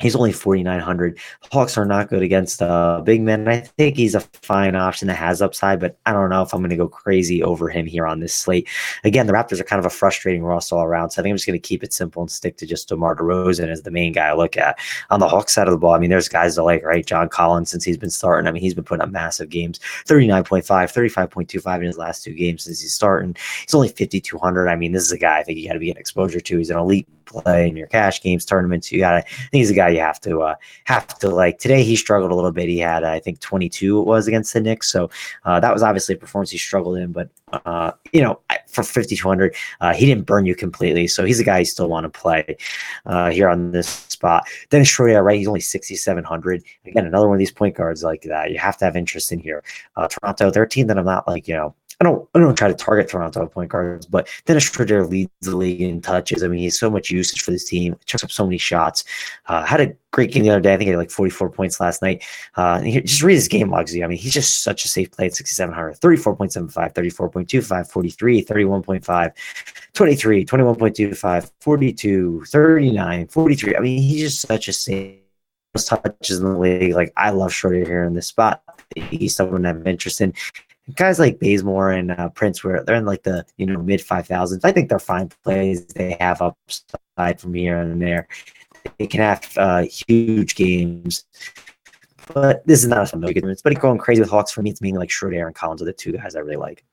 He's 0.00 0.14
only 0.14 0.32
4,900. 0.32 1.18
Hawks 1.50 1.78
are 1.78 1.86
not 1.86 2.08
good 2.08 2.22
against 2.22 2.60
uh, 2.60 3.00
big 3.02 3.22
men. 3.22 3.48
I 3.48 3.60
think 3.60 3.96
he's 3.96 4.14
a 4.14 4.20
fine 4.20 4.76
option 4.76 5.08
that 5.08 5.14
has 5.14 5.40
upside, 5.40 5.80
but 5.80 5.98
I 6.04 6.12
don't 6.12 6.28
know 6.28 6.42
if 6.42 6.52
I'm 6.52 6.60
going 6.60 6.70
to 6.70 6.76
go 6.76 6.88
crazy 6.88 7.42
over 7.42 7.70
him 7.70 7.86
here 7.86 8.06
on 8.06 8.20
this 8.20 8.34
slate. 8.34 8.68
Again, 9.04 9.26
the 9.26 9.32
Raptors 9.32 9.58
are 9.58 9.64
kind 9.64 9.80
of 9.80 9.86
a 9.86 9.90
frustrating 9.90 10.42
roster 10.42 10.76
all 10.76 10.82
around, 10.82 11.10
so 11.10 11.20
I 11.20 11.22
think 11.22 11.32
I'm 11.32 11.36
just 11.36 11.46
going 11.46 11.58
to 11.58 11.66
keep 11.66 11.82
it 11.82 11.94
simple 11.94 12.22
and 12.22 12.30
stick 12.30 12.58
to 12.58 12.66
just 12.66 12.88
DeMar 12.90 13.16
DeRozan 13.16 13.68
as 13.68 13.82
the 13.82 13.90
main 13.90 14.12
guy 14.12 14.28
I 14.28 14.34
look 14.34 14.56
at. 14.58 14.78
On 15.08 15.18
the 15.18 15.28
Hawks 15.28 15.54
side 15.54 15.66
of 15.66 15.72
the 15.72 15.78
ball, 15.78 15.94
I 15.94 15.98
mean, 15.98 16.10
there's 16.10 16.28
guys 16.28 16.56
that 16.56 16.62
like, 16.62 16.84
right? 16.84 17.06
John 17.06 17.30
Collins, 17.30 17.70
since 17.70 17.84
he's 17.84 17.98
been 17.98 18.10
starting, 18.10 18.46
I 18.46 18.52
mean, 18.52 18.62
he's 18.62 18.74
been 18.74 18.84
putting 18.84 19.02
up 19.02 19.10
massive 19.10 19.48
games 19.48 19.80
39.5, 20.06 20.64
35.25 20.64 21.76
in 21.76 21.82
his 21.82 21.96
last 21.96 22.22
two 22.22 22.34
games 22.34 22.64
since 22.64 22.80
he's 22.80 22.92
starting. 22.92 23.34
He's 23.62 23.74
only 23.74 23.88
5,200. 23.88 24.68
I 24.68 24.76
mean, 24.76 24.92
this 24.92 25.04
is 25.04 25.12
a 25.12 25.18
guy 25.18 25.38
I 25.38 25.42
think 25.42 25.58
you 25.58 25.66
got 25.66 25.74
to 25.74 25.78
be 25.78 25.86
getting 25.86 26.00
exposure 26.00 26.40
to. 26.40 26.58
He's 26.58 26.70
an 26.70 26.76
elite 26.76 27.08
play 27.26 27.68
in 27.68 27.76
your 27.76 27.86
cash 27.88 28.22
games, 28.22 28.44
tournaments. 28.44 28.90
You 28.90 29.00
got 29.00 29.20
to, 29.20 29.24
he's 29.52 29.70
a 29.70 29.74
guy 29.74 29.90
you 29.90 30.00
have 30.00 30.20
to, 30.22 30.40
uh, 30.40 30.54
have 30.84 31.06
to 31.18 31.28
like. 31.28 31.58
Today 31.58 31.82
he 31.82 31.96
struggled 31.96 32.30
a 32.30 32.34
little 32.34 32.52
bit. 32.52 32.68
He 32.68 32.78
had, 32.78 33.04
I 33.04 33.20
think, 33.20 33.40
22 33.40 34.00
it 34.00 34.06
was 34.06 34.26
against 34.26 34.52
the 34.52 34.60
Knicks. 34.60 34.90
So 34.90 35.10
uh, 35.44 35.60
that 35.60 35.72
was 35.72 35.82
obviously 35.82 36.14
a 36.14 36.18
performance 36.18 36.50
he 36.50 36.58
struggled 36.58 36.96
in. 36.96 37.12
But, 37.12 37.28
uh, 37.52 37.92
you 38.12 38.22
know, 38.22 38.40
for 38.68 38.82
5,200, 38.82 39.54
uh, 39.80 39.94
he 39.94 40.06
didn't 40.06 40.24
burn 40.24 40.46
you 40.46 40.54
completely. 40.54 41.06
So 41.08 41.24
he's 41.24 41.40
a 41.40 41.44
guy 41.44 41.60
you 41.60 41.64
still 41.64 41.88
want 41.88 42.04
to 42.04 42.20
play 42.20 42.56
uh, 43.06 43.30
here 43.30 43.48
on 43.48 43.72
this 43.72 43.88
spot. 43.88 44.46
Dennis 44.70 44.88
Schroeder, 44.88 45.22
right? 45.22 45.38
He's 45.38 45.48
only 45.48 45.60
6,700. 45.60 46.62
Again, 46.86 47.06
another 47.06 47.28
one 47.28 47.36
of 47.36 47.38
these 47.38 47.50
point 47.50 47.76
guards 47.76 48.02
like 48.02 48.22
that. 48.22 48.50
You 48.50 48.58
have 48.58 48.76
to 48.78 48.84
have 48.84 48.96
interest 48.96 49.32
in 49.32 49.40
here. 49.40 49.62
Uh, 49.96 50.08
Toronto, 50.08 50.50
they're 50.50 50.62
a 50.62 50.68
team 50.68 50.86
that 50.88 50.98
I'm 50.98 51.04
not 51.04 51.26
like, 51.26 51.48
you 51.48 51.54
know, 51.54 51.74
I 51.98 52.04
don't 52.04 52.28
I 52.34 52.40
don't 52.40 52.56
try 52.56 52.68
to 52.68 52.74
target 52.74 53.08
Toronto 53.08 53.46
point 53.46 53.70
guards, 53.70 54.04
but 54.04 54.28
Dennis 54.44 54.64
Schroeder 54.64 55.06
leads 55.06 55.30
the 55.40 55.56
league 55.56 55.80
in 55.80 56.02
touches. 56.02 56.42
I 56.42 56.48
mean, 56.48 56.60
he's 56.60 56.78
so 56.78 56.90
much 56.90 57.10
usage 57.10 57.40
for 57.40 57.52
this 57.52 57.64
team. 57.64 57.96
Chucks 58.04 58.22
up 58.22 58.30
so 58.30 58.44
many 58.44 58.58
shots. 58.58 59.04
Uh, 59.46 59.64
had 59.64 59.80
a 59.80 59.94
great 60.12 60.30
game 60.30 60.42
the 60.42 60.50
other 60.50 60.60
day. 60.60 60.74
I 60.74 60.76
think 60.76 60.88
he 60.88 60.90
had 60.90 60.98
like 60.98 61.10
44 61.10 61.48
points 61.48 61.80
last 61.80 62.02
night. 62.02 62.22
Uh, 62.54 62.82
just 62.82 63.22
read 63.22 63.34
his 63.34 63.48
game 63.48 63.70
logs. 63.70 63.96
I 63.96 64.06
mean, 64.06 64.18
he's 64.18 64.32
just 64.32 64.62
such 64.62 64.84
a 64.84 64.88
safe 64.88 65.10
play 65.10 65.26
at 65.26 65.36
6,700, 65.36 65.98
34.75, 65.98 66.92
34.25, 66.92 67.90
43, 67.90 68.44
31.5, 68.44 69.32
23, 69.94 70.44
21.25, 70.44 71.50
42, 71.60 72.44
39, 72.44 73.26
43. 73.28 73.76
I 73.76 73.80
mean, 73.80 74.02
he's 74.02 74.20
just 74.20 74.40
such 74.42 74.68
a 74.68 74.72
safe 74.74 75.20
touches 75.84 76.38
in 76.38 76.44
the 76.44 76.58
league. 76.58 76.94
Like 76.94 77.12
I 77.16 77.30
love 77.30 77.52
Schroeder 77.52 77.84
here 77.84 78.04
in 78.04 78.14
this 78.14 78.26
spot. 78.26 78.62
He's 78.94 79.36
someone 79.36 79.66
I'm 79.66 79.86
interested 79.86 80.24
in 80.24 80.34
guys 80.94 81.18
like 81.18 81.38
Bazemore 81.38 81.90
and 81.90 82.12
uh, 82.12 82.28
Prince, 82.30 82.62
where 82.62 82.82
they're 82.84 82.96
in 82.96 83.04
like 83.04 83.22
the 83.24 83.44
you 83.56 83.66
know 83.66 83.78
mid 83.78 84.00
five 84.00 84.26
thousands. 84.26 84.64
I 84.64 84.72
think 84.72 84.88
they're 84.88 84.98
fine 84.98 85.30
plays. 85.44 85.86
They 85.86 86.16
have 86.20 86.42
upside 86.42 87.40
from 87.40 87.54
here 87.54 87.78
and 87.78 88.00
there. 88.00 88.28
They 88.98 89.06
can 89.06 89.20
have 89.20 89.50
uh, 89.56 89.82
huge 89.82 90.54
games, 90.54 91.24
but 92.32 92.66
this 92.66 92.82
is 92.82 92.88
not 92.88 93.02
a 93.02 93.06
familiar 93.06 93.34
good 93.34 93.58
But 93.62 93.72
it's 93.72 93.80
going 93.80 93.98
crazy 93.98 94.20
with 94.20 94.30
Hawks 94.30 94.52
for 94.52 94.62
me, 94.62 94.70
it's 94.70 94.80
meaning 94.80 94.98
like 94.98 95.10
Schroeder 95.10 95.46
and 95.46 95.54
Collins 95.54 95.82
are 95.82 95.86
the 95.86 95.92
two 95.92 96.12
guys 96.12 96.36
I 96.36 96.40
really 96.40 96.56
like. 96.56 96.84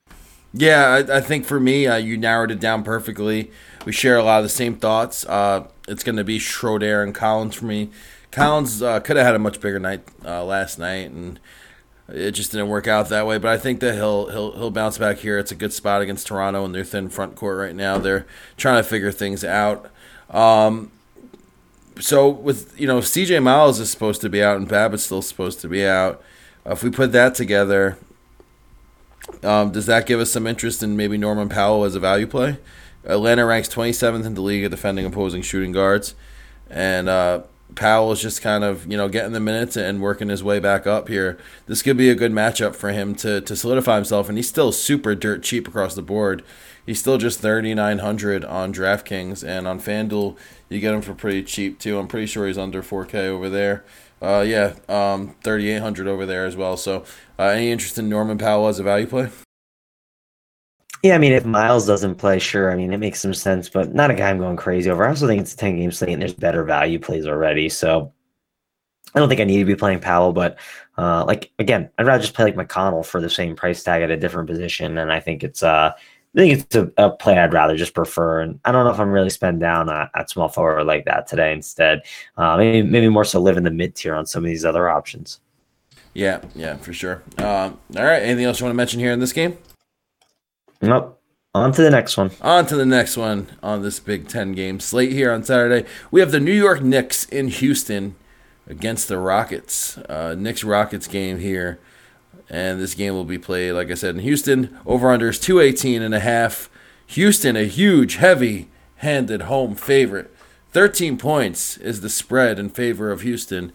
Yeah, 0.53 1.03
I, 1.07 1.17
I 1.17 1.21
think 1.21 1.45
for 1.45 1.59
me, 1.59 1.87
uh, 1.87 1.95
you 1.97 2.15
narrowed 2.15 2.51
it 2.51 2.59
down 2.59 2.83
perfectly. 2.83 3.51
We 3.85 3.91
share 3.91 4.17
a 4.17 4.23
lot 4.23 4.37
of 4.37 4.43
the 4.43 4.49
same 4.49 4.75
thoughts. 4.75 5.25
Uh, 5.25 5.67
it's 5.87 6.03
going 6.03 6.15
to 6.17 6.23
be 6.23 6.37
Schroeder 6.37 7.01
and 7.01 7.13
Collins 7.13 7.55
for 7.55 7.65
me. 7.65 7.89
Collins 8.31 8.81
uh, 8.81 8.99
could 8.99 9.17
have 9.17 9.25
had 9.25 9.35
a 9.35 9.39
much 9.39 9.59
bigger 9.59 9.79
night 9.79 10.07
uh, 10.23 10.43
last 10.43 10.77
night, 10.77 11.09
and 11.11 11.39
it 12.09 12.31
just 12.31 12.51
didn't 12.51 12.67
work 12.67 12.87
out 12.87 13.09
that 13.09 13.25
way. 13.25 13.37
But 13.37 13.51
I 13.51 13.57
think 13.57 13.79
that 13.79 13.95
he'll 13.95 14.29
he'll 14.29 14.51
he'll 14.53 14.71
bounce 14.71 14.97
back 14.97 15.17
here. 15.19 15.37
It's 15.37 15.51
a 15.51 15.55
good 15.55 15.73
spot 15.73 16.01
against 16.01 16.27
Toronto 16.27 16.65
and 16.65 16.75
their 16.75 16.83
thin 16.83 17.09
front 17.09 17.35
court 17.35 17.57
right 17.57 17.75
now. 17.75 17.97
They're 17.97 18.25
trying 18.57 18.81
to 18.81 18.87
figure 18.87 19.11
things 19.11 19.43
out. 19.43 19.89
Um, 20.29 20.91
so 21.99 22.27
with 22.27 22.79
you 22.79 22.87
know 22.87 22.99
CJ 22.99 23.41
Miles 23.41 23.79
is 23.79 23.91
supposed 23.91 24.21
to 24.21 24.29
be 24.29 24.43
out 24.43 24.57
and 24.57 24.67
Babbitt's 24.67 25.03
still 25.03 25.21
supposed 25.21 25.61
to 25.61 25.67
be 25.67 25.85
out. 25.85 26.21
If 26.65 26.83
we 26.83 26.89
put 26.89 27.11
that 27.11 27.35
together, 27.35 27.97
um, 29.43 29.71
does 29.71 29.85
that 29.85 30.05
give 30.05 30.19
us 30.19 30.31
some 30.31 30.47
interest 30.47 30.81
in 30.81 30.95
maybe 30.95 31.17
Norman 31.17 31.49
Powell 31.49 31.83
as 31.83 31.95
a 31.95 31.99
value 31.99 32.27
play? 32.27 32.57
Atlanta 33.05 33.45
ranks 33.45 33.67
27th 33.67 34.25
in 34.25 34.33
the 34.33 34.41
league 34.41 34.63
at 34.63 34.71
defending 34.71 35.05
opposing 35.05 35.41
shooting 35.41 35.73
guards. 35.73 36.15
and 36.69 37.09
uh, 37.09 37.43
Powell 37.75 38.11
is 38.11 38.21
just 38.21 38.41
kind 38.41 38.63
of 38.63 38.89
you 38.91 38.97
know 38.97 39.09
getting 39.09 39.33
the 39.33 39.39
minutes 39.39 39.75
and 39.75 40.01
working 40.01 40.29
his 40.29 40.43
way 40.43 40.59
back 40.59 40.85
up 40.87 41.07
here. 41.07 41.37
This 41.65 41.81
could 41.81 41.97
be 41.97 42.09
a 42.09 42.15
good 42.15 42.31
matchup 42.31 42.75
for 42.75 42.91
him 42.91 43.15
to 43.15 43.41
to 43.41 43.55
solidify 43.55 43.95
himself, 43.95 44.29
and 44.29 44.37
he's 44.37 44.49
still 44.49 44.71
super 44.71 45.15
dirt 45.15 45.43
cheap 45.43 45.67
across 45.67 45.95
the 45.95 46.01
board. 46.01 46.43
He's 46.85 46.99
still 46.99 47.17
just 47.17 47.39
thirty 47.39 47.73
nine 47.73 47.99
hundred 47.99 48.43
on 48.43 48.73
DraftKings 48.73 49.47
and 49.47 49.67
on 49.67 49.79
FanDuel 49.79 50.37
you 50.69 50.79
get 50.79 50.93
him 50.93 51.01
for 51.01 51.13
pretty 51.13 51.43
cheap 51.43 51.79
too. 51.79 51.97
I'm 51.99 52.07
pretty 52.07 52.27
sure 52.27 52.47
he's 52.47 52.57
under 52.57 52.81
four 52.81 53.05
K 53.05 53.27
over 53.27 53.49
there. 53.49 53.85
Uh, 54.21 54.43
yeah, 54.47 54.75
um, 54.89 55.35
thirty 55.43 55.69
eight 55.69 55.81
hundred 55.81 56.07
over 56.07 56.25
there 56.25 56.45
as 56.45 56.55
well. 56.55 56.77
So, 56.77 57.05
uh, 57.37 57.43
any 57.43 57.71
interest 57.71 57.97
in 57.97 58.09
Norman 58.09 58.37
Powell 58.37 58.67
as 58.67 58.79
a 58.79 58.83
value 58.83 59.07
play? 59.07 59.29
Yeah, 61.03 61.15
I 61.15 61.17
mean, 61.17 61.33
if 61.33 61.43
Miles 61.43 61.85
doesn't 61.85 62.15
play, 62.15 62.39
sure. 62.39 62.71
I 62.71 62.75
mean, 62.75 62.93
it 62.93 62.97
makes 62.97 63.19
some 63.19 63.33
sense, 63.33 63.67
but 63.67 63.93
not 63.93 64.09
a 64.09 64.13
guy 64.13 64.29
I'm 64.29 64.37
going 64.37 64.55
crazy 64.55 64.89
over. 64.89 65.05
I 65.05 65.09
also 65.09 65.27
think 65.27 65.41
it's 65.41 65.53
a 65.53 65.57
10 65.57 65.75
game 65.75 65.91
slate 65.91 66.11
and 66.11 66.21
there's 66.21 66.33
better 66.33 66.63
value 66.63 66.97
plays 66.97 67.27
already. 67.27 67.67
So 67.67 68.13
I 69.13 69.19
don't 69.19 69.27
think 69.27 69.41
I 69.41 69.43
need 69.43 69.59
to 69.59 69.65
be 69.65 69.75
playing 69.75 69.99
Powell, 69.99 70.31
but 70.31 70.57
uh, 70.97 71.25
like 71.25 71.51
again, 71.59 71.89
I'd 71.97 72.07
rather 72.07 72.21
just 72.21 72.33
play 72.33 72.45
like 72.45 72.55
McConnell 72.55 73.05
for 73.05 73.19
the 73.19 73.29
same 73.29 73.53
price 73.53 73.83
tag 73.83 74.01
at 74.01 74.11
a 74.11 74.17
different 74.17 74.49
position. 74.49 74.97
And 74.97 75.11
I 75.11 75.19
think 75.19 75.43
it's 75.43 75.61
uh 75.61 75.91
I 76.35 76.39
think 76.39 76.61
it's 76.61 76.75
a, 76.75 76.91
a 76.97 77.11
play 77.11 77.37
I'd 77.37 77.53
rather 77.53 77.75
just 77.75 77.93
prefer. 77.93 78.39
And 78.39 78.59
I 78.63 78.71
don't 78.71 78.85
know 78.85 78.91
if 78.91 78.99
I'm 78.99 79.11
really 79.11 79.29
spend 79.29 79.59
down 79.59 79.89
at, 79.89 80.09
at 80.15 80.29
small 80.29 80.47
forward 80.47 80.85
like 80.85 81.05
that 81.05 81.27
today 81.27 81.51
instead. 81.51 82.03
Uh, 82.37 82.57
maybe 82.57 82.87
maybe 82.87 83.09
more 83.09 83.25
so 83.25 83.41
live 83.41 83.57
in 83.57 83.63
the 83.63 83.71
mid 83.71 83.93
tier 83.93 84.15
on 84.15 84.25
some 84.25 84.43
of 84.43 84.49
these 84.49 84.65
other 84.65 84.89
options. 84.89 85.41
Yeah, 86.13 86.41
yeah, 86.55 86.77
for 86.77 86.93
sure. 86.93 87.23
Um, 87.39 87.77
all 87.97 88.05
right. 88.05 88.23
Anything 88.23 88.45
else 88.45 88.59
you 88.59 88.65
want 88.65 88.73
to 88.73 88.77
mention 88.77 88.99
here 88.99 89.11
in 89.11 89.19
this 89.19 89.33
game? 89.33 89.57
Nope. 90.83 91.21
On 91.55 91.71
to 91.71 91.81
the 91.81 91.89
next 91.89 92.17
one. 92.17 92.31
On 92.41 92.65
to 92.65 92.75
the 92.75 92.85
next 92.85 93.15
one 93.15 93.47
on 93.61 93.83
this 93.83 93.99
Big 93.99 94.27
Ten 94.27 94.51
game 94.51 94.79
slate 94.79 95.13
here 95.13 95.31
on 95.31 95.43
Saturday. 95.43 95.87
We 96.11 96.19
have 96.19 96.31
the 96.31 96.39
New 96.39 96.51
York 96.51 96.81
Knicks 96.81 97.25
in 97.25 97.47
Houston 97.47 98.15
against 98.67 99.07
the 99.07 99.17
Rockets. 99.17 99.97
Uh, 99.97 100.35
Knicks 100.37 100.63
Rockets 100.63 101.07
game 101.07 101.39
here. 101.39 101.79
And 102.49 102.81
this 102.81 102.95
game 102.95 103.13
will 103.13 103.23
be 103.23 103.37
played, 103.37 103.73
like 103.73 103.91
I 103.91 103.93
said, 103.93 104.15
in 104.15 104.21
Houston. 104.21 104.77
Over 104.85 105.09
under 105.09 105.29
is 105.29 105.39
218 105.39 106.01
and 106.01 106.13
a 106.13 106.19
half. 106.19 106.69
Houston, 107.07 107.55
a 107.55 107.65
huge, 107.65 108.15
heavy 108.15 108.69
handed 108.97 109.43
home 109.43 109.75
favorite. 109.75 110.35
13 110.71 111.17
points 111.17 111.77
is 111.77 112.01
the 112.01 112.09
spread 112.09 112.59
in 112.59 112.69
favor 112.69 113.11
of 113.11 113.21
Houston. 113.21 113.71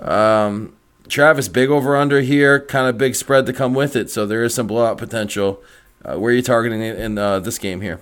Um, 0.00 0.76
Travis, 1.08 1.48
big 1.48 1.70
over 1.70 1.96
under 1.96 2.20
here, 2.20 2.60
kind 2.60 2.88
of 2.88 2.98
big 2.98 3.14
spread 3.14 3.46
to 3.46 3.52
come 3.52 3.72
with 3.72 3.94
it. 3.94 4.10
So 4.10 4.26
there 4.26 4.42
is 4.42 4.54
some 4.54 4.66
blowout 4.66 4.98
potential. 4.98 5.62
Uh, 6.04 6.18
where 6.18 6.32
are 6.32 6.36
you 6.36 6.42
targeting 6.42 6.82
in 6.82 7.18
uh, 7.18 7.40
this 7.40 7.58
game 7.58 7.80
here? 7.80 8.00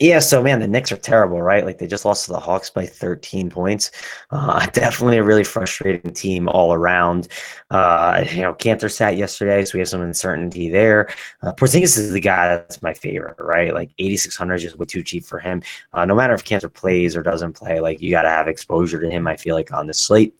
Yeah, 0.00 0.18
so 0.18 0.42
man, 0.42 0.58
the 0.58 0.66
Knicks 0.66 0.90
are 0.90 0.96
terrible, 0.96 1.40
right? 1.40 1.64
Like 1.64 1.78
they 1.78 1.86
just 1.86 2.04
lost 2.04 2.24
to 2.26 2.32
the 2.32 2.40
Hawks 2.40 2.68
by 2.68 2.84
13 2.84 3.48
points. 3.48 3.92
Uh, 4.32 4.66
definitely 4.72 5.18
a 5.18 5.22
really 5.22 5.44
frustrating 5.44 6.12
team 6.12 6.48
all 6.48 6.74
around. 6.74 7.28
Uh, 7.70 8.24
you 8.28 8.42
know, 8.42 8.54
Kanter 8.54 8.90
sat 8.90 9.16
yesterday, 9.16 9.64
so 9.64 9.70
we 9.74 9.78
have 9.78 9.88
some 9.88 10.02
uncertainty 10.02 10.68
there. 10.68 11.08
Uh, 11.42 11.52
Porzingis 11.52 11.96
is 11.96 12.10
the 12.10 12.20
guy 12.20 12.48
that's 12.48 12.82
my 12.82 12.92
favorite, 12.92 13.36
right? 13.38 13.72
Like 13.72 13.92
8,600 13.98 14.54
is 14.56 14.62
just 14.62 14.78
way 14.78 14.86
too 14.86 15.04
cheap 15.04 15.24
for 15.24 15.38
him. 15.38 15.62
Uh, 15.92 16.04
no 16.04 16.16
matter 16.16 16.34
if 16.34 16.44
Kanter 16.44 16.72
plays 16.72 17.14
or 17.14 17.22
doesn't 17.22 17.52
play, 17.52 17.78
like 17.78 18.02
you 18.02 18.10
got 18.10 18.22
to 18.22 18.30
have 18.30 18.48
exposure 18.48 19.00
to 19.00 19.08
him. 19.08 19.28
I 19.28 19.36
feel 19.36 19.54
like 19.54 19.72
on 19.72 19.86
the 19.86 19.94
slate. 19.94 20.34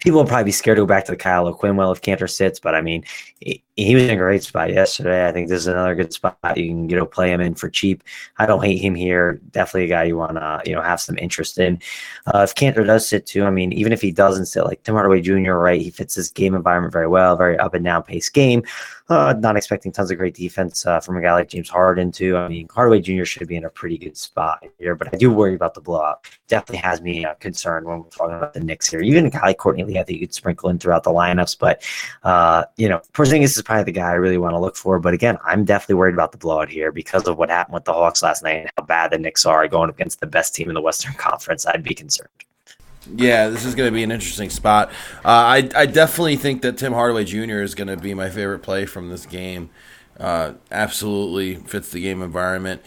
People 0.00 0.20
will 0.20 0.26
probably 0.26 0.44
be 0.44 0.52
scared 0.52 0.76
to 0.76 0.82
go 0.82 0.86
back 0.86 1.04
to 1.04 1.12
the 1.12 1.16
Kyle 1.16 1.46
O'Quinn 1.46 1.76
well 1.76 1.92
if 1.92 2.00
Kanter 2.00 2.28
sits, 2.28 2.58
but 2.58 2.74
I 2.74 2.80
mean, 2.80 3.04
he, 3.38 3.62
he 3.76 3.94
was 3.94 4.04
in 4.04 4.10
a 4.10 4.16
great 4.16 4.42
spot 4.42 4.70
yesterday. 4.70 5.28
I 5.28 5.32
think 5.32 5.48
this 5.48 5.60
is 5.60 5.66
another 5.68 5.94
good 5.94 6.12
spot. 6.12 6.36
You 6.56 6.68
can 6.68 6.88
you 6.88 6.96
know 6.96 7.06
play 7.06 7.32
him 7.32 7.40
in 7.40 7.54
for 7.54 7.70
cheap. 7.70 8.02
I 8.38 8.46
don't 8.46 8.64
hate 8.64 8.78
him 8.78 8.94
here. 8.94 9.40
Definitely 9.52 9.84
a 9.84 9.88
guy 9.88 10.04
you 10.04 10.16
want 10.16 10.36
to 10.36 10.60
you 10.66 10.74
know 10.74 10.82
have 10.82 11.00
some 11.00 11.16
interest 11.18 11.58
in. 11.58 11.80
Uh, 12.26 12.40
if 12.40 12.54
Kanter 12.54 12.84
does 12.84 13.08
sit 13.08 13.26
too, 13.26 13.44
I 13.44 13.50
mean, 13.50 13.72
even 13.72 13.92
if 13.92 14.02
he 14.02 14.10
doesn't 14.10 14.46
sit, 14.46 14.64
like 14.64 14.82
Tim 14.82 14.94
Hardaway 14.94 15.20
Jr. 15.20 15.52
Right, 15.52 15.80
he 15.80 15.90
fits 15.90 16.16
this 16.16 16.30
game 16.30 16.54
environment 16.54 16.92
very 16.92 17.08
well. 17.08 17.36
Very 17.36 17.58
up 17.58 17.74
and 17.74 17.84
down 17.84 18.02
pace 18.02 18.28
game. 18.28 18.64
Uh, 19.10 19.34
not 19.40 19.56
expecting 19.56 19.90
tons 19.90 20.08
of 20.12 20.18
great 20.18 20.36
defense 20.36 20.86
uh, 20.86 21.00
from 21.00 21.16
a 21.16 21.20
guy 21.20 21.32
like 21.32 21.48
James 21.48 21.68
Harden 21.68 22.12
too. 22.12 22.36
I 22.36 22.46
mean, 22.46 22.68
Hardaway 22.70 23.00
Jr. 23.00 23.24
should 23.24 23.48
be 23.48 23.56
in 23.56 23.64
a 23.64 23.68
pretty 23.68 23.98
good 23.98 24.16
spot 24.16 24.64
here, 24.78 24.94
but 24.94 25.12
I 25.12 25.16
do 25.16 25.32
worry 25.32 25.56
about 25.56 25.74
the 25.74 25.80
blowout. 25.80 26.28
Definitely 26.46 26.78
has 26.82 27.00
me 27.02 27.24
uh, 27.24 27.34
concerned 27.34 27.86
when 27.86 28.04
we're 28.04 28.08
talking 28.10 28.36
about 28.36 28.54
the 28.54 28.60
Knicks 28.60 28.88
here. 28.88 29.00
Even 29.00 29.26
a 29.26 29.30
guy 29.30 29.40
like 29.46 29.58
Courtney 29.58 29.82
Lee, 29.82 29.98
I 29.98 30.04
think 30.04 30.20
you 30.20 30.28
could 30.28 30.34
sprinkle 30.34 30.68
in 30.68 30.78
throughout 30.78 31.02
the 31.02 31.10
lineups, 31.10 31.58
but 31.58 31.82
uh, 32.22 32.62
you 32.76 32.88
know, 32.88 33.00
Porzingis 33.12 33.56
is 33.56 33.62
probably 33.62 33.82
the 33.82 33.90
guy 33.90 34.10
I 34.10 34.14
really 34.14 34.38
want 34.38 34.54
to 34.54 34.60
look 34.60 34.76
for. 34.76 35.00
But 35.00 35.12
again, 35.12 35.38
I'm 35.44 35.64
definitely 35.64 35.96
worried 35.96 36.14
about 36.14 36.30
the 36.30 36.38
blowout 36.38 36.68
here 36.68 36.92
because 36.92 37.26
of 37.26 37.36
what 37.36 37.50
happened 37.50 37.74
with 37.74 37.86
the 37.86 37.92
Hawks 37.92 38.22
last 38.22 38.44
night 38.44 38.60
and 38.60 38.70
how 38.78 38.84
bad 38.84 39.10
the 39.10 39.18
Knicks 39.18 39.44
are 39.44 39.66
going 39.66 39.90
against 39.90 40.20
the 40.20 40.26
best 40.28 40.54
team 40.54 40.68
in 40.68 40.74
the 40.74 40.80
Western 40.80 41.14
Conference. 41.18 41.66
I'd 41.66 41.82
be 41.82 41.94
concerned. 41.94 42.30
Yeah, 43.16 43.48
this 43.48 43.64
is 43.64 43.74
going 43.74 43.88
to 43.88 43.94
be 43.94 44.02
an 44.02 44.10
interesting 44.12 44.50
spot. 44.50 44.90
Uh, 45.24 45.28
I 45.28 45.68
I 45.74 45.86
definitely 45.86 46.36
think 46.36 46.62
that 46.62 46.78
Tim 46.78 46.92
Hardaway 46.92 47.24
Jr. 47.24 47.60
is 47.60 47.74
going 47.74 47.88
to 47.88 47.96
be 47.96 48.14
my 48.14 48.28
favorite 48.30 48.60
play 48.60 48.86
from 48.86 49.08
this 49.08 49.26
game. 49.26 49.70
Uh, 50.18 50.54
absolutely 50.70 51.56
fits 51.56 51.90
the 51.90 52.00
game 52.00 52.22
environment. 52.22 52.82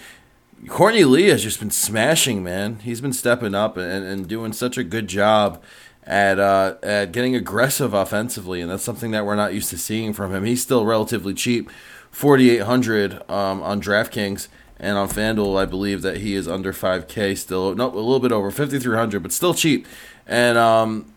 Courtney 0.67 1.03
Lee 1.03 1.27
has 1.27 1.43
just 1.43 1.59
been 1.59 1.71
smashing, 1.71 2.43
man. 2.43 2.79
He's 2.79 3.01
been 3.01 3.11
stepping 3.11 3.55
up 3.55 3.75
and, 3.75 4.05
and 4.05 4.27
doing 4.27 4.53
such 4.53 4.77
a 4.77 4.83
good 4.83 5.07
job 5.07 5.61
at 6.03 6.39
uh, 6.39 6.75
at 6.83 7.11
getting 7.11 7.35
aggressive 7.35 7.93
offensively, 7.93 8.61
and 8.61 8.69
that's 8.69 8.83
something 8.83 9.11
that 9.11 9.25
we're 9.25 9.35
not 9.35 9.53
used 9.53 9.69
to 9.71 9.77
seeing 9.77 10.13
from 10.13 10.33
him. 10.33 10.45
He's 10.45 10.61
still 10.61 10.85
relatively 10.85 11.33
cheap, 11.33 11.69
forty 12.11 12.49
eight 12.49 12.63
hundred 12.63 13.29
um, 13.29 13.61
on 13.61 13.81
DraftKings 13.81 14.47
and 14.79 14.97
on 14.97 15.07
FanDuel. 15.09 15.59
I 15.59 15.65
believe 15.65 16.01
that 16.01 16.17
he 16.17 16.35
is 16.35 16.47
under 16.47 16.71
five 16.71 17.07
K 17.07 17.35
still. 17.35 17.75
No, 17.75 17.87
a 17.87 17.95
little 17.95 18.19
bit 18.19 18.31
over 18.31 18.51
fifty 18.51 18.79
three 18.79 18.97
hundred, 18.97 19.23
but 19.23 19.31
still 19.31 19.53
cheap. 19.53 19.87
And 20.27 20.57
um, 20.57 21.13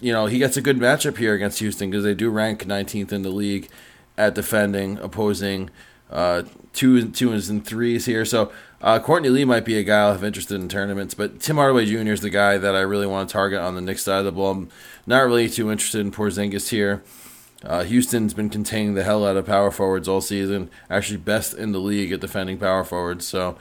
you 0.00 0.12
know 0.12 0.26
he 0.26 0.38
gets 0.38 0.56
a 0.56 0.60
good 0.60 0.78
matchup 0.78 1.18
here 1.18 1.34
against 1.34 1.58
Houston 1.58 1.90
because 1.90 2.04
they 2.04 2.14
do 2.14 2.30
rank 2.30 2.66
nineteenth 2.66 3.12
in 3.12 3.22
the 3.22 3.30
league 3.30 3.68
at 4.16 4.34
defending 4.34 4.98
opposing 4.98 5.70
uh, 6.10 6.42
two 6.72 6.96
and 6.96 7.66
threes 7.66 8.06
here. 8.06 8.24
So 8.24 8.52
uh, 8.80 8.98
Courtney 9.00 9.28
Lee 9.28 9.44
might 9.44 9.64
be 9.64 9.78
a 9.78 9.82
guy 9.82 10.00
I'll 10.00 10.12
have 10.12 10.24
interested 10.24 10.60
in 10.60 10.68
tournaments, 10.68 11.14
but 11.14 11.40
Tim 11.40 11.56
Hardaway 11.56 11.86
Jr. 11.86 12.12
is 12.12 12.20
the 12.20 12.30
guy 12.30 12.58
that 12.58 12.76
I 12.76 12.80
really 12.80 13.06
want 13.06 13.28
to 13.28 13.32
target 13.32 13.58
on 13.58 13.74
the 13.74 13.80
Knicks 13.80 14.04
side 14.04 14.20
of 14.20 14.24
the 14.24 14.32
ball. 14.32 14.52
I'm 14.52 14.70
not 15.06 15.26
really 15.26 15.48
too 15.48 15.70
interested 15.70 16.00
in 16.00 16.12
Porzingis 16.12 16.68
here. 16.68 17.02
Uh, 17.64 17.82
Houston's 17.82 18.34
been 18.34 18.50
containing 18.50 18.94
the 18.94 19.02
hell 19.02 19.26
out 19.26 19.36
of 19.36 19.46
power 19.46 19.72
forwards 19.72 20.06
all 20.06 20.20
season. 20.20 20.70
Actually, 20.88 21.16
best 21.16 21.54
in 21.54 21.72
the 21.72 21.80
league 21.80 22.12
at 22.12 22.20
defending 22.20 22.58
power 22.58 22.84
forwards. 22.84 23.26
So 23.26 23.58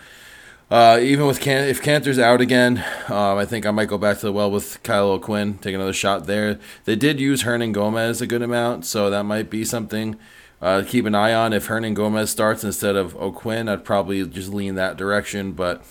uh, 0.70 1.00
even 1.02 1.26
with 1.28 1.40
Can- 1.40 1.68
if 1.68 1.82
Kanter's 1.82 2.20
out 2.20 2.42
again, 2.42 2.84
um, 3.08 3.38
I 3.38 3.46
think 3.46 3.66
I 3.66 3.72
might 3.72 3.88
go 3.88 3.98
back 3.98 4.20
to 4.20 4.26
the 4.26 4.34
well 4.34 4.52
with 4.52 4.82
Kyle 4.84 5.10
O'Quinn, 5.12 5.58
take 5.60 5.76
another 5.76 5.94
shot 5.94 6.28
there. 6.28 6.60
They 6.86 6.96
did 6.96 7.20
use 7.20 7.44
Hernangomez 7.44 8.22
a 8.22 8.28
good 8.28 8.42
amount, 8.42 8.86
so 8.86 9.10
that 9.10 9.24
might 9.24 9.50
be 9.50 9.64
something 9.64 10.18
uh, 10.62 10.84
keep 10.88 11.06
an 11.06 11.16
eye 11.16 11.34
on. 11.34 11.54
If 11.54 11.68
Hernangomez 11.68 12.30
starts 12.30 12.64
instead 12.64 12.96
of 12.96 13.16
O'Quinn, 13.16 13.70
I'd 13.70 13.86
probably 13.86 14.26
just 14.28 14.52
lean 14.52 14.76
that 14.76 14.98
direction. 14.98 15.52
But 15.52 15.84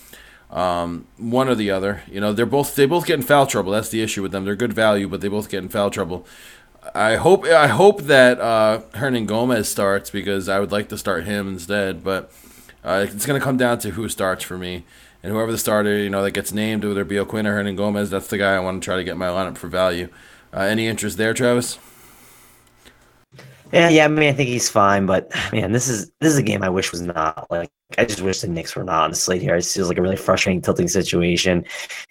um, 0.51 1.07
one 1.17 1.49
or 1.49 1.55
the 1.55 1.71
other, 1.71 2.03
you 2.11 2.21
know, 2.21 2.33
they're 2.33 2.47
both 2.47 2.75
they 2.75 2.87
both 2.87 3.07
get 3.07 3.21
in 3.21 3.23
foul 3.23 3.47
trouble. 3.47 3.73
That's 3.73 3.91
the 3.91 4.03
issue 4.03 4.23
with 4.23 4.33
them. 4.33 4.45
They're 4.45 4.57
good 4.57 4.73
value, 4.73 5.09
but 5.09 5.21
they 5.21 5.29
both 5.29 5.49
get 5.49 5.63
in 5.63 5.69
foul 5.69 5.91
trouble. 5.91 6.27
I 6.95 7.17
hope 7.17 7.45
I 7.45 7.69
hope 7.69 8.03
that 8.03 8.41
uh, 8.41 8.83
Hernangomez 8.95 9.67
starts 9.67 10.11
because 10.11 10.49
I 10.49 10.61
would 10.61 10.73
like 10.73 10.89
to 10.89 10.99
start 10.99 11.25
him 11.25 11.49
instead. 11.49 12.03
But 12.03 12.33
uh, 12.87 13.05
it's 13.13 13.27
going 13.27 13.39
to 13.39 13.45
come 13.45 13.57
down 13.57 13.79
to 13.81 13.91
who 13.91 14.09
starts 14.09 14.45
for 14.45 14.57
me. 14.57 14.85
And 15.23 15.33
whoever 15.33 15.51
the 15.51 15.59
starter, 15.59 15.99
you 15.99 16.09
know, 16.09 16.23
that 16.23 16.31
gets 16.31 16.53
named, 16.53 16.85
whether 16.85 17.01
it 17.01 17.09
be 17.09 17.19
O'Quinn 17.19 17.49
or 17.49 17.61
Hernangomez, 17.61 18.11
that's 18.11 18.29
the 18.29 18.39
guy 18.39 18.55
I 18.55 18.61
want 18.61 18.81
to 18.81 18.85
try 18.85 18.97
to 18.97 19.03
get 19.03 19.17
my 19.17 19.27
lineup 19.27 19.59
for 19.59 19.67
value. 19.67 20.09
Uh, 20.55 20.61
any 20.61 20.87
interest 20.87 21.19
there, 21.19 21.35
Travis? 21.35 21.81
Yeah, 23.73 23.89
yeah. 23.89 24.05
I 24.05 24.09
mean, 24.09 24.29
I 24.29 24.33
think 24.33 24.49
he's 24.49 24.71
fine, 24.71 25.05
but 25.07 25.29
man, 25.53 25.73
this 25.73 25.89
is 25.89 26.13
this 26.21 26.33
is 26.33 26.39
a 26.39 26.43
game 26.43 26.63
I 26.63 26.69
wish 26.69 26.93
was 26.93 27.03
not. 27.03 27.51
Like, 27.51 27.71
I 27.99 28.05
just 28.05 28.23
wish 28.23 28.41
the 28.41 28.47
Knicks 28.47 28.77
were 28.77 28.85
not 28.85 29.03
on 29.05 29.11
the 29.11 29.17
slate 29.17 29.43
here. 29.43 29.57
It 29.57 29.65
feels 29.65 29.89
like 29.89 29.99
a 29.99 30.03
really 30.03 30.17
frustrating, 30.17 30.63
tilting 30.63 30.87
situation. 30.87 31.65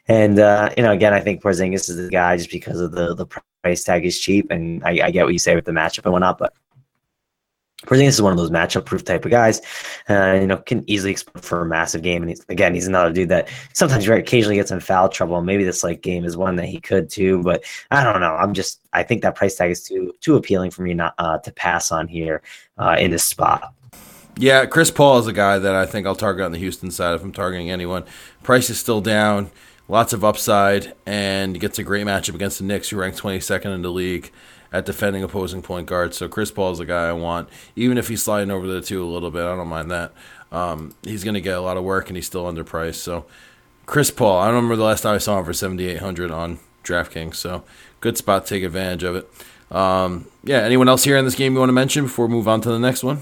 And 0.09 0.37
uh, 0.37 0.71
you 0.75 0.83
know, 0.83 0.91
again, 0.91 1.13
I 1.13 1.21
think 1.21 1.41
Porzingis 1.41 1.89
is 1.89 1.95
the 1.95 2.09
guy 2.09 2.35
just 2.35 2.51
because 2.51 2.81
of 2.81 2.91
the 2.91 3.15
the 3.15 3.25
price 3.63 3.85
tag 3.85 4.05
is 4.05 4.19
cheap, 4.19 4.51
and 4.51 4.83
I, 4.83 5.05
I 5.05 5.11
get 5.11 5.23
what 5.23 5.33
you 5.33 5.39
say 5.39 5.55
with 5.55 5.65
the 5.65 5.71
matchup 5.71 6.03
and 6.03 6.11
whatnot, 6.11 6.37
but 6.37 6.53
Porzingis 7.85 8.09
is 8.09 8.21
one 8.21 8.31
of 8.31 8.37
those 8.37 8.49
matchup 8.49 8.85
proof 8.85 9.03
type 9.03 9.25
of 9.25 9.31
guys. 9.31 9.61
Uh, 10.09 10.37
you 10.39 10.47
know, 10.47 10.57
can 10.57 10.83
easily 10.89 11.11
explode 11.11 11.43
for 11.43 11.61
a 11.61 11.65
massive 11.65 12.01
game. 12.01 12.21
And 12.21 12.29
he's, 12.29 12.45
again, 12.49 12.73
he's 12.73 12.87
another 12.87 13.11
dude 13.11 13.29
that 13.29 13.49
sometimes 13.73 14.05
very 14.05 14.19
occasionally 14.19 14.55
gets 14.55 14.71
in 14.71 14.79
foul 14.79 15.09
trouble. 15.09 15.41
Maybe 15.41 15.63
this 15.63 15.83
like 15.83 16.01
game 16.01 16.25
is 16.25 16.37
one 16.37 16.55
that 16.57 16.65
he 16.65 16.79
could 16.79 17.09
too, 17.09 17.41
but 17.43 17.63
I 17.91 18.03
don't 18.03 18.21
know. 18.21 18.35
I'm 18.35 18.53
just 18.53 18.81
I 18.93 19.03
think 19.03 19.21
that 19.21 19.35
price 19.35 19.55
tag 19.55 19.71
is 19.71 19.83
too 19.83 20.13
too 20.21 20.35
appealing 20.35 20.71
for 20.71 20.81
me 20.81 20.93
not 20.93 21.13
uh, 21.17 21.37
to 21.39 21.51
pass 21.51 21.91
on 21.91 22.07
here 22.07 22.41
uh, 22.77 22.95
in 22.99 23.11
this 23.11 23.23
spot. 23.23 23.73
Yeah, 24.37 24.65
Chris 24.65 24.91
Paul 24.91 25.19
is 25.19 25.27
a 25.27 25.33
guy 25.33 25.59
that 25.59 25.75
I 25.75 25.85
think 25.85 26.05
I'll 26.05 26.15
target 26.15 26.45
on 26.45 26.51
the 26.51 26.57
Houston 26.57 26.91
side 26.91 27.15
if 27.15 27.23
I'm 27.23 27.31
targeting 27.31 27.71
anyone. 27.71 28.03
Price 28.43 28.69
is 28.69 28.77
still 28.77 28.99
down, 28.99 29.49
lots 29.87 30.11
of 30.11 30.25
upside, 30.25 30.93
and 31.05 31.57
gets 31.57 31.79
a 31.79 31.83
great 31.83 32.05
matchup 32.05 32.35
against 32.35 32.57
the 32.57 32.65
Knicks, 32.65 32.89
who 32.89 32.97
rank 32.97 33.15
22nd 33.15 33.73
in 33.73 33.81
the 33.81 33.91
league 33.91 34.31
at 34.75 34.85
defending 34.85 35.23
opposing 35.23 35.61
point 35.61 35.87
guards. 35.87 36.17
So 36.17 36.27
Chris 36.27 36.51
Paul 36.51 36.73
is 36.73 36.79
the 36.79 36.85
guy 36.85 37.07
I 37.07 37.13
want, 37.13 37.47
even 37.77 37.97
if 37.97 38.09
he's 38.09 38.21
sliding 38.21 38.51
over 38.51 38.67
the 38.67 38.81
two 38.81 39.01
a 39.01 39.07
little 39.07 39.31
bit. 39.31 39.45
I 39.45 39.55
don't 39.55 39.69
mind 39.69 39.89
that. 39.89 40.11
Um, 40.51 40.93
he's 41.01 41.23
going 41.23 41.33
to 41.33 41.41
get 41.41 41.57
a 41.57 41.61
lot 41.61 41.77
of 41.77 41.83
work, 41.85 42.09
and 42.09 42.17
he's 42.17 42.25
still 42.25 42.43
underpriced. 42.43 42.95
So 42.95 43.25
Chris 43.85 44.11
Paul. 44.11 44.37
I 44.37 44.47
remember 44.47 44.75
the 44.75 44.83
last 44.83 45.01
time 45.01 45.15
I 45.15 45.19
saw 45.19 45.39
him 45.39 45.45
for 45.45 45.53
7,800 45.53 46.29
on 46.29 46.59
DraftKings. 46.83 47.35
So 47.35 47.63
good 48.01 48.17
spot 48.17 48.45
to 48.45 48.55
take 48.55 48.63
advantage 48.63 49.03
of 49.03 49.15
it. 49.15 49.29
Um, 49.71 50.27
yeah, 50.43 50.59
anyone 50.59 50.89
else 50.89 51.05
here 51.05 51.17
in 51.17 51.23
this 51.23 51.35
game 51.35 51.53
you 51.53 51.59
want 51.59 51.69
to 51.69 51.73
mention 51.73 52.03
before 52.03 52.27
we 52.27 52.33
move 52.33 52.47
on 52.47 52.59
to 52.61 52.69
the 52.69 52.79
next 52.79 53.01
one? 53.01 53.21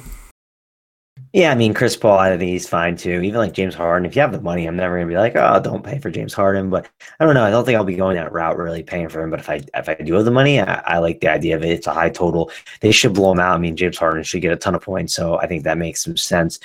Yeah, 1.35 1.51
I 1.51 1.55
mean 1.55 1.73
Chris 1.73 1.97
Paul, 1.97 2.19
I 2.19 2.37
think 2.37 2.51
he's 2.51 2.69
fine 2.69 2.95
too. 2.95 3.21
Even 3.23 3.39
like 3.39 3.53
James 3.53 3.73
Harden, 3.73 4.05
if 4.05 4.15
you 4.15 4.21
have 4.21 4.31
the 4.31 4.39
money, 4.39 4.67
I'm 4.67 4.75
never 4.75 4.95
gonna 4.97 5.07
be 5.07 5.17
like, 5.17 5.35
oh, 5.35 5.59
don't 5.59 5.83
pay 5.83 5.97
for 5.97 6.11
James 6.11 6.31
Harden. 6.31 6.69
But 6.69 6.87
I 7.19 7.25
don't 7.25 7.33
know. 7.33 7.43
I 7.43 7.49
don't 7.49 7.65
think 7.65 7.75
I'll 7.75 7.83
be 7.83 7.95
going 7.95 8.15
that 8.17 8.31
route, 8.31 8.55
really 8.55 8.83
paying 8.83 9.09
for 9.09 9.23
him. 9.23 9.31
But 9.31 9.39
if 9.39 9.49
I 9.49 9.61
if 9.73 9.89
I 9.89 9.95
do 9.95 10.13
have 10.13 10.25
the 10.25 10.31
money, 10.31 10.59
I, 10.61 10.75
I 10.85 10.97
like 10.99 11.21
the 11.21 11.29
idea 11.29 11.55
of 11.55 11.63
it. 11.63 11.71
It's 11.71 11.87
a 11.87 11.93
high 11.93 12.11
total. 12.11 12.51
They 12.81 12.91
should 12.91 13.15
blow 13.15 13.31
him 13.31 13.39
out. 13.39 13.55
I 13.55 13.57
mean, 13.57 13.75
James 13.75 13.97
Harden 13.97 14.21
should 14.21 14.43
get 14.43 14.51
a 14.51 14.55
ton 14.55 14.75
of 14.75 14.83
points, 14.83 15.15
so 15.15 15.39
I 15.39 15.47
think 15.47 15.63
that 15.63 15.79
makes 15.79 16.03
some 16.03 16.17
sense 16.17 16.59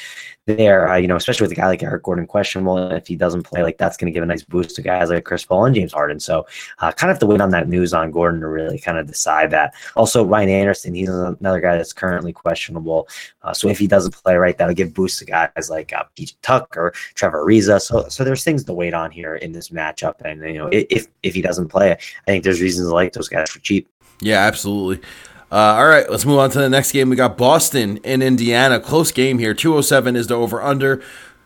there. 0.48 0.88
Uh, 0.88 0.96
you 0.96 1.06
know, 1.06 1.16
especially 1.16 1.44
with 1.44 1.52
a 1.52 1.54
guy 1.54 1.66
like 1.68 1.82
Eric 1.82 2.02
Gordon 2.02 2.26
questionable, 2.26 2.90
if 2.90 3.06
he 3.06 3.14
doesn't 3.14 3.44
play, 3.44 3.62
like 3.62 3.78
that's 3.78 3.96
going 3.96 4.06
to 4.06 4.12
give 4.12 4.22
a 4.22 4.26
nice 4.26 4.42
boost 4.42 4.74
to 4.76 4.82
guys 4.82 5.10
like 5.10 5.24
Chris 5.24 5.44
Paul 5.44 5.66
and 5.66 5.74
James 5.74 5.92
Harden. 5.92 6.18
So, 6.18 6.46
uh, 6.80 6.92
kind 6.92 7.10
of 7.10 7.14
have 7.14 7.20
to 7.20 7.26
wait 7.26 7.40
on 7.40 7.50
that 7.50 7.68
news 7.68 7.94
on 7.94 8.10
Gordon 8.10 8.40
to 8.40 8.48
really 8.48 8.78
kind 8.78 8.98
of 8.98 9.06
decide 9.06 9.50
that. 9.52 9.74
Also, 9.94 10.24
Ryan 10.24 10.48
Anderson, 10.48 10.94
he's 10.94 11.08
another 11.08 11.60
guy 11.60 11.76
that's 11.76 11.92
currently 11.92 12.32
questionable. 12.32 13.08
Uh, 13.42 13.52
so 13.52 13.68
if 13.68 13.78
he 13.78 13.86
doesn't 13.86 14.14
play 14.22 14.36
right, 14.36 14.58
that'll 14.58 14.74
give 14.74 14.94
boost 14.94 15.18
to 15.20 15.24
guys 15.24 15.70
like 15.70 15.92
uh, 15.92 16.04
PJ 16.16 16.34
Tucker, 16.42 16.92
Trevor 17.14 17.44
Ariza. 17.44 17.80
So, 17.80 18.08
so 18.08 18.24
there's 18.24 18.42
things 18.42 18.64
to 18.64 18.72
wait 18.72 18.94
on 18.94 19.10
here 19.10 19.36
in 19.36 19.52
this 19.52 19.68
matchup. 19.68 20.20
And 20.24 20.42
you 20.42 20.58
know, 20.58 20.68
if 20.72 21.06
if 21.22 21.34
he 21.34 21.42
doesn't 21.42 21.68
play, 21.68 21.92
I 21.92 22.24
think 22.26 22.44
there's 22.44 22.60
reasons 22.60 22.88
to 22.88 22.94
like 22.94 23.12
those 23.12 23.28
guys 23.28 23.50
for 23.50 23.60
cheap. 23.60 23.88
Yeah, 24.20 24.40
absolutely. 24.40 25.06
Uh, 25.50 25.76
all 25.78 25.86
right, 25.86 26.10
let's 26.10 26.26
move 26.26 26.38
on 26.38 26.50
to 26.50 26.58
the 26.58 26.68
next 26.68 26.92
game. 26.92 27.08
We 27.08 27.16
got 27.16 27.38
Boston 27.38 27.96
in 27.98 28.20
Indiana. 28.20 28.78
Close 28.80 29.10
game 29.12 29.38
here. 29.38 29.54
207 29.54 30.14
is 30.14 30.26
the 30.26 30.34
over 30.34 30.62
under. 30.62 31.02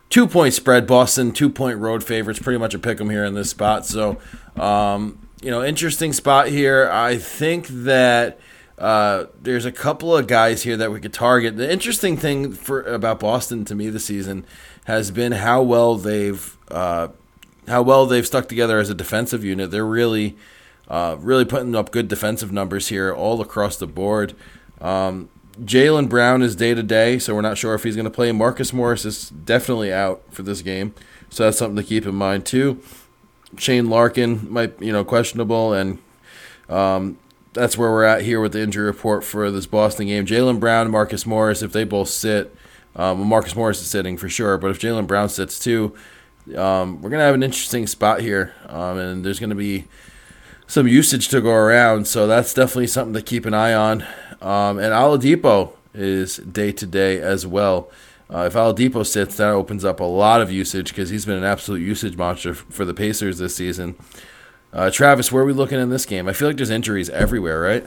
Two 0.09 0.27
point 0.27 0.53
spread. 0.53 0.85
Boston, 0.85 1.31
two 1.31 1.49
point 1.49 1.79
road 1.79 2.03
favorites. 2.03 2.39
Pretty 2.39 2.59
much 2.59 2.73
a 2.73 2.79
pick 2.79 2.97
pick 2.97 3.01
'em 3.01 3.09
here 3.09 3.23
in 3.23 3.33
this 3.33 3.49
spot. 3.49 3.85
So, 3.85 4.17
um, 4.57 5.17
you 5.41 5.49
know, 5.49 5.63
interesting 5.63 6.13
spot 6.13 6.47
here. 6.47 6.89
I 6.91 7.17
think 7.17 7.67
that. 7.67 8.39
Uh, 8.75 9.27
there's 9.39 9.65
a 9.65 9.71
couple 9.71 10.17
of 10.17 10.25
guys 10.25 10.63
here 10.63 10.75
that 10.75 10.91
we 10.91 10.99
could 10.99 11.13
target. 11.13 11.55
The 11.55 11.71
interesting 11.71 12.17
thing 12.17 12.51
for 12.51 12.81
about 12.81 13.19
Boston 13.19 13.65
to 13.65 13.75
me 13.75 13.89
this 13.89 14.05
season 14.05 14.45
has 14.85 15.11
been 15.11 15.31
how 15.31 15.61
well 15.61 15.95
they've 15.95 16.57
uh, 16.69 17.09
how 17.67 17.83
well 17.83 18.07
they've 18.07 18.25
stuck 18.25 18.49
together 18.49 18.79
as 18.79 18.89
a 18.89 18.95
defensive 18.95 19.43
unit. 19.43 19.69
They're 19.71 19.85
really 19.85 20.35
uh, 20.93 21.17
really 21.19 21.43
putting 21.43 21.75
up 21.75 21.89
good 21.89 22.07
defensive 22.07 22.51
numbers 22.51 22.89
here 22.89 23.11
all 23.11 23.41
across 23.41 23.77
the 23.77 23.87
board. 23.87 24.35
Um, 24.79 25.27
Jaylen 25.59 26.07
Brown 26.07 26.43
is 26.43 26.55
day 26.55 26.75
to 26.75 26.83
day, 26.83 27.17
so 27.17 27.33
we're 27.33 27.41
not 27.41 27.57
sure 27.57 27.73
if 27.73 27.81
he's 27.81 27.95
going 27.95 28.05
to 28.05 28.11
play. 28.11 28.31
Marcus 28.31 28.71
Morris 28.71 29.03
is 29.03 29.31
definitely 29.31 29.91
out 29.91 30.21
for 30.29 30.43
this 30.43 30.61
game, 30.61 30.93
so 31.31 31.45
that's 31.45 31.57
something 31.57 31.77
to 31.77 31.83
keep 31.83 32.05
in 32.05 32.13
mind 32.13 32.45
too. 32.45 32.79
Shane 33.57 33.89
Larkin 33.89 34.47
might, 34.53 34.79
you 34.79 34.91
know, 34.91 35.03
questionable, 35.03 35.73
and 35.73 35.97
um, 36.69 37.17
that's 37.53 37.75
where 37.75 37.89
we're 37.89 38.03
at 38.03 38.21
here 38.21 38.39
with 38.39 38.53
the 38.53 38.61
injury 38.61 38.85
report 38.85 39.23
for 39.23 39.49
this 39.49 39.65
Boston 39.65 40.05
game. 40.05 40.27
Jaylen 40.27 40.59
Brown, 40.59 40.91
Marcus 40.91 41.25
Morris, 41.25 41.63
if 41.63 41.73
they 41.73 41.85
both 41.85 42.09
sit, 42.09 42.55
um, 42.95 43.25
Marcus 43.25 43.55
Morris 43.55 43.81
is 43.81 43.89
sitting 43.89 44.15
for 44.15 44.29
sure, 44.29 44.59
but 44.59 44.69
if 44.69 44.79
Jaylen 44.79 45.07
Brown 45.07 45.29
sits 45.29 45.57
too, 45.57 45.95
um, 46.55 47.01
we're 47.01 47.09
gonna 47.09 47.23
have 47.23 47.33
an 47.33 47.41
interesting 47.41 47.87
spot 47.87 48.21
here, 48.21 48.53
um, 48.67 48.99
and 48.99 49.25
there's 49.25 49.39
gonna 49.39 49.55
be 49.55 49.85
some 50.67 50.87
usage 50.87 51.27
to 51.29 51.41
go 51.41 51.51
around. 51.51 52.07
So 52.07 52.27
that's 52.27 52.53
definitely 52.53 52.87
something 52.87 53.13
to 53.13 53.21
keep 53.21 53.45
an 53.45 53.53
eye 53.53 53.73
on. 53.73 54.03
Um, 54.41 54.77
and 54.79 54.93
Oladipo 54.93 55.73
is 55.93 56.37
day 56.37 56.71
to 56.73 56.85
day 56.85 57.19
as 57.19 57.45
well. 57.45 57.91
Uh, 58.33 58.45
if 58.47 58.53
Oladipo 58.53 59.05
sits, 59.05 59.37
that 59.37 59.49
opens 59.49 59.85
up 59.85 59.99
a 59.99 60.05
lot 60.05 60.41
of 60.41 60.51
usage 60.51 60.89
because 60.89 61.09
he's 61.09 61.25
been 61.25 61.37
an 61.37 61.43
absolute 61.43 61.81
usage 61.81 62.17
monster 62.17 62.53
for 62.53 62.83
the 62.83 62.93
Pacers 62.93 63.37
this 63.37 63.55
season. 63.55 63.95
Uh, 64.71 64.89
Travis, 64.89 65.31
where 65.31 65.43
are 65.43 65.45
we 65.45 65.53
looking 65.53 65.79
in 65.79 65.89
this 65.89 66.05
game? 66.05 66.27
I 66.27 66.33
feel 66.33 66.47
like 66.47 66.57
there's 66.57 66.71
injuries 66.71 67.09
everywhere, 67.11 67.61
right? 67.61 67.85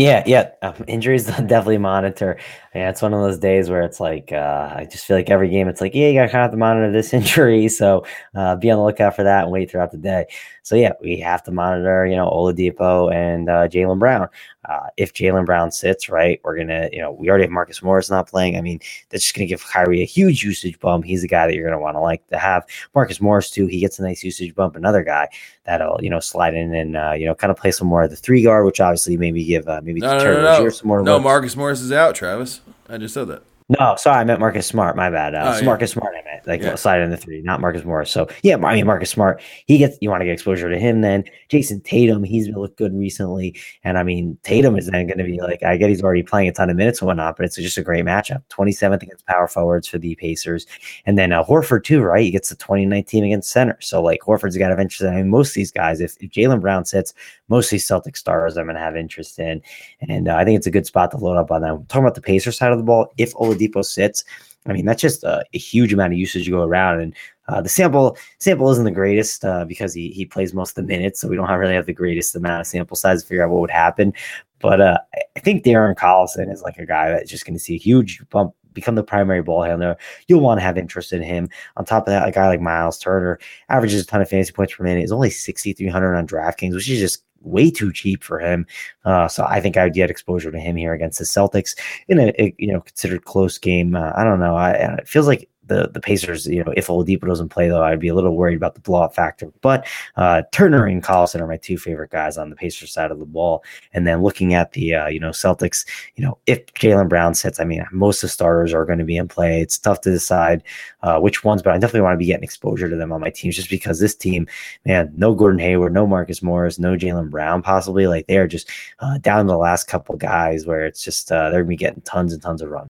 Yeah, 0.00 0.22
yeah. 0.26 0.50
Um, 0.62 0.74
injuries 0.86 1.26
definitely 1.26 1.78
monitor. 1.78 2.38
Yeah, 2.74 2.88
it's 2.88 3.02
one 3.02 3.12
of 3.12 3.20
those 3.20 3.38
days 3.38 3.68
where 3.68 3.82
it's 3.82 4.00
like 4.00 4.32
uh, 4.32 4.72
I 4.74 4.86
just 4.90 5.04
feel 5.04 5.16
like 5.16 5.28
every 5.28 5.48
game 5.48 5.68
it's 5.68 5.80
like, 5.80 5.94
yeah, 5.94 6.08
you 6.08 6.14
got 6.14 6.26
to 6.26 6.30
kind 6.30 6.50
of 6.50 6.58
monitor 6.58 6.90
this 6.90 7.12
injury, 7.20 7.68
so 7.68 8.04
uh, 8.34 8.56
be 8.56 8.70
on 8.70 8.78
the 8.78 8.84
lookout 8.84 9.16
for 9.16 9.24
that 9.24 9.44
and 9.44 9.52
wait 9.52 9.70
throughout 9.70 9.90
the 9.90 9.98
day. 9.98 10.26
So 10.62 10.76
yeah, 10.76 10.92
we 11.00 11.18
have 11.18 11.42
to 11.44 11.50
monitor, 11.50 12.06
you 12.06 12.14
know, 12.14 12.30
Oladipo 12.30 13.12
and 13.12 13.48
uh, 13.48 13.66
Jaylen 13.66 13.98
Brown. 13.98 14.28
Uh, 14.68 14.86
if 14.96 15.12
Jaylen 15.12 15.46
Brown 15.46 15.72
sits, 15.72 16.08
right, 16.08 16.40
we're 16.44 16.56
gonna, 16.56 16.88
you 16.92 17.00
know, 17.00 17.10
we 17.10 17.28
already 17.28 17.44
have 17.44 17.50
Marcus 17.50 17.82
Morris 17.82 18.10
not 18.10 18.28
playing. 18.28 18.56
I 18.56 18.60
mean, 18.60 18.78
that's 19.08 19.24
just 19.24 19.34
gonna 19.34 19.46
give 19.46 19.64
Kyrie 19.64 20.02
a 20.02 20.06
huge 20.06 20.44
usage 20.44 20.78
bump. 20.78 21.04
He's 21.04 21.22
the 21.22 21.28
guy 21.28 21.46
that 21.46 21.56
you're 21.56 21.68
gonna 21.68 21.80
want 21.82 21.96
to 21.96 22.00
like 22.00 22.24
to 22.28 22.38
have. 22.38 22.64
Marcus 22.94 23.20
Morris 23.20 23.50
too. 23.50 23.66
He 23.66 23.80
gets 23.80 23.98
a 23.98 24.02
nice 24.02 24.22
usage 24.22 24.54
bump. 24.54 24.76
Another 24.76 25.02
guy 25.02 25.28
that'll, 25.64 25.98
you 26.02 26.10
know, 26.10 26.20
slide 26.20 26.54
in 26.54 26.72
and 26.74 26.96
uh, 26.96 27.12
you 27.12 27.26
know, 27.26 27.34
kind 27.34 27.50
of 27.50 27.56
play 27.56 27.72
some 27.72 27.88
more 27.88 28.02
of 28.02 28.10
the 28.10 28.16
three 28.16 28.44
guard, 28.44 28.64
which 28.64 28.80
obviously 28.80 29.16
maybe 29.16 29.44
give 29.44 29.66
uh, 29.66 29.80
maybe 29.92 30.00
no, 30.00 30.18
no, 30.18 30.42
no, 30.42 30.62
no. 30.64 30.68
some 30.68 30.88
more. 30.88 31.02
No, 31.02 31.18
Marcus 31.18 31.56
Morris 31.56 31.80
is 31.80 31.92
out, 31.92 32.14
Travis. 32.14 32.60
I 32.88 32.98
just 32.98 33.14
said 33.14 33.28
that. 33.28 33.42
No, 33.78 33.94
sorry, 33.94 34.18
I 34.18 34.24
meant 34.24 34.40
Marcus 34.40 34.66
Smart. 34.66 34.96
My 34.96 35.10
bad. 35.10 35.32
Uh, 35.32 35.52
oh, 35.54 35.58
yeah. 35.58 35.64
Marcus 35.64 35.92
Smart, 35.92 36.12
I 36.18 36.24
meant 36.24 36.44
like 36.44 36.60
yeah. 36.60 36.74
slide 36.74 37.00
in 37.02 37.10
the 37.10 37.16
three, 37.16 37.40
not 37.40 37.60
Marcus 37.60 37.84
Morris. 37.84 38.10
So 38.10 38.26
yeah, 38.42 38.56
I 38.56 38.74
mean 38.74 38.84
Marcus 38.84 39.10
Smart. 39.10 39.40
He 39.66 39.78
gets 39.78 39.96
you 40.00 40.10
want 40.10 40.22
to 40.22 40.24
get 40.24 40.32
exposure 40.32 40.68
to 40.68 40.76
him. 40.76 41.02
Then 41.02 41.22
Jayson 41.48 41.80
Tatum, 41.84 42.24
he's 42.24 42.48
looked 42.48 42.78
good 42.78 42.92
recently, 42.92 43.56
and 43.84 43.96
I 43.96 44.02
mean 44.02 44.36
Tatum 44.42 44.76
is 44.76 44.88
then 44.88 45.06
going 45.06 45.18
to 45.18 45.24
be 45.24 45.40
like 45.40 45.62
I 45.62 45.76
get 45.76 45.88
he's 45.88 46.02
already 46.02 46.24
playing 46.24 46.48
a 46.48 46.52
ton 46.52 46.68
of 46.68 46.74
minutes 46.74 47.00
and 47.00 47.06
whatnot, 47.06 47.36
but 47.36 47.46
it's 47.46 47.54
just 47.54 47.78
a 47.78 47.82
great 47.82 48.04
matchup. 48.04 48.42
Twenty 48.48 48.72
seventh 48.72 49.04
against 49.04 49.24
power 49.26 49.46
forwards 49.46 49.86
for 49.86 49.98
the 49.98 50.16
Pacers, 50.16 50.66
and 51.06 51.16
then 51.16 51.30
uh, 51.30 51.44
Horford 51.44 51.84
too, 51.84 52.02
right? 52.02 52.24
He 52.24 52.32
gets 52.32 52.48
the 52.48 52.56
twenty 52.56 52.86
nineteen 52.86 53.22
against 53.22 53.52
center. 53.52 53.78
So 53.80 54.02
like 54.02 54.20
Horford's 54.22 54.56
got 54.56 54.72
of 54.72 54.80
interest. 54.80 55.02
In, 55.02 55.14
I 55.14 55.16
mean 55.18 55.30
most 55.30 55.50
of 55.50 55.54
these 55.54 55.70
guys, 55.70 56.00
if, 56.00 56.16
if 56.20 56.30
Jaylen 56.30 56.60
Brown 56.60 56.84
sits, 56.86 57.14
most 57.46 57.66
of 57.66 57.70
these 57.70 57.86
Celtic 57.86 58.16
stars 58.16 58.56
I'm 58.56 58.64
going 58.64 58.74
to 58.74 58.82
have 58.82 58.96
interest 58.96 59.38
in, 59.38 59.62
and 60.00 60.26
uh, 60.26 60.34
I 60.34 60.44
think 60.44 60.56
it's 60.56 60.66
a 60.66 60.72
good 60.72 60.86
spot 60.86 61.12
to 61.12 61.18
load 61.18 61.36
up 61.36 61.52
on 61.52 61.62
them. 61.62 61.86
Talking 61.86 62.02
about 62.02 62.16
the 62.16 62.20
Pacer 62.20 62.50
side 62.50 62.72
of 62.72 62.78
the 62.78 62.84
ball, 62.84 63.12
if 63.16 63.32
Oladipo 63.60 63.84
sits. 63.84 64.24
I 64.66 64.72
mean, 64.72 64.84
that's 64.84 65.00
just 65.00 65.24
a, 65.24 65.42
a 65.54 65.58
huge 65.58 65.92
amount 65.92 66.12
of 66.12 66.18
usage 66.18 66.44
to 66.44 66.50
go 66.50 66.62
around. 66.62 67.00
And 67.00 67.14
uh, 67.48 67.62
the 67.62 67.68
sample 67.68 68.16
sample 68.38 68.70
isn't 68.70 68.84
the 68.84 68.90
greatest 68.90 69.44
uh, 69.44 69.64
because 69.64 69.94
he 69.94 70.10
he 70.10 70.26
plays 70.26 70.54
most 70.54 70.70
of 70.70 70.86
the 70.86 70.92
minutes, 70.92 71.20
so 71.20 71.28
we 71.28 71.36
don't 71.36 71.48
have, 71.48 71.58
really 71.58 71.74
have 71.74 71.86
the 71.86 71.92
greatest 71.92 72.36
amount 72.36 72.60
of 72.60 72.66
sample 72.66 72.96
size 72.96 73.22
to 73.22 73.28
figure 73.28 73.44
out 73.44 73.50
what 73.50 73.60
would 73.60 73.70
happen. 73.70 74.12
But 74.60 74.80
uh, 74.80 74.98
I 75.36 75.40
think 75.40 75.64
Darren 75.64 75.94
Collison 75.94 76.52
is 76.52 76.62
like 76.62 76.76
a 76.76 76.86
guy 76.86 77.08
that's 77.08 77.30
just 77.30 77.46
going 77.46 77.54
to 77.54 77.60
see 77.60 77.74
a 77.74 77.78
huge 77.78 78.22
bump, 78.28 78.54
become 78.74 78.94
the 78.94 79.02
primary 79.02 79.42
ball 79.42 79.62
handler. 79.62 79.96
You'll 80.28 80.40
want 80.40 80.60
to 80.60 80.64
have 80.64 80.76
interest 80.76 81.12
in 81.12 81.22
him. 81.22 81.48
On 81.76 81.84
top 81.84 82.06
of 82.06 82.12
that, 82.12 82.28
a 82.28 82.30
guy 82.30 82.46
like 82.46 82.60
Miles 82.60 82.98
Turner 82.98 83.38
averages 83.70 84.02
a 84.02 84.06
ton 84.06 84.20
of 84.20 84.28
fantasy 84.28 84.52
points 84.52 84.74
per 84.74 84.84
minute. 84.84 85.02
Is 85.02 85.12
only 85.12 85.30
6,300 85.30 86.14
on 86.14 86.26
DraftKings, 86.26 86.74
which 86.74 86.90
is 86.90 87.00
just 87.00 87.24
way 87.42 87.70
too 87.70 87.92
cheap 87.92 88.22
for 88.22 88.38
him. 88.38 88.66
Uh, 89.04 89.28
so 89.28 89.44
I 89.44 89.60
think 89.60 89.76
I 89.76 89.84
would 89.84 89.94
get 89.94 90.10
exposure 90.10 90.50
to 90.50 90.58
him 90.58 90.76
here 90.76 90.94
against 90.94 91.18
the 91.18 91.24
Celtics 91.24 91.76
in 92.08 92.18
a, 92.18 92.32
a 92.38 92.54
you 92.58 92.72
know 92.72 92.80
considered 92.80 93.24
close 93.24 93.58
game. 93.58 93.94
Uh, 93.94 94.12
I 94.16 94.24
don't 94.24 94.40
know. 94.40 94.56
I, 94.56 94.70
it 94.72 95.08
feels 95.08 95.26
like 95.26 95.49
the 95.66 95.88
the 95.92 96.00
Pacers, 96.00 96.46
you 96.46 96.62
know, 96.64 96.72
if 96.76 96.88
Oladipo 96.88 97.26
doesn't 97.26 97.48
play 97.48 97.68
though, 97.68 97.82
I'd 97.82 98.00
be 98.00 98.08
a 98.08 98.14
little 98.14 98.36
worried 98.36 98.56
about 98.56 98.74
the 98.74 98.80
blowout 98.80 99.14
factor. 99.14 99.52
But 99.60 99.86
uh, 100.16 100.42
Turner 100.52 100.86
and 100.86 101.02
Collison 101.02 101.40
are 101.40 101.46
my 101.46 101.56
two 101.56 101.78
favorite 101.78 102.10
guys 102.10 102.36
on 102.36 102.50
the 102.50 102.56
Pacers 102.56 102.92
side 102.92 103.10
of 103.10 103.18
the 103.18 103.26
ball. 103.26 103.64
And 103.92 104.06
then 104.06 104.22
looking 104.22 104.54
at 104.54 104.72
the 104.72 104.94
uh, 104.94 105.08
you 105.08 105.20
know 105.20 105.30
Celtics, 105.30 105.86
you 106.16 106.24
know, 106.24 106.38
if 106.46 106.66
Jaylen 106.74 107.08
Brown 107.08 107.34
sits, 107.34 107.60
I 107.60 107.64
mean, 107.64 107.86
most 107.92 108.22
of 108.22 108.28
the 108.28 108.32
starters 108.32 108.74
are 108.74 108.84
going 108.84 108.98
to 108.98 109.04
be 109.04 109.16
in 109.16 109.28
play. 109.28 109.60
It's 109.60 109.78
tough 109.78 110.00
to 110.02 110.10
decide 110.10 110.62
uh, 111.02 111.18
which 111.20 111.44
ones, 111.44 111.62
but 111.62 111.72
I 111.72 111.78
definitely 111.78 112.02
want 112.02 112.14
to 112.14 112.18
be 112.18 112.26
getting 112.26 112.44
exposure 112.44 112.88
to 112.90 112.96
them 112.96 113.12
on 113.12 113.20
my 113.20 113.30
teams 113.30 113.56
just 113.56 113.70
because 113.70 114.00
this 114.00 114.14
team, 114.14 114.46
man, 114.84 115.12
no 115.16 115.34
Gordon 115.34 115.60
Hayward, 115.60 115.92
no 115.92 116.06
Marcus 116.06 116.42
Morris, 116.42 116.78
no 116.78 116.96
Jaylen 116.96 117.30
Brown, 117.30 117.62
possibly 117.62 118.06
like 118.06 118.26
they 118.26 118.38
are 118.38 118.48
just 118.48 118.68
uh, 119.00 119.18
down 119.18 119.46
the 119.46 119.56
last 119.56 119.86
couple 119.86 120.16
guys 120.16 120.66
where 120.66 120.84
it's 120.84 121.02
just 121.02 121.30
uh, 121.30 121.50
they're 121.50 121.62
gonna 121.62 121.68
be 121.68 121.76
getting 121.76 122.02
tons 122.02 122.32
and 122.32 122.42
tons 122.42 122.62
of 122.62 122.70
run. 122.70 122.88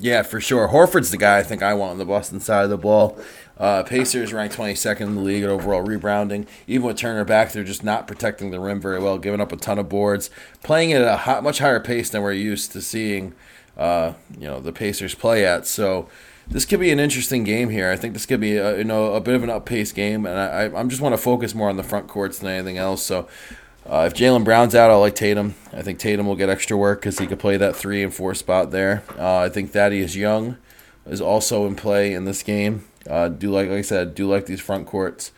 Yeah, 0.00 0.22
for 0.22 0.40
sure. 0.40 0.68
Horford's 0.68 1.10
the 1.10 1.16
guy 1.16 1.38
I 1.38 1.42
think 1.42 1.60
I 1.60 1.74
want 1.74 1.92
on 1.92 1.98
the 1.98 2.04
Boston 2.04 2.38
side 2.38 2.62
of 2.62 2.70
the 2.70 2.78
ball. 2.78 3.18
Uh, 3.58 3.82
Pacers 3.82 4.32
ranked 4.32 4.56
22nd 4.56 5.00
in 5.00 5.14
the 5.16 5.20
league 5.20 5.42
at 5.42 5.50
overall 5.50 5.82
rebounding. 5.82 6.46
Even 6.68 6.86
with 6.86 6.96
Turner 6.96 7.24
back, 7.24 7.50
they're 7.50 7.64
just 7.64 7.82
not 7.82 8.06
protecting 8.06 8.52
the 8.52 8.60
rim 8.60 8.80
very 8.80 9.00
well, 9.00 9.18
giving 9.18 9.40
up 9.40 9.50
a 9.50 9.56
ton 9.56 9.76
of 9.76 9.88
boards, 9.88 10.30
playing 10.62 10.92
at 10.92 11.02
a 11.02 11.16
hot, 11.16 11.42
much 11.42 11.58
higher 11.58 11.80
pace 11.80 12.10
than 12.10 12.22
we're 12.22 12.32
used 12.32 12.70
to 12.72 12.80
seeing. 12.80 13.34
Uh, 13.76 14.14
you 14.36 14.46
know 14.46 14.60
the 14.60 14.72
Pacers 14.72 15.14
play 15.14 15.44
at. 15.44 15.66
So 15.66 16.08
this 16.48 16.64
could 16.64 16.80
be 16.80 16.90
an 16.90 17.00
interesting 17.00 17.42
game 17.44 17.70
here. 17.70 17.90
I 17.90 17.96
think 17.96 18.12
this 18.12 18.26
could 18.26 18.40
be 18.40 18.56
a, 18.56 18.78
you 18.78 18.84
know 18.84 19.14
a 19.14 19.20
bit 19.20 19.34
of 19.34 19.42
an 19.42 19.50
up 19.50 19.66
pace 19.66 19.90
game, 19.92 20.26
and 20.26 20.38
I, 20.38 20.64
I 20.76 20.80
am 20.80 20.88
just 20.88 21.02
want 21.02 21.12
to 21.12 21.20
focus 21.20 21.54
more 21.54 21.68
on 21.68 21.76
the 21.76 21.82
front 21.82 22.06
courts 22.06 22.38
than 22.38 22.50
anything 22.50 22.78
else. 22.78 23.02
So 23.02 23.28
uh, 23.88 24.04
if 24.06 24.14
Jaylen 24.14 24.44
Brown's 24.44 24.74
out, 24.74 24.90
I 24.90 24.94
like 24.96 25.14
Tatum. 25.14 25.54
I 25.72 25.82
think 25.82 25.98
Tatum 25.98 26.26
will 26.26 26.36
get 26.36 26.48
extra 26.48 26.76
work 26.76 27.00
because 27.00 27.18
he 27.18 27.26
could 27.26 27.38
play 27.38 27.56
that 27.56 27.74
three 27.74 28.02
and 28.02 28.12
four 28.12 28.34
spot 28.34 28.70
there. 28.70 29.02
Uh, 29.18 29.38
I 29.38 29.48
think 29.48 29.72
Thaddeus 29.72 30.14
Young 30.14 30.56
is 31.06 31.20
also 31.20 31.66
in 31.66 31.74
play 31.74 32.12
in 32.12 32.24
this 32.24 32.42
game. 32.42 32.84
Uh, 33.08 33.28
do 33.28 33.50
like, 33.50 33.68
like 33.68 33.78
I 33.78 33.82
said, 33.82 34.14
do 34.14 34.28
like 34.28 34.46
these 34.46 34.60
front 34.60 34.86
courts 34.86 35.32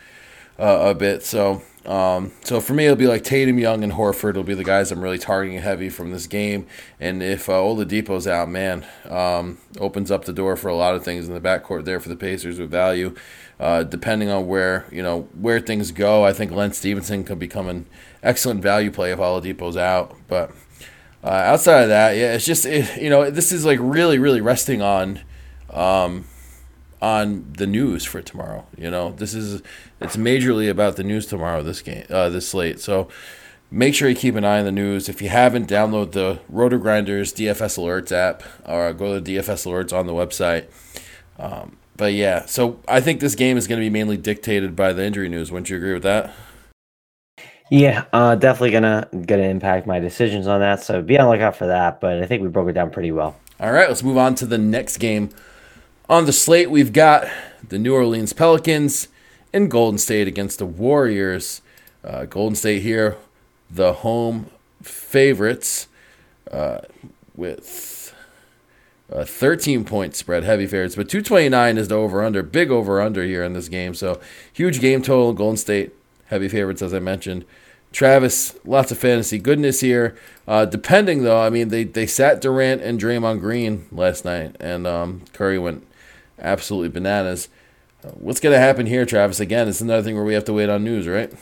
uh, 0.59 0.91
a 0.91 0.95
bit. 0.95 1.23
So 1.23 1.63
Um, 1.87 2.33
so 2.45 2.61
for 2.61 2.75
me, 2.75 2.85
it'll 2.85 2.97
be 2.97 3.07
like 3.07 3.25
Tatum, 3.25 3.59
Young, 3.59 3.83
and 3.83 3.95
Horford 3.95 4.35
will 4.35 4.43
be 4.43 4.55
the 4.55 4.65
guys 4.65 4.93
I'm 4.93 5.01
really 5.01 5.19
targeting 5.19 5.61
heavy 5.61 5.89
from 5.89 6.11
this 6.11 6.27
game. 6.27 6.67
And 6.99 7.23
if 7.23 7.49
uh, 7.49 7.55
Oladipo's 7.55 8.27
out, 8.27 8.51
man, 8.51 8.85
um, 9.09 9.59
opens 9.79 10.11
up 10.11 10.27
the 10.27 10.33
door 10.33 10.57
for 10.57 10.69
a 10.69 10.77
lot 10.77 10.95
of 10.95 11.03
things 11.03 11.27
in 11.27 11.33
the 11.33 11.41
backcourt 11.41 11.87
there 11.87 11.99
for 11.99 12.11
the 12.11 12.17
Pacers 12.17 12.59
with 12.59 12.71
value. 12.71 13.15
Uh, 13.59 13.83
depending 13.83 14.31
on 14.31 14.47
where 14.47 14.87
you 14.91 15.03
know 15.03 15.29
where 15.39 15.61
things 15.61 15.91
go, 15.93 16.25
I 16.25 16.33
think 16.33 16.51
Lance 16.51 16.79
Stephenson 16.79 17.25
could 17.25 17.39
become 17.39 17.69
an 17.69 17.87
excellent 18.23 18.63
value 18.63 18.91
play 18.91 19.13
if 19.13 19.19
Oladipo's 19.19 19.77
out. 19.77 20.17
But 20.29 20.53
uh, 21.23 21.29
outside 21.29 21.83
of 21.83 21.89
that, 21.89 22.17
yeah, 22.17 22.35
it's 22.35 22.47
just 22.47 22.67
it, 22.67 23.01
you 23.01 23.11
know 23.11 23.31
this 23.31 23.53
is 23.53 23.65
like 23.65 23.79
really 23.81 24.19
really 24.19 24.41
resting 24.41 24.83
on. 24.83 25.21
Um, 25.71 26.25
on 27.03 27.51
the 27.57 27.67
news 27.67 28.05
for 28.05 28.21
tomorrow. 28.21 28.67
You 28.77 28.91
know, 28.91 29.13
this 29.13 29.35
is 29.35 29.63
it's 30.01 30.17
majorly 30.17 30.69
about 30.69 30.97
the 30.97 31.05
news 31.05 31.27
tomorrow. 31.27 31.63
This 31.63 31.81
game, 31.83 32.05
uh, 32.11 32.29
this 32.29 32.49
slate. 32.49 32.81
So 32.81 33.09
make 33.71 33.95
sure 33.95 34.09
you 34.09 34.17
keep 34.17 34.35
an 34.35 34.45
eye 34.45 34.59
on 34.59 34.65
the 34.65 34.73
news. 34.73 35.09
If 35.09 35.23
you 35.23 35.29
haven't, 35.29 35.69
download 35.69 36.13
the 36.13 36.41
RotoGrinders 36.53 37.35
DFS 37.35 37.79
Alerts 37.79 38.13
app 38.13 38.43
or 38.67 38.93
go 38.93 39.15
to 39.15 39.21
the 39.21 39.37
DFS 39.37 39.67
Alerts 39.67 39.97
on 39.97 40.07
the 40.07 40.13
website. 40.13 40.67
Um, 41.39 41.77
but 41.97 42.13
yeah, 42.13 42.47
so 42.47 42.81
I 42.89 43.01
think 43.01 43.21
this 43.21 43.35
game 43.35 43.57
is 43.57 43.67
going 43.67 43.81
to 43.81 43.85
be 43.85 43.91
mainly 43.91 44.17
dictated 44.17 44.75
by 44.75 44.93
the 44.93 45.05
injury 45.05 45.29
news. 45.29 45.53
Wouldn't 45.53 45.71
you 45.71 45.77
agree 45.77 45.93
with 45.93 46.03
that? 46.03 46.33
Yeah, 47.71 48.05
uh, 48.13 48.35
definitely 48.35 48.73
gonna 48.73 49.09
gonna 49.27 49.45
impact 49.45 49.87
my 49.87 50.01
decisions 50.01 50.47
on 50.47 50.61
that. 50.61 50.83
So 50.83 51.01
be 51.01 51.19
on 51.19 51.27
the 51.27 51.33
lookout 51.33 51.57
for 51.57 51.69
that. 51.69 52.01
But 52.01 52.23
I 52.23 52.27
think 52.27 52.43
we 52.43 52.49
broke 52.49 52.69
it 52.69 52.73
down 52.73 52.91
pretty 52.91 53.13
well. 53.13 53.37
All 53.59 53.73
right, 53.73 53.89
let's 53.89 54.03
move 54.03 54.19
on 54.19 54.35
to 54.37 54.47
the 54.47 54.59
next 54.59 54.99
game 54.99 55.31
on 56.11 56.27
the 56.27 56.33
slate, 56.33 56.73
we've 56.73 56.93
got 56.93 57.29
the 57.67 57.79
New 57.79 57.95
Orleans 57.95 58.33
Pelicans 58.33 59.07
and 59.53 59.71
Golden 59.71 59.97
State 59.97 60.27
against 60.27 60.59
the 60.59 60.67
Warriors. 60.67 61.63
Uh, 62.03 62.25
Golden 62.25 62.57
State 62.57 62.83
here, 62.83 63.17
the 63.71 63.93
home 63.93 64.51
favorites, 64.83 65.87
uh, 66.51 66.81
with 67.37 68.13
a 69.09 69.25
13 69.25 69.85
point 69.85 70.17
spread, 70.17 70.43
heavy 70.43 70.67
favorites. 70.67 70.97
But 70.97 71.09
229 71.09 71.79
is 71.79 71.87
the 71.87 71.95
over 71.95 72.25
under, 72.25 72.43
big 72.43 72.73
over 72.73 73.01
under 73.01 73.23
here 73.23 73.45
in 73.45 73.53
this 73.53 73.69
game. 73.69 73.95
So 73.95 74.21
huge 74.53 74.81
game 74.81 75.03
total. 75.03 75.33
Golden 75.33 75.57
State, 75.57 75.93
heavy 76.27 76.49
favorites, 76.49 76.83
as 76.83 76.93
I 76.93 76.99
mentioned. 76.99 77.45
Travis, 77.93 78.55
lots 78.65 78.93
of 78.93 78.99
fantasy 78.99 79.39
goodness 79.39 79.81
here. 79.81 80.17
Uh, 80.47 80.65
depending 80.65 81.23
though, 81.23 81.41
I 81.41 81.51
mean 81.51 81.69
they 81.69 81.85
they 81.85 82.07
sat 82.07 82.41
Durant 82.41 82.83
and 82.83 83.01
Draymond 83.01 83.41
Green 83.41 83.87
last 83.91 84.25
night, 84.25 84.57
and 84.61 84.87
um, 84.87 85.23
Curry 85.33 85.59
went 85.59 85.87
absolutely 86.39 86.89
bananas. 86.89 87.49
Uh, 88.05 88.11
what's 88.11 88.41
going 88.41 88.55
to 88.55 88.59
happen 88.59 88.87
here, 88.87 89.05
Travis? 89.05 89.41
Again, 89.41 89.69
it's 89.69 89.81
another 89.81 90.03
thing 90.03 90.15
where 90.15 90.25
we 90.25 90.35
have 90.35 90.45
to 90.45 90.53
wait 90.53 90.69
on 90.69 90.85
news, 90.85 91.07
right? 91.07 91.33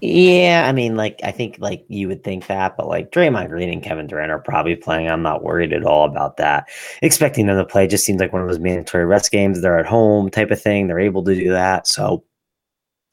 Yeah, 0.00 0.64
I 0.66 0.72
mean, 0.72 0.96
like 0.96 1.20
I 1.22 1.30
think 1.30 1.56
like 1.58 1.84
you 1.88 2.08
would 2.08 2.24
think 2.24 2.46
that, 2.46 2.76
but 2.76 2.88
like 2.88 3.12
Draymond 3.12 3.50
Green 3.50 3.68
and 3.68 3.82
Kevin 3.82 4.06
Durant 4.06 4.32
are 4.32 4.38
probably 4.38 4.74
playing. 4.74 5.08
I'm 5.08 5.22
not 5.22 5.42
worried 5.42 5.74
at 5.74 5.84
all 5.84 6.06
about 6.06 6.38
that. 6.38 6.68
Expecting 7.02 7.46
them 7.46 7.58
to 7.58 7.66
play 7.66 7.86
just 7.86 8.04
seems 8.04 8.20
like 8.20 8.32
one 8.32 8.40
of 8.40 8.48
those 8.48 8.58
mandatory 8.58 9.04
rest 9.04 9.30
games. 9.30 9.60
They're 9.60 9.78
at 9.78 9.86
home 9.86 10.30
type 10.30 10.50
of 10.50 10.60
thing. 10.60 10.86
They're 10.86 10.98
able 10.98 11.22
to 11.24 11.34
do 11.34 11.50
that, 11.50 11.86
so 11.86 12.24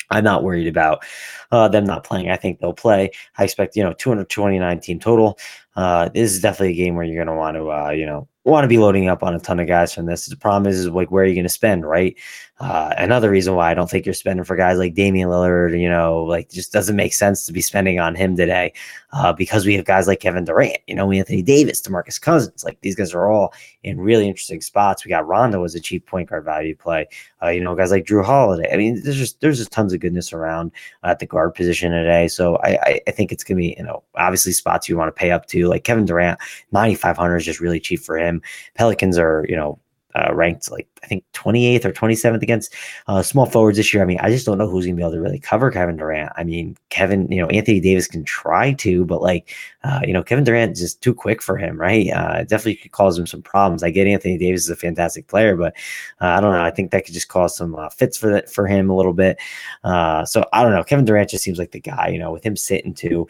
I'm 0.10 0.24
not 0.24 0.44
worried 0.44 0.68
about 0.68 1.04
uh, 1.52 1.68
them 1.68 1.86
not 1.86 2.04
playing. 2.04 2.30
I 2.30 2.38
think 2.38 2.60
they'll 2.60 2.74
play. 2.74 3.12
I 3.38 3.44
expect 3.44 3.76
you 3.76 3.84
know 3.84 3.94
229 3.94 4.80
team 4.80 5.00
total. 5.00 5.38
Uh, 5.76 6.10
this 6.10 6.32
is 6.32 6.42
definitely 6.42 6.74
a 6.74 6.86
game 6.86 6.96
where 6.96 7.06
you're 7.06 7.24
going 7.24 7.36
to 7.36 7.40
want 7.40 7.58
to 7.58 7.72
uh, 7.72 7.90
you 7.92 8.06
know 8.06 8.28
want 8.44 8.64
to 8.64 8.70
be 8.70 8.78
loading 8.78 9.10
up 9.10 9.24
on 9.24 9.36
a 9.36 9.40
ton 9.40 9.60
of 9.60 9.68
guys 9.68 9.94
from 9.94 10.06
this. 10.06 10.26
The 10.26 10.38
problem 10.38 10.72
is, 10.72 10.80
is 10.80 10.88
like 10.88 11.12
where 11.12 11.24
are 11.24 11.28
you 11.28 11.36
going 11.36 11.44
to 11.44 11.50
spend, 11.50 11.86
right? 11.86 12.18
Uh, 12.60 12.92
another 12.98 13.30
reason 13.30 13.54
why 13.54 13.70
I 13.70 13.76
don't 13.76 13.88
think 13.88 14.06
you're 14.06 14.16
spending 14.16 14.44
for 14.44 14.56
guys 14.56 14.80
like 14.80 14.96
Damian 14.96 15.30
Lillard, 15.30 15.80
you 15.80 15.88
know, 15.88 16.24
like 16.24 16.50
just 16.50 16.74
doesn't 16.74 16.96
make 16.96 17.14
sense 17.14 17.46
to 17.46 17.54
be 17.54 17.62
spending 17.62 18.00
on 18.00 18.16
him 18.16 18.36
today 18.36 18.74
uh, 19.14 19.32
because 19.32 19.64
we 19.64 19.76
have 19.76 19.86
guys 19.86 20.08
like 20.08 20.22
Kevin 20.22 20.44
Durant, 20.44 20.80
you 20.88 20.96
know, 20.96 21.12
Anthony 21.12 21.44
Davis, 21.44 21.82
DeMarcus 21.82 22.20
Cousins. 22.20 22.64
Like 22.64 22.82
these 22.82 22.96
guys 22.96 23.14
are 23.14 23.30
all 23.30 23.54
in 23.84 24.00
really 24.00 24.28
interesting 24.28 24.62
spots. 24.62 25.06
We 25.06 25.10
got 25.10 25.28
Rondo 25.28 25.64
as 25.66 25.76
a 25.76 25.80
cheap 25.80 26.08
point 26.08 26.30
guard 26.30 26.46
value 26.46 26.76
play. 26.76 27.08
Uh, 27.44 27.50
you 27.50 27.62
know, 27.62 27.76
guys 27.76 27.92
like 27.92 28.06
Jrue 28.06 28.26
Holiday. 28.26 28.74
I 28.74 28.78
mean, 28.78 29.04
there's 29.04 29.18
just 29.18 29.40
there's 29.40 29.60
just 29.60 29.72
tons 29.72 29.94
of 29.94 30.00
goodness 30.00 30.34
around 30.34 30.72
at 31.04 31.20
the 31.20 31.28
guard 31.28 31.54
position 31.54 31.92
today. 31.92 32.28
So 32.28 32.58
I 32.64 33.02
I, 33.06 33.12
think 33.12 33.32
it's 33.32 33.44
gonna 33.44 33.60
be 33.60 33.76
you 33.78 33.84
know 33.84 34.02
obviously 34.16 34.52
spots 34.52 34.90
you 34.90 34.98
want 34.98 35.10
to 35.10 35.20
pay 35.20 35.30
up 35.30 35.46
to. 35.48 35.68
Like 35.68 35.84
Kevin 35.84 36.06
Durant, 36.06 36.40
9,500 36.72 37.38
is 37.38 37.46
just 37.46 37.60
really 37.60 37.80
cheap 37.80 38.00
for 38.00 38.18
him. 38.18 38.42
Pelicans 38.74 39.20
are 39.20 39.46
you 39.48 39.56
know 39.56 39.80
uh, 40.16 40.34
ranked 40.34 40.72
like 40.72 40.88
I 41.04 41.08
think 41.08 41.24
28th 41.34 41.86
or 41.86 41.92
27th 41.92 42.42
against 42.42 42.74
uh, 43.08 43.22
small 43.22 43.46
forwards 43.46 43.78
this 43.78 43.94
year. 43.94 44.04
I 44.04 44.06
mean, 44.06 44.20
I 44.22 44.30
just 44.30 44.46
don't 44.46 44.58
know 44.58 44.68
who's 44.68 44.86
going 44.86 44.96
to 44.96 45.00
be 45.00 45.04
able 45.04 45.14
to 45.14 45.22
really 45.22 45.40
cover 45.40 45.72
Kevin 45.72 45.98
Durant. 45.98 46.32
I 46.36 46.44
mean, 46.44 46.78
Kevin, 46.90 47.32
you 47.32 47.42
know, 47.42 47.48
Anthony 47.48 47.80
Davis 47.80 48.08
can 48.08 48.24
try 48.24 48.74
to, 48.74 49.06
but 49.06 49.22
like, 49.22 49.54
uh, 49.84 50.02
you 50.04 50.14
know, 50.14 50.24
Kevin 50.24 50.44
Durant 50.44 50.74
is 50.74 50.80
just 50.80 51.02
too 51.02 51.14
quick 51.14 51.42
for 51.42 51.58
him, 51.58 51.80
right? 51.80 52.10
Uh, 52.12 52.44
definitely 52.44 52.76
could 52.76 52.92
cause 52.92 53.18
him 53.18 53.28
some 53.28 53.42
problems. 53.42 53.84
I 53.84 53.90
get 53.90 54.08
Anthony 54.08 54.38
Davis 54.38 54.64
is 54.64 54.70
a 54.70 54.76
fantastic 54.76 55.28
player, 55.28 55.56
but 55.56 55.74
uh, 56.22 56.28
I 56.28 56.42
don't 56.42 56.52
know. 56.52 56.64
I 56.64 56.72
think 56.72 56.92
that 56.92 57.06
could 57.06 57.14
just 57.14 57.30
cause 57.30 57.56
some 57.56 57.76
uh, 57.76 57.90
fits 57.90 58.18
for 58.18 58.30
that 58.32 58.50
for 58.50 58.68
him 58.68 58.90
a 58.90 58.96
little 58.96 59.14
bit. 59.14 59.38
Uh, 59.84 60.26
so 60.26 60.46
I 60.54 60.64
don't 60.64 60.74
know. 60.74 60.84
Kevin 60.84 61.06
Durant 61.06 61.30
just 61.30 61.44
seems 61.44 61.60
like 61.60 61.72
the 61.72 61.80
guy, 61.80 62.10
you 62.10 62.20
know, 62.20 62.32
with 62.32 62.44
him 62.44 62.56
sitting 62.56 62.94
too. 62.94 63.28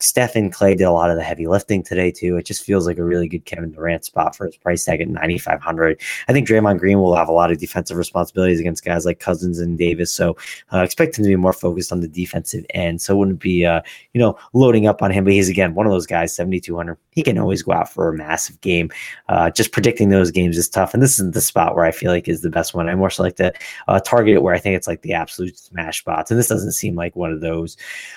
Steph 0.00 0.36
and 0.36 0.52
Klay 0.52 0.76
did 0.76 0.84
a 0.84 0.92
lot 0.92 1.10
of 1.10 1.16
the 1.16 1.22
heavy 1.22 1.46
lifting 1.46 1.82
today 1.82 2.10
too. 2.10 2.36
It 2.36 2.46
just 2.46 2.64
feels 2.64 2.86
like 2.86 2.98
a 2.98 3.04
really 3.04 3.28
good 3.28 3.44
Kevin 3.44 3.72
Durant 3.72 4.04
spot 4.04 4.36
for 4.36 4.46
his 4.46 4.56
price 4.56 4.84
tag 4.84 5.00
at 5.00 5.08
9,500. 5.08 6.00
I 6.28 6.32
think 6.32 6.48
Draymond 6.48 6.78
Green 6.84 7.00
will 7.00 7.16
have 7.16 7.30
a 7.30 7.32
lot 7.32 7.50
of 7.50 7.56
defensive 7.56 7.96
responsibilities 7.96 8.60
against 8.60 8.84
guys 8.84 9.06
like 9.06 9.18
Cousins 9.18 9.58
and 9.58 9.78
Davis. 9.78 10.12
So 10.12 10.36
uh, 10.70 10.80
expect 10.80 11.16
him 11.16 11.24
to 11.24 11.30
be 11.30 11.36
more 11.36 11.54
focused 11.54 11.92
on 11.92 12.00
the 12.00 12.08
defensive 12.08 12.66
end. 12.74 13.00
So 13.00 13.16
wouldn't 13.16 13.40
be, 13.40 13.64
uh, 13.64 13.80
you 14.12 14.20
know, 14.20 14.36
loading 14.52 14.86
up 14.86 15.00
on 15.00 15.10
him. 15.10 15.24
But 15.24 15.32
he's 15.32 15.48
again 15.48 15.74
one 15.74 15.86
of 15.86 15.92
those 15.92 16.06
guys, 16.06 16.36
7,200. 16.36 16.98
He 17.14 17.22
can 17.22 17.38
always 17.38 17.62
go 17.62 17.72
out 17.72 17.92
for 17.92 18.08
a 18.08 18.16
massive 18.16 18.60
game. 18.60 18.90
Uh, 19.28 19.50
just 19.50 19.72
predicting 19.72 20.08
those 20.08 20.30
games 20.30 20.58
is 20.58 20.68
tough. 20.68 20.94
And 20.94 21.02
this 21.02 21.18
is 21.18 21.30
the 21.30 21.40
spot 21.40 21.74
where 21.74 21.84
I 21.84 21.90
feel 21.90 22.10
like 22.10 22.28
is 22.28 22.42
the 22.42 22.50
best 22.50 22.74
one. 22.74 22.88
I 22.88 22.94
more 22.94 23.10
so 23.10 23.22
like 23.22 23.36
to 23.36 23.52
uh, 23.88 24.00
target 24.00 24.34
it 24.34 24.42
where 24.42 24.54
I 24.54 24.58
think 24.58 24.76
it's 24.76 24.88
like 24.88 25.02
the 25.02 25.12
absolute 25.12 25.58
smash 25.58 26.00
spots. 26.00 26.30
And 26.30 26.38
this 26.38 26.48
doesn't 26.48 26.72
seem 26.72 26.94
like 26.94 27.16
one 27.16 27.32
of 27.32 27.40
those 27.40 27.76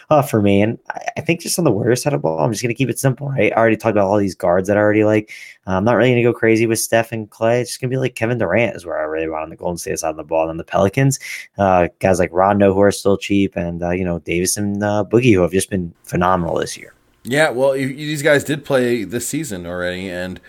uh, 0.10 0.22
for 0.22 0.42
me. 0.42 0.62
And 0.62 0.78
I, 0.90 1.06
I 1.18 1.22
think 1.22 1.42
just 1.42 1.60
on 1.60 1.66
the 1.66 1.72
Warriors 1.72 2.04
side 2.04 2.14
of 2.14 2.22
ball, 2.22 2.40
I'm 2.40 2.52
just 2.52 2.64
going 2.64 2.74
to 2.74 2.78
keep 2.78 2.90
it 2.90 3.00
simple, 3.00 3.30
right? 3.30 3.52
I 3.54 3.56
already 3.56 3.78
talked 3.78 3.92
about 3.92 4.08
all 4.08 4.18
these 4.18 4.36
guards 4.36 4.68
that 4.68 4.78
I 4.78 4.80
already 4.80 5.04
like. 5.04 5.32
I'm 5.68 5.84
not 5.84 5.96
really 5.98 6.12
going 6.12 6.24
to 6.24 6.32
go 6.32 6.34
crazy 6.34 6.66
with 6.66 6.80
Steph 6.80 7.12
and 7.12 7.30
Klay. 7.30 7.62
It's 7.62 7.72
just 7.72 7.82
going 7.82 7.90
to 7.90 7.94
be 7.94 8.00
like 8.00 8.16
Kevin 8.16 8.38
Durant 8.38 8.76
is 8.76 8.86
where 8.86 8.98
I 8.98 9.04
really 9.04 9.28
want 9.28 9.44
on 9.44 9.50
the 9.50 9.58
Golden 9.58 9.78
State 9.78 10.00
side 10.00 10.12
of 10.12 10.16
the 10.16 10.24
ball. 10.24 10.50
And 10.50 10.60
the 10.60 10.64
Pelicans, 10.64 11.20
uh, 11.58 11.90
guys 12.00 12.20
like 12.20 12.32
Rondo 12.32 12.74
who 12.74 12.82
are 12.82 12.92
still 12.92 13.18
cheap, 13.18 13.56
and 13.56 13.84
uh, 13.84 13.92
you 13.92 14.06
know 14.06 14.20
Davis 14.20 14.58
and 14.58 14.84
uh, 14.84 15.04
Boogie 15.08 15.34
who 15.34 15.42
have 15.42 15.52
just 15.52 15.70
been 15.70 15.94
phenomenal 16.04 16.56
this 16.56 16.78
year. 16.78 16.94
Yeah, 17.30 17.50
well, 17.50 17.74
these 17.74 18.22
guys 18.22 18.46
did 18.46 18.64
play 18.64 19.04
this 19.04 19.28
season 19.28 19.66
already, 19.66 20.10
and 20.10 20.40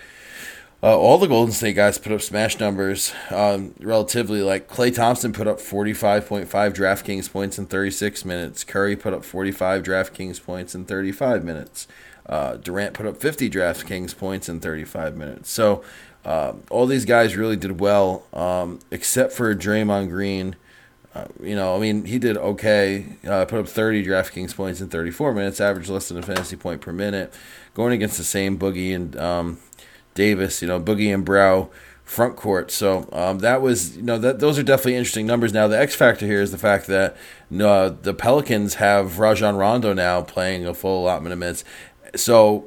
uh, 0.80 0.96
all 0.96 1.18
the 1.18 1.26
Golden 1.26 1.52
State 1.52 1.74
guys 1.74 1.98
put 1.98 2.12
up 2.12 2.22
smash 2.22 2.60
numbers. 2.60 3.12
Um, 3.30 3.74
relatively, 3.80 4.42
like 4.42 4.68
Klay 4.68 4.94
Thompson 4.94 5.32
put 5.32 5.48
up 5.48 5.60
forty 5.60 5.92
five 5.92 6.28
point 6.28 6.48
five 6.48 6.74
DraftKings 6.74 7.32
points 7.32 7.58
in 7.58 7.66
thirty 7.66 7.90
six 7.90 8.24
minutes. 8.24 8.62
Curry 8.62 8.94
put 8.94 9.12
up 9.12 9.24
forty 9.24 9.50
five 9.50 9.82
DraftKings 9.82 10.40
points 10.44 10.72
in 10.72 10.84
thirty 10.84 11.10
five 11.10 11.42
minutes. 11.42 11.88
Uh, 12.28 12.56
Durant 12.56 12.92
put 12.92 13.06
up 13.06 13.16
50 13.16 13.48
DraftKings 13.48 14.16
points 14.16 14.50
in 14.50 14.60
35 14.60 15.16
minutes. 15.16 15.50
So 15.50 15.82
uh, 16.26 16.52
all 16.68 16.84
these 16.84 17.06
guys 17.06 17.36
really 17.38 17.56
did 17.56 17.80
well, 17.80 18.26
um, 18.34 18.80
except 18.90 19.32
for 19.32 19.54
Draymond 19.54 20.10
Green. 20.10 20.54
Uh, 21.14 21.24
you 21.42 21.56
know, 21.56 21.74
I 21.74 21.78
mean, 21.78 22.04
he 22.04 22.18
did 22.18 22.36
okay. 22.36 23.06
Uh, 23.26 23.44
put 23.44 23.60
up 23.60 23.68
30 23.68 24.04
DraftKings 24.04 24.54
points 24.54 24.80
in 24.80 24.88
34 24.88 25.34
minutes, 25.34 25.60
average 25.60 25.88
less 25.88 26.08
than 26.08 26.18
a 26.18 26.22
fantasy 26.22 26.56
point 26.56 26.80
per 26.80 26.92
minute, 26.92 27.32
going 27.74 27.92
against 27.92 28.18
the 28.18 28.24
same 28.24 28.58
Boogie 28.58 28.94
and 28.94 29.16
um, 29.16 29.58
Davis. 30.14 30.60
You 30.62 30.68
know, 30.68 30.80
Boogie 30.80 31.12
and 31.12 31.24
Brow 31.24 31.70
front 32.08 32.36
court. 32.36 32.70
So 32.70 33.08
um, 33.12 33.40
that 33.40 33.60
was, 33.60 33.96
you 33.96 34.02
know, 34.02 34.18
that 34.18 34.40
those 34.40 34.58
are 34.58 34.62
definitely 34.62 34.96
interesting 34.96 35.26
numbers. 35.26 35.52
Now 35.52 35.68
the 35.68 35.78
X 35.78 35.94
factor 35.94 36.26
here 36.26 36.40
is 36.40 36.50
the 36.50 36.58
fact 36.58 36.86
that 36.86 37.16
uh, 37.60 37.90
the 38.02 38.14
Pelicans 38.14 38.74
have 38.74 39.18
Rajon 39.18 39.56
Rondo 39.56 39.92
now 39.92 40.22
playing 40.22 40.66
a 40.66 40.72
full 40.72 41.02
allotment 41.02 41.34
of 41.34 41.38
minutes. 41.38 41.64
So 42.16 42.66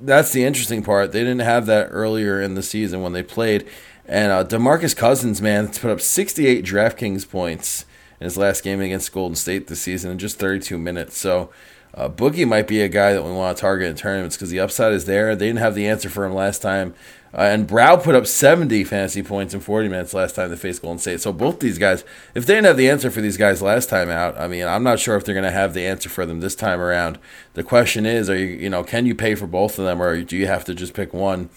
that's 0.00 0.32
the 0.32 0.44
interesting 0.44 0.82
part. 0.82 1.12
They 1.12 1.20
didn't 1.20 1.40
have 1.40 1.64
that 1.66 1.88
earlier 1.90 2.42
in 2.42 2.54
the 2.54 2.62
season 2.62 3.00
when 3.00 3.12
they 3.12 3.22
played. 3.22 3.66
And 4.06 4.32
uh, 4.32 4.44
Demarcus 4.44 4.96
Cousins, 4.96 5.40
man, 5.40 5.68
put 5.68 5.90
up 5.90 6.00
68 6.00 6.64
DraftKings 6.64 7.28
points 7.28 7.86
in 8.20 8.24
his 8.24 8.36
last 8.36 8.62
game 8.64 8.80
against 8.80 9.12
Golden 9.12 9.36
State 9.36 9.68
this 9.68 9.80
season 9.80 10.10
in 10.10 10.18
just 10.18 10.38
32 10.38 10.76
minutes. 10.76 11.16
So 11.16 11.50
uh, 11.94 12.08
Boogie 12.08 12.46
might 12.46 12.66
be 12.66 12.80
a 12.80 12.88
guy 12.88 13.12
that 13.12 13.22
we 13.22 13.30
want 13.30 13.56
to 13.56 13.60
target 13.60 13.88
in 13.88 13.96
tournaments 13.96 14.36
because 14.36 14.50
the 14.50 14.60
upside 14.60 14.92
is 14.92 15.04
there. 15.04 15.36
They 15.36 15.46
didn't 15.46 15.60
have 15.60 15.74
the 15.74 15.86
answer 15.86 16.08
for 16.08 16.24
him 16.24 16.34
last 16.34 16.62
time. 16.62 16.94
Uh, 17.34 17.42
and 17.42 17.66
Brow 17.66 17.96
put 17.96 18.14
up 18.14 18.26
70 18.26 18.84
fantasy 18.84 19.22
points 19.22 19.54
in 19.54 19.60
40 19.60 19.88
minutes 19.88 20.12
last 20.12 20.34
time 20.34 20.50
they 20.50 20.56
faced 20.56 20.82
Golden 20.82 20.98
State. 20.98 21.20
So 21.20 21.32
both 21.32 21.60
these 21.60 21.78
guys, 21.78 22.04
if 22.34 22.44
they 22.44 22.54
didn't 22.54 22.66
have 22.66 22.76
the 22.76 22.90
answer 22.90 23.10
for 23.10 23.22
these 23.22 23.38
guys 23.38 23.62
last 23.62 23.88
time 23.88 24.10
out, 24.10 24.38
I 24.38 24.48
mean, 24.48 24.66
I'm 24.66 24.82
not 24.82 24.98
sure 24.98 25.16
if 25.16 25.24
they're 25.24 25.34
going 25.34 25.44
to 25.44 25.50
have 25.50 25.72
the 25.72 25.86
answer 25.86 26.10
for 26.10 26.26
them 26.26 26.40
this 26.40 26.54
time 26.54 26.80
around. 26.80 27.18
The 27.54 27.62
question 27.62 28.04
is, 28.04 28.28
are 28.28 28.36
you, 28.36 28.46
you 28.46 28.68
know, 28.68 28.84
can 28.84 29.06
you 29.06 29.14
pay 29.14 29.34
for 29.34 29.46
both 29.46 29.78
of 29.78 29.86
them, 29.86 30.02
or 30.02 30.22
do 30.22 30.36
you 30.36 30.46
have 30.46 30.64
to 30.66 30.74
just 30.74 30.92
pick 30.92 31.14
one? 31.14 31.48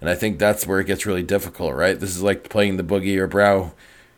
And 0.00 0.08
I 0.08 0.14
think 0.14 0.38
that's 0.38 0.66
where 0.66 0.80
it 0.80 0.86
gets 0.86 1.06
really 1.06 1.22
difficult, 1.22 1.74
right? 1.74 1.98
This 1.98 2.14
is 2.14 2.22
like 2.22 2.48
playing 2.48 2.76
the 2.76 2.84
Boogie 2.84 3.18
or 3.18 3.26
Brow 3.26 3.72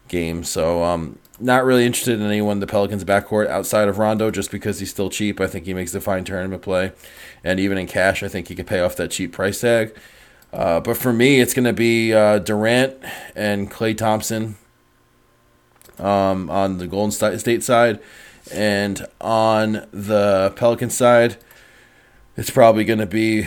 game. 0.08 0.44
So 0.44 0.82
um, 0.82 1.18
not 1.38 1.64
really 1.64 1.86
interested 1.86 2.20
in 2.20 2.26
anyone 2.26 2.56
in 2.56 2.60
the 2.60 2.66
Pelicans 2.66 3.04
backcourt 3.04 3.48
outside 3.48 3.88
of 3.88 3.98
Rondo 3.98 4.30
just 4.30 4.50
because 4.50 4.80
he's 4.80 4.90
still 4.90 5.10
cheap. 5.10 5.40
I 5.40 5.46
think 5.46 5.64
he 5.66 5.74
makes 5.74 5.94
a 5.94 6.00
fine 6.00 6.24
tournament 6.24 6.62
play. 6.62 6.92
And 7.44 7.60
even 7.60 7.78
in 7.78 7.86
cash, 7.86 8.22
I 8.22 8.28
think 8.28 8.48
he 8.48 8.54
could 8.54 8.66
pay 8.66 8.80
off 8.80 8.96
that 8.96 9.10
cheap 9.10 9.32
price 9.32 9.60
tag. 9.60 9.96
Uh, 10.57 10.80
but 10.80 10.96
for 10.96 11.12
me, 11.12 11.38
it's 11.38 11.52
going 11.52 11.66
to 11.66 11.74
be 11.74 12.14
uh, 12.14 12.38
Durant 12.38 12.96
and 13.34 13.70
Klay 13.70 13.96
Thompson 13.96 14.57
um, 15.98 16.48
on 16.48 16.78
the 16.78 16.86
Golden 16.86 17.11
State 17.38 17.62
side. 17.62 18.00
And 18.50 19.07
on 19.20 19.86
the 19.92 20.54
Pelican 20.57 20.88
side, 20.88 21.36
it's 22.38 22.48
probably 22.48 22.84
going 22.84 23.00
to 23.00 23.07
be 23.07 23.46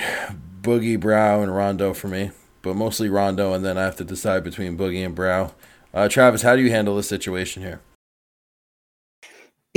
Boogie, 0.62 0.99
Brow, 0.99 1.41
and 1.41 1.55
Rondo 1.55 1.95
for 1.95 2.10
me. 2.10 2.30
But 2.62 2.76
mostly 2.76 3.10
Rondo, 3.10 3.53
and 3.53 3.66
then 3.66 3.78
I 3.78 3.86
have 3.86 3.95
to 3.95 4.03
decide 4.03 4.43
between 4.43 4.78
Boogie 4.78 5.03
and 5.03 5.16
Brow. 5.16 5.53
Uh, 5.91 6.10
Travis, 6.10 6.43
how 6.43 6.55
do 6.55 6.62
you 6.62 6.70
handle 6.70 6.95
this 6.95 7.10
situation 7.10 7.64
here? 7.64 7.82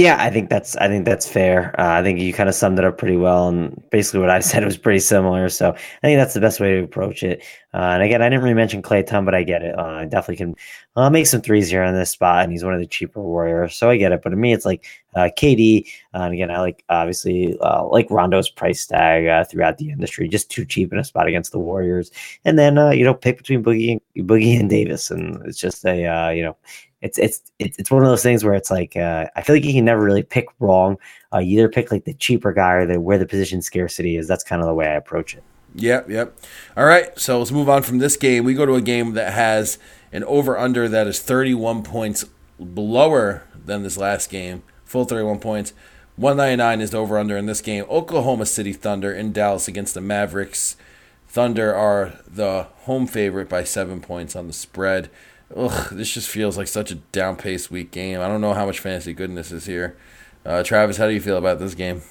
Yeah, 0.03 0.17
I 0.19 0.31
think 0.31 0.51
that's 0.51 0.77
I 0.79 0.89
think 0.89 1.05
that's 1.05 1.29
fair. 1.29 1.79
Uh, 1.81 2.01
I 2.01 2.03
think 2.03 2.19
you 2.19 2.33
kind 2.33 2.49
of 2.49 2.57
summed 2.57 2.77
it 2.81 2.85
up 2.85 2.99
pretty 2.99 3.17
well, 3.17 3.47
and 3.47 3.81
basically 3.93 4.19
what 4.19 4.31
I 4.31 4.41
said 4.51 4.65
was 4.65 4.77
pretty 4.77 4.99
similar. 4.99 5.49
So 5.49 5.71
I 5.71 6.01
think 6.03 6.19
that's 6.19 6.35
the 6.35 6.41
best 6.41 6.59
way 6.59 6.75
to 6.75 6.83
approach 6.83 7.23
it. 7.23 7.45
Uh, 7.73 7.93
and 7.95 8.03
again, 8.03 8.21
I 8.21 8.29
didn't 8.29 8.43
really 8.43 8.57
mention 8.57 8.83
Klay 8.83 9.07
ton, 9.07 9.25
but 9.25 9.37
I 9.37 9.45
get 9.45 9.63
it. 9.63 9.79
Uh, 9.79 9.99
I 10.01 10.05
definitely 10.07 10.39
can 10.39 10.57
uh, 10.97 11.09
make 11.09 11.29
some 11.29 11.41
threes 11.41 11.71
here 11.71 11.85
on 11.85 11.95
this 11.95 12.11
spot, 12.11 12.43
and 12.43 12.51
he's 12.51 12.65
one 12.65 12.75
of 12.75 12.81
the 12.81 12.87
cheaper 12.87 13.23
warriors, 13.23 13.77
so 13.77 13.91
I 13.91 13.97
get 13.97 14.11
it. 14.11 14.23
But 14.25 14.31
to 14.31 14.37
me, 14.37 14.53
it's 14.53 14.67
like 14.67 14.85
uh, 15.15 15.29
KD, 15.39 15.87
uh, 16.15 16.19
and 16.23 16.35
again, 16.35 16.51
I 16.51 16.59
like 16.59 16.83
obviously 16.89 17.57
like 17.61 18.11
Rondo's 18.11 18.51
price 18.51 18.85
tag 18.85 19.47
throughout 19.49 19.79
the 19.79 19.91
industry, 19.91 20.29
just 20.29 20.51
too 20.51 20.65
cheap 20.65 20.93
in 20.93 20.99
a 20.99 21.05
spot 21.05 21.29
against 21.29 21.53
the 21.53 21.61
Warriors. 21.61 22.11
And 22.45 22.59
then 22.59 22.75
you 22.99 23.05
know 23.05 23.15
pick 23.15 23.39
between 23.39 23.63
Boogie 23.63 24.01
and 24.17 24.29
Boogie 24.29 24.59
and 24.59 24.69
Davis, 24.69 25.13
and 25.13 25.41
it's 25.47 25.61
just 25.61 25.85
a 25.87 26.35
you 26.35 26.43
know 26.43 26.57
it's 27.03 27.19
it's 27.19 27.43
it's 27.59 27.91
one 27.91 28.03
of 28.03 28.09
those 28.09 28.23
things 28.23 28.45
where 28.45 28.55
it's 28.55 28.71
like 28.71 28.97
uh, 28.97 29.27
I 29.37 29.43
feel 29.43 29.57
like 29.57 29.65
you 29.65 29.73
can 29.75 29.85
never 29.85 30.03
really 30.03 30.23
pick 30.23 30.47
wrong. 30.61 30.97
Uh, 31.33 31.39
you 31.39 31.59
either 31.59 31.69
pick 31.69 31.91
like 31.91 32.05
the 32.05 32.15
cheaper 32.15 32.53
guy 32.53 32.73
or 32.73 32.87
the 32.87 33.01
where 33.01 33.19
the 33.19 33.27
position 33.27 33.61
scarcity 33.61 34.17
is. 34.17 34.29
That's 34.29 34.45
kind 34.45 34.63
of 34.63 34.69
the 34.69 34.75
way 34.75 34.87
I 34.87 34.95
approach 34.95 35.35
it. 35.35 35.43
Yep, 35.75 36.11
yep. 36.11 36.39
All 36.77 36.85
right, 36.85 37.19
so 37.19 37.39
let's 37.39 37.51
move 37.51 37.69
on 37.69 37.83
from 37.83 37.99
this 37.99 38.17
game. 38.17 38.45
We 38.45 38.55
go 38.55 38.67
to 38.67 38.75
a 38.75 38.83
game 38.83 39.15
that 39.15 39.33
has 39.33 39.79
an 40.13 40.23
over 40.25 40.59
under 40.59 40.89
that 40.89 41.07
is 41.07 41.19
31 41.19 41.83
points 41.83 42.27
lower 42.59 43.45
than 43.55 43.83
this 43.83 43.97
last 43.97 44.31
game. 44.31 44.63
Full 44.85 45.07
31 45.07 45.41
points. 45.41 45.73
199 46.17 46.81
is 46.83 46.91
the 46.91 46.99
over 46.99 47.19
under 47.19 47.39
in 47.39 47.47
this 47.47 47.63
game. 47.63 47.85
Oklahoma 47.89 48.45
City 48.45 48.75
Thunder 48.75 49.13
in 49.13 49.33
Dallas 49.33 49.67
against 49.67 49.95
the 49.95 50.03
Mavericks. 50.03 50.77
Thunder 51.27 51.75
are 51.75 52.19
the 52.29 52.65
home 52.83 53.07
favorite 53.07 53.49
by 53.49 53.65
seven 53.65 54.03
points 54.03 54.37
on 54.37 54.47
the 54.47 54.53
spread. 54.53 55.09
Ugh, 55.55 55.89
this 55.93 56.13
just 56.13 56.29
feels 56.29 56.57
like 56.57 56.69
such 56.69 56.91
a 56.91 56.97
down 56.97 57.37
paced 57.37 57.71
week 57.71 57.91
game. 57.91 58.21
I 58.21 58.29
don't 58.29 58.41
know 58.41 58.55
how 58.55 58.67
much 58.67 58.81
fantasy 58.81 59.13
goodness 59.13 59.53
is 59.53 59.67
here. 59.67 59.97
Uh, 60.45 60.63
Travis, 60.63 60.97
how 60.97 61.07
do 61.07 61.13
you 61.13 61.21
feel 61.21 61.37
about 61.37 61.59
this 61.59 61.75
game? 61.75 62.03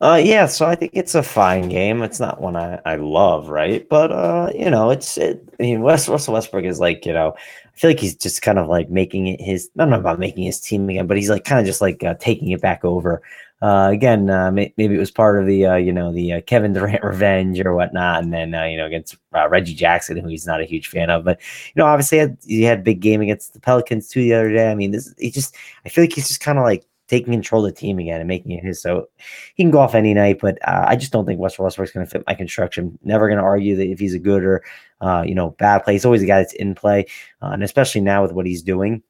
Uh, 0.00 0.20
yeah, 0.22 0.46
so 0.46 0.66
I 0.66 0.74
think 0.74 0.92
it's 0.94 1.14
a 1.14 1.22
fine 1.22 1.70
game. 1.70 2.02
It's 2.02 2.20
not 2.20 2.40
one 2.40 2.54
I, 2.54 2.80
I 2.84 2.96
love, 2.96 3.48
right? 3.48 3.88
But 3.88 4.12
uh, 4.12 4.50
you 4.54 4.68
know, 4.68 4.90
it's 4.90 5.16
it, 5.16 5.48
I 5.58 5.62
mean, 5.62 5.80
West 5.80 6.08
Russell 6.08 6.34
Westbrook 6.34 6.64
is 6.64 6.80
like 6.80 7.06
you 7.06 7.14
know, 7.14 7.34
I 7.38 7.78
feel 7.78 7.90
like 7.90 8.00
he's 8.00 8.14
just 8.14 8.42
kind 8.42 8.58
of 8.58 8.68
like 8.68 8.90
making 8.90 9.28
it 9.28 9.40
his. 9.40 9.70
I 9.76 9.82
don't 9.82 9.90
know 9.90 9.98
about 9.98 10.18
making 10.18 10.44
his 10.44 10.60
team 10.60 10.88
again, 10.90 11.06
but 11.06 11.16
he's 11.16 11.30
like 11.30 11.44
kind 11.44 11.60
of 11.60 11.66
just 11.66 11.80
like 11.80 12.04
uh, 12.04 12.14
taking 12.20 12.50
it 12.50 12.60
back 12.60 12.84
over. 12.84 13.22
Uh, 13.62 13.88
again, 13.90 14.28
uh, 14.28 14.50
may, 14.50 14.72
maybe 14.76 14.94
it 14.94 14.98
was 14.98 15.10
part 15.10 15.40
of 15.40 15.46
the 15.46 15.64
uh, 15.64 15.76
you 15.76 15.92
know 15.92 16.12
the 16.12 16.34
uh, 16.34 16.40
Kevin 16.42 16.74
Durant 16.74 17.02
revenge 17.02 17.58
or 17.60 17.74
whatnot, 17.74 18.22
and 18.22 18.32
then 18.32 18.54
uh, 18.54 18.64
you 18.64 18.76
know 18.76 18.86
against 18.86 19.16
uh, 19.34 19.48
Reggie 19.48 19.74
Jackson, 19.74 20.18
who 20.18 20.28
he's 20.28 20.46
not 20.46 20.60
a 20.60 20.66
huge 20.66 20.88
fan 20.88 21.08
of, 21.08 21.24
but 21.24 21.40
you 21.74 21.80
know 21.80 21.86
obviously 21.86 22.18
he 22.18 22.20
had, 22.20 22.38
he 22.46 22.62
had 22.62 22.84
big 22.84 23.00
game 23.00 23.22
against 23.22 23.54
the 23.54 23.60
Pelicans 23.60 24.08
too 24.08 24.20
the 24.20 24.34
other 24.34 24.52
day. 24.52 24.70
I 24.70 24.74
mean, 24.74 24.90
this 24.90 25.14
he 25.18 25.30
just 25.30 25.54
I 25.86 25.88
feel 25.88 26.04
like 26.04 26.12
he's 26.12 26.28
just 26.28 26.40
kind 26.40 26.58
of 26.58 26.64
like 26.64 26.86
taking 27.08 27.32
control 27.32 27.64
of 27.64 27.72
the 27.72 27.80
team 27.80 27.98
again 27.98 28.20
and 28.20 28.28
making 28.28 28.50
it 28.50 28.62
his. 28.62 28.82
So 28.82 29.08
he 29.54 29.62
can 29.62 29.70
go 29.70 29.78
off 29.78 29.94
any 29.94 30.12
night, 30.12 30.38
but 30.40 30.58
I 30.64 30.96
just 30.96 31.12
don't 31.12 31.24
think 31.24 31.40
Westbrook 31.40 31.64
Westbrook's 31.64 31.92
going 31.92 32.04
to 32.04 32.10
fit 32.10 32.24
my 32.26 32.34
construction. 32.34 32.98
Never 33.04 33.26
going 33.26 33.38
to 33.38 33.44
argue 33.44 33.76
that 33.76 33.86
if 33.86 33.98
he's 33.98 34.12
a 34.12 34.18
good 34.18 34.44
or 34.44 34.64
you 35.24 35.34
know 35.34 35.50
bad 35.58 35.78
play. 35.82 35.94
He's 35.94 36.04
always 36.04 36.22
a 36.22 36.26
guy 36.26 36.40
that's 36.40 36.52
in 36.52 36.74
play, 36.74 37.06
and 37.40 37.62
especially 37.64 38.02
now 38.02 38.20
with 38.20 38.32
what 38.32 38.44
he's 38.44 38.62
doing 38.62 39.02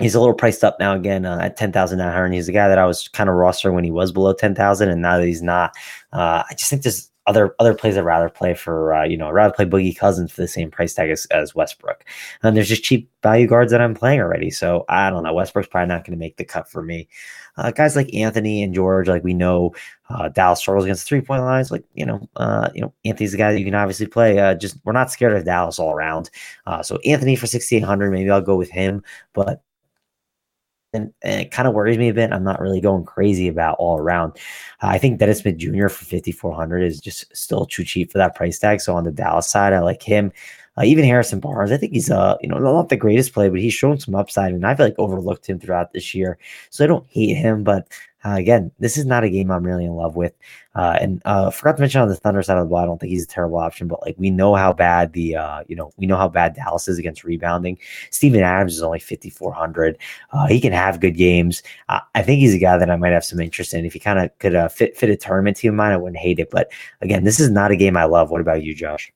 he's 0.00 0.14
a 0.14 0.20
little 0.20 0.34
priced 0.34 0.64
up 0.64 0.78
now 0.80 0.94
again 0.94 1.24
uh, 1.24 1.38
at 1.40 1.56
10,900. 1.56 2.32
He's 2.32 2.48
a 2.48 2.52
guy 2.52 2.68
that 2.68 2.78
I 2.78 2.86
was 2.86 3.08
kind 3.08 3.30
of 3.30 3.36
roster 3.36 3.72
when 3.72 3.84
he 3.84 3.90
was 3.90 4.12
below 4.12 4.32
10,000 4.32 4.88
and 4.88 5.02
now 5.02 5.18
that 5.18 5.26
he's 5.26 5.42
not, 5.42 5.72
uh, 6.12 6.42
I 6.48 6.54
just 6.54 6.70
think 6.70 6.82
there's 6.82 7.10
other 7.26 7.54
other 7.58 7.72
plays 7.72 7.96
I'd 7.96 8.04
rather 8.04 8.28
play 8.28 8.52
for, 8.52 8.92
uh, 8.92 9.04
you 9.04 9.16
know, 9.16 9.28
I'd 9.28 9.34
rather 9.34 9.54
play 9.54 9.64
Boogie 9.64 9.96
Cousins 9.96 10.30
for 10.30 10.42
the 10.42 10.48
same 10.48 10.70
price 10.70 10.92
tag 10.92 11.08
as, 11.08 11.24
as 11.26 11.54
Westbrook. 11.54 12.04
And 12.42 12.54
there's 12.54 12.68
just 12.68 12.84
cheap 12.84 13.10
value 13.22 13.46
guards 13.46 13.72
that 13.72 13.80
I'm 13.80 13.94
playing 13.94 14.20
already. 14.20 14.50
So 14.50 14.84
I 14.90 15.08
don't 15.08 15.22
know. 15.22 15.32
Westbrook's 15.32 15.68
probably 15.68 15.88
not 15.88 16.04
going 16.04 16.18
to 16.18 16.22
make 16.22 16.36
the 16.36 16.44
cut 16.44 16.68
for 16.68 16.82
me. 16.82 17.08
Uh, 17.56 17.70
guys 17.70 17.96
like 17.96 18.12
Anthony 18.12 18.62
and 18.62 18.74
George, 18.74 19.08
like 19.08 19.24
we 19.24 19.32
know, 19.32 19.74
uh, 20.10 20.28
Dallas 20.28 20.58
struggles 20.58 20.84
against 20.84 21.08
three 21.08 21.22
point 21.22 21.42
lines. 21.42 21.70
Like 21.70 21.84
you 21.94 22.04
know, 22.04 22.28
uh, 22.36 22.68
you 22.74 22.82
know, 22.82 22.92
Anthony's 23.06 23.32
the 23.32 23.38
guy 23.38 23.52
that 23.52 23.58
you 23.58 23.64
can 23.64 23.74
obviously 23.74 24.06
play. 24.06 24.54
Just 24.60 24.76
we're 24.84 24.92
not 24.92 25.10
scared 25.10 25.34
of 25.34 25.46
Dallas 25.46 25.78
all 25.78 25.92
around. 25.94 26.28
So 26.82 26.98
Anthony 27.06 27.36
for 27.36 27.46
sixty 27.46 27.76
eight 27.76 27.84
hundred, 27.84 28.10
maybe 28.10 28.30
I'll 28.30 28.42
go 28.42 28.56
with 28.56 28.70
him. 28.70 29.02
But 29.32 29.62
and, 30.94 31.12
and 31.22 31.40
it 31.40 31.50
kind 31.50 31.68
of 31.68 31.74
worries 31.74 31.98
me 31.98 32.08
a 32.08 32.14
bit. 32.14 32.32
I'm 32.32 32.44
not 32.44 32.60
really 32.60 32.80
going 32.80 33.04
crazy 33.04 33.48
about 33.48 33.76
all 33.78 33.98
around. 33.98 34.32
Uh, 34.82 34.88
I 34.88 34.98
think 34.98 35.18
Dennis 35.18 35.40
Smith 35.40 35.58
Jr. 35.58 35.88
for 35.88 36.04
5,400 36.04 36.82
is 36.82 37.00
just 37.00 37.36
still 37.36 37.66
too 37.66 37.84
cheap 37.84 38.12
for 38.12 38.18
that 38.18 38.34
price 38.34 38.58
tag. 38.58 38.80
So 38.80 38.94
on 38.96 39.04
the 39.04 39.10
Dallas 39.10 39.48
side, 39.48 39.72
I 39.72 39.80
like 39.80 40.02
him. 40.02 40.32
Uh, 40.76 40.82
even 40.84 41.04
Harrison 41.04 41.38
Barnes, 41.38 41.70
I 41.70 41.76
think 41.76 41.92
he's 41.92 42.10
uh 42.10 42.36
you 42.40 42.48
know 42.48 42.58
not 42.58 42.88
the 42.88 42.96
greatest 42.96 43.32
play, 43.32 43.48
but 43.48 43.60
he's 43.60 43.74
shown 43.74 43.98
some 44.00 44.16
upside, 44.16 44.52
and 44.52 44.66
I've 44.66 44.80
like 44.80 44.96
overlooked 44.98 45.46
him 45.46 45.60
throughout 45.60 45.92
this 45.92 46.14
year. 46.16 46.36
So 46.70 46.82
I 46.82 46.88
don't 46.88 47.06
hate 47.08 47.34
him, 47.34 47.62
but 47.62 47.86
uh, 48.24 48.36
again, 48.36 48.72
this 48.78 48.96
is 48.96 49.04
not 49.04 49.22
a 49.22 49.28
game 49.28 49.50
I'm 49.50 49.64
really 49.64 49.84
in 49.84 49.94
love 49.94 50.16
with. 50.16 50.32
Uh, 50.74 50.96
and 51.00 51.22
uh, 51.24 51.50
forgot 51.50 51.76
to 51.76 51.80
mention 51.80 52.00
on 52.00 52.08
the 52.08 52.16
Thunder 52.16 52.42
side 52.42 52.56
of 52.56 52.64
the 52.64 52.70
ball, 52.70 52.78
I 52.78 52.86
don't 52.86 52.98
think 52.98 53.10
he's 53.10 53.24
a 53.24 53.28
terrible 53.28 53.58
option, 53.58 53.86
but 53.86 54.00
like 54.02 54.16
we 54.18 54.30
know 54.30 54.54
how 54.54 54.72
bad 54.72 55.12
the 55.12 55.36
uh, 55.36 55.62
you 55.68 55.76
know 55.76 55.92
we 55.96 56.06
know 56.06 56.16
how 56.16 56.28
bad 56.28 56.54
Dallas 56.54 56.88
is 56.88 56.98
against 56.98 57.22
rebounding. 57.22 57.78
Steven 58.10 58.42
Adams 58.42 58.74
is 58.74 58.82
only 58.82 58.98
5400. 58.98 59.98
Uh, 60.32 60.46
he 60.46 60.60
can 60.60 60.72
have 60.72 61.00
good 61.00 61.16
games. 61.16 61.62
Uh, 61.88 62.00
I 62.14 62.22
think 62.22 62.40
he's 62.40 62.54
a 62.54 62.58
guy 62.58 62.78
that 62.78 62.90
I 62.90 62.96
might 62.96 63.12
have 63.12 63.24
some 63.24 63.40
interest 63.40 63.74
in. 63.74 63.84
If 63.84 63.92
he 63.92 63.98
kind 63.98 64.18
of 64.18 64.36
could 64.38 64.54
uh, 64.54 64.68
fit 64.68 64.96
fit 64.96 65.10
a 65.10 65.16
tournament 65.16 65.58
team 65.58 65.72
of 65.72 65.76
mine, 65.76 65.92
I 65.92 65.96
wouldn't 65.96 66.18
hate 66.18 66.38
it. 66.38 66.50
But 66.50 66.72
again, 67.02 67.24
this 67.24 67.38
is 67.38 67.50
not 67.50 67.70
a 67.70 67.76
game 67.76 67.96
I 67.96 68.04
love. 68.04 68.30
What 68.30 68.40
about 68.40 68.62
you, 68.62 68.74
Josh? 68.74 69.12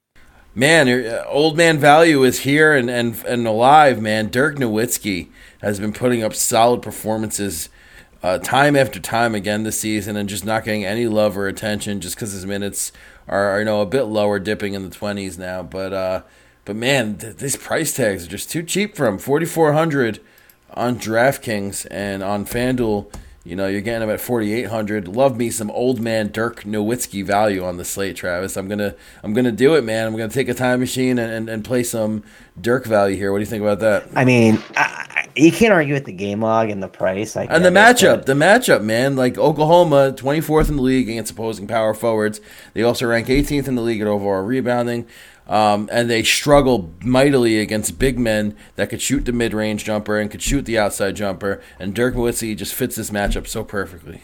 Man, 0.54 0.88
old 1.26 1.56
man 1.56 1.78
value 1.78 2.24
is 2.24 2.40
here 2.40 2.74
and 2.74 2.90
and 2.90 3.24
and 3.24 3.46
alive. 3.46 4.02
Man, 4.02 4.28
Dirk 4.28 4.56
Nowitzki 4.56 5.28
has 5.62 5.80
been 5.80 5.92
putting 5.92 6.22
up 6.22 6.34
solid 6.34 6.82
performances 6.82 7.68
uh, 8.22 8.38
time 8.38 8.76
after 8.76 8.98
time 8.98 9.34
again 9.34 9.62
this 9.62 9.80
season 9.80 10.16
and 10.16 10.28
just 10.28 10.44
not 10.44 10.64
getting 10.64 10.84
any 10.84 11.06
love 11.06 11.36
or 11.36 11.46
attention 11.46 12.00
just 12.00 12.16
because 12.16 12.32
his 12.32 12.44
minutes 12.46 12.92
are, 13.28 13.50
are, 13.50 13.58
you 13.60 13.64
know 13.64 13.80
a 13.80 13.86
bit 13.86 14.04
lower, 14.04 14.38
dipping 14.38 14.74
in 14.74 14.82
the 14.82 14.94
twenties 14.94 15.38
now. 15.38 15.62
But 15.62 15.92
uh, 15.92 16.22
but 16.64 16.76
man, 16.76 17.16
th- 17.18 17.36
these 17.36 17.56
price 17.56 17.94
tags 17.94 18.26
are 18.26 18.30
just 18.30 18.50
too 18.50 18.62
cheap 18.62 18.96
for 18.96 19.06
him. 19.06 19.18
Forty 19.18 19.46
four 19.46 19.72
hundred 19.72 20.20
on 20.74 20.98
DraftKings 20.98 21.86
and 21.90 22.22
on 22.22 22.44
FanDuel. 22.44 23.12
You 23.48 23.56
know, 23.56 23.66
you're 23.66 23.80
getting 23.80 24.02
him 24.02 24.10
at 24.10 24.20
4,800. 24.20 25.08
Love 25.08 25.38
me 25.38 25.50
some 25.50 25.70
old 25.70 26.00
man 26.00 26.30
Dirk 26.30 26.64
Nowitzki 26.64 27.24
value 27.24 27.64
on 27.64 27.78
the 27.78 27.84
slate, 27.84 28.14
Travis. 28.14 28.58
I'm 28.58 28.68
gonna, 28.68 28.94
I'm 29.22 29.32
gonna 29.32 29.52
do 29.52 29.74
it, 29.74 29.84
man. 29.84 30.06
I'm 30.06 30.14
gonna 30.14 30.28
take 30.28 30.50
a 30.50 30.54
time 30.54 30.80
machine 30.80 31.18
and, 31.18 31.32
and, 31.32 31.48
and 31.48 31.64
play 31.64 31.82
some 31.82 32.24
Dirk 32.60 32.84
value 32.84 33.16
here. 33.16 33.32
What 33.32 33.38
do 33.38 33.44
you 33.44 33.46
think 33.46 33.62
about 33.62 33.80
that? 33.80 34.06
I 34.14 34.26
mean, 34.26 34.62
I, 34.76 35.30
you 35.34 35.50
can't 35.50 35.72
argue 35.72 35.94
with 35.94 36.04
the 36.04 36.12
game 36.12 36.42
log 36.42 36.68
and 36.68 36.82
the 36.82 36.88
price. 36.88 37.36
and 37.36 37.64
the 37.64 37.70
matchup, 37.70 38.26
the 38.26 38.34
matchup, 38.34 38.82
man. 38.82 39.16
Like 39.16 39.38
Oklahoma, 39.38 40.12
24th 40.12 40.68
in 40.68 40.76
the 40.76 40.82
league 40.82 41.08
against 41.08 41.32
opposing 41.32 41.66
power 41.66 41.94
forwards. 41.94 42.42
They 42.74 42.82
also 42.82 43.06
rank 43.06 43.28
18th 43.28 43.66
in 43.66 43.76
the 43.76 43.82
league 43.82 44.02
at 44.02 44.06
overall 44.06 44.42
rebounding. 44.42 45.06
Um, 45.48 45.88
and 45.90 46.10
they 46.10 46.22
struggle 46.22 46.92
mightily 47.02 47.58
against 47.58 47.98
big 47.98 48.18
men 48.18 48.54
that 48.76 48.90
could 48.90 49.00
shoot 49.00 49.24
the 49.24 49.32
mid 49.32 49.54
range 49.54 49.84
jumper 49.84 50.18
and 50.18 50.30
could 50.30 50.42
shoot 50.42 50.66
the 50.66 50.78
outside 50.78 51.16
jumper. 51.16 51.62
And 51.78 51.94
Dirk 51.94 52.14
Nowitzki 52.14 52.56
just 52.56 52.74
fits 52.74 52.96
this 52.96 53.10
matchup 53.10 53.46
so 53.46 53.64
perfectly. 53.64 54.22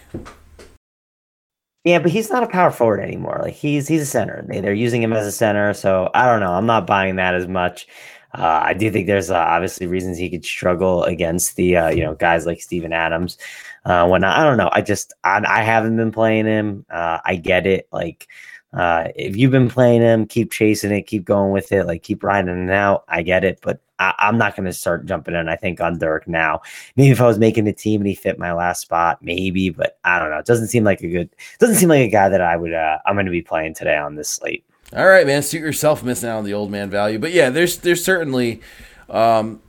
Yeah, 1.85 1.99
but 1.99 2.11
he's 2.11 2.31
not 2.31 2.43
a 2.43 2.49
power 2.49 2.70
forward 2.70 3.01
anymore. 3.01 3.41
Like 3.43 3.55
he's 3.55 3.89
he's 3.89 4.03
a 4.03 4.07
center. 4.07 4.45
They, 4.49 4.61
they're 4.61 4.72
using 4.72 5.03
him 5.03 5.12
as 5.12 5.27
a 5.27 5.33
center, 5.33 5.75
so 5.75 6.11
I 6.14 6.27
don't 6.27 6.41
know. 6.41 6.53
I'm 6.53 6.66
not 6.66 6.87
buying 6.87 7.16
that 7.16 7.35
as 7.35 7.47
much. 7.47 7.87
Uh, 8.33 8.61
I 8.64 8.75
do 8.75 8.91
think 8.91 9.07
there's 9.07 9.31
uh, 9.31 9.37
obviously 9.37 9.87
reasons 9.87 10.18
he 10.18 10.31
could 10.31 10.45
struggle 10.45 11.05
against 11.05 11.57
the 11.57 11.77
uh, 11.77 11.89
you 11.91 12.03
know 12.03 12.14
guys 12.14 12.47
like 12.47 12.61
Steven 12.61 12.93
Adams. 12.93 13.39
Uh, 13.85 14.09
when 14.09 14.25
I, 14.25 14.41
I, 14.41 14.45
don't 14.45 14.57
know, 14.57 14.70
I 14.72 14.81
just 14.81 15.12
I, 15.25 15.45
I 15.47 15.62
haven't 15.62 15.97
been 15.97 16.11
playing 16.11 16.47
him. 16.47 16.87
Uh, 16.89 17.18
I 17.25 17.37
get 17.37 17.66
it. 17.66 17.87
Like 17.93 18.29
uh, 18.77 19.09
if 19.14 19.37
you've 19.37 19.53
been 19.53 19.68
playing 19.68 20.03
him, 20.03 20.27
keep 20.27 20.51
chasing 20.51 20.91
it, 20.91 21.03
keep 21.03 21.25
going 21.25 21.53
with 21.53 21.70
it, 21.70 21.87
like 21.87 22.03
keep 22.03 22.22
riding 22.25 22.68
it 22.68 22.72
out. 22.72 23.05
I 23.09 23.22
get 23.22 23.45
it, 23.45 23.61
but 23.62 23.81
I, 24.01 24.14
am 24.18 24.37
not 24.37 24.57
going 24.57 24.66
to 24.66 24.72
start 24.72 25.07
jumping 25.07 25.35
in. 25.35 25.49
I 25.49 25.55
think 25.55 25.81
on 25.81 25.99
Dirk 25.99 26.27
now. 26.27 26.61
Maybe 26.97 27.11
if 27.11 27.20
I 27.20 27.27
was 27.27 27.39
making 27.39 27.64
the 27.64 27.72
team 27.72 28.01
and 28.01 28.09
he 28.09 28.14
fit 28.14 28.39
my 28.39 28.53
last 28.53 28.81
spot, 28.81 29.22
maybe, 29.22 29.70
but 29.70 29.99
I 30.03 30.18
don't 30.18 30.31
know. 30.31 30.39
It 30.39 30.47
doesn't 30.47 30.68
seem 30.68 30.83
like 30.83 31.03
a 31.03 31.09
good. 31.09 31.31
Doesn't 31.61 31.77
seem 31.77 31.89
like 31.89 32.01
a 32.01 32.11
guy 32.11 32.29
that 32.29 32.41
I 32.41 32.57
would. 32.57 32.72
Uh, 32.72 32.99
I'm 33.07 33.14
going 33.14 33.27
to 33.27 33.33
be 33.33 33.43
playing 33.43 33.75
today 33.75 33.97
on 33.97 34.16
this 34.16 34.29
slate. 34.29 34.64
All 34.97 35.07
right, 35.07 35.27
man. 35.27 35.43
Suit 35.43 35.61
yourself 35.61 36.03
missing 36.03 36.29
out 36.29 36.39
on 36.39 36.45
the 36.45 36.55
old 36.55 36.70
man 36.70 36.91
value, 36.91 37.18
but 37.18 37.33
yeah, 37.33 37.51
there's 37.51 37.79
there's 37.79 38.05
certainly. 38.05 38.61
Um, 39.09 39.61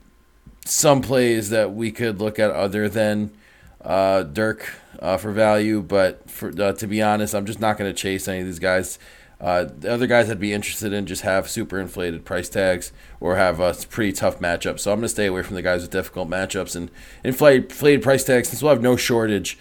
some 0.65 1.01
plays 1.01 1.51
that 1.51 1.73
we 1.73 1.91
could 1.91 2.19
look 2.19 2.39
at 2.39 2.49
other 2.49 2.89
than 2.89 3.31
uh, 3.85 4.23
Dirk 4.23 4.73
uh, 4.99 5.17
for 5.17 5.31
value, 5.31 5.81
but 5.81 6.29
for, 6.29 6.49
uh, 6.61 6.73
to 6.73 6.87
be 6.87 7.01
honest, 7.01 7.33
I'm 7.33 7.45
just 7.45 7.59
not 7.59 7.77
going 7.77 7.89
to 7.89 7.97
chase 7.97 8.27
any 8.27 8.39
of 8.39 8.45
these 8.45 8.59
guys. 8.59 8.99
Uh, 9.39 9.65
the 9.65 9.91
other 9.91 10.07
guys 10.07 10.29
I'd 10.29 10.39
be 10.39 10.53
interested 10.53 10.93
in 10.93 11.05
just 11.05 11.23
have 11.23 11.49
super 11.49 11.79
inflated 11.79 12.23
price 12.23 12.47
tags 12.49 12.91
or 13.19 13.35
have 13.35 13.59
a 13.59 13.75
pretty 13.89 14.13
tough 14.13 14.39
matchup. 14.39 14.79
So 14.79 14.91
I'm 14.91 14.99
going 14.99 15.03
to 15.05 15.09
stay 15.09 15.25
away 15.25 15.43
from 15.43 15.55
the 15.55 15.61
guys 15.61 15.81
with 15.81 15.91
difficult 15.91 16.29
matchups 16.29 16.75
and 16.75 16.89
inflated, 17.23 17.65
inflated 17.65 18.01
price 18.01 18.23
tags 18.23 18.49
since 18.49 18.63
we'll 18.63 18.73
have 18.73 18.81
no 18.81 18.95
shortage 18.95 19.57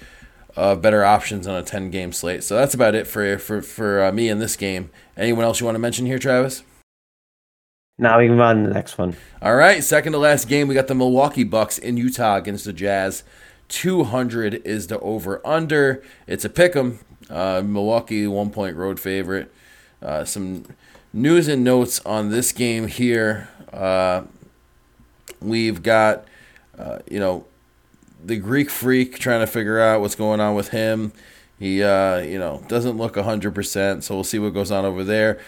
of 0.57 0.81
better 0.81 1.05
options 1.05 1.49
on 1.49 1.57
a 1.57 1.63
10 1.63 1.91
game 1.91 2.13
slate. 2.13 2.45
So 2.45 2.55
that's 2.55 2.75
about 2.75 2.95
it 2.95 3.07
for 3.09 3.37
for 3.39 3.61
for 3.61 4.05
uh, 4.05 4.13
me 4.13 4.29
in 4.29 4.39
this 4.39 4.55
game. 4.55 4.91
Anyone 5.17 5.45
else 5.45 5.61
you 5.61 5.67
want 5.67 5.75
to 5.75 5.81
mention 5.81 6.07
here, 6.07 6.21
Travis? 6.21 6.63
Now 7.99 8.19
we 8.19 8.27
can 8.27 8.37
to 8.37 8.69
the 8.69 8.75
next 8.75 8.99
one. 8.99 9.17
All 9.41 9.55
right, 9.55 9.83
second 9.83 10.13
to 10.13 10.19
last 10.19 10.49
game, 10.49 10.67
we 10.67 10.75
got 10.75 10.89
the 10.89 10.97
Milwaukee 10.97 11.45
Bucks 11.45 11.79
in 11.79 11.97
Utah 11.97 12.37
against 12.37 12.65
the 12.65 12.73
Jazz. 12.73 13.23
200 13.69 14.63
is 14.65 14.87
the 14.89 14.99
over 15.01 15.41
under. 15.47 16.03
It's 16.27 16.45
a 16.45 16.49
pick 16.49 16.77
'em. 16.77 17.01
Uh, 17.31 17.63
Milwaukee 17.65 18.27
one 18.27 18.51
point 18.51 18.77
road 18.77 19.01
favorite. 19.01 19.53
Uh, 20.03 20.25
some 20.25 20.65
news 21.13 21.49
and 21.49 21.65
notes 21.65 22.01
on 22.05 22.31
this 22.31 22.53
game 22.53 22.89
here. 22.89 23.49
Uh, 23.73 24.23
we've 25.41 25.83
got, 25.83 26.25
uh, 26.79 26.99
you 27.11 27.19
know, 27.19 27.47
the 28.23 28.37
Greek 28.37 28.71
freak 28.71 29.19
trying 29.19 29.41
to 29.41 29.47
figure 29.47 29.81
out 29.81 30.01
what's 30.01 30.15
going 30.15 30.41
on 30.41 30.55
with 30.55 30.69
him. 30.69 31.13
He, 31.59 31.83
uh, 31.83 32.19
you 32.19 32.39
know, 32.39 32.63
doesn't 32.69 32.97
look 32.97 33.17
100%, 33.17 34.03
so 34.03 34.15
we'll 34.15 34.25
see 34.25 34.39
what 34.39 34.55
goes 34.55 34.71
on 34.71 34.85
over 34.85 35.05
there. 35.05 35.39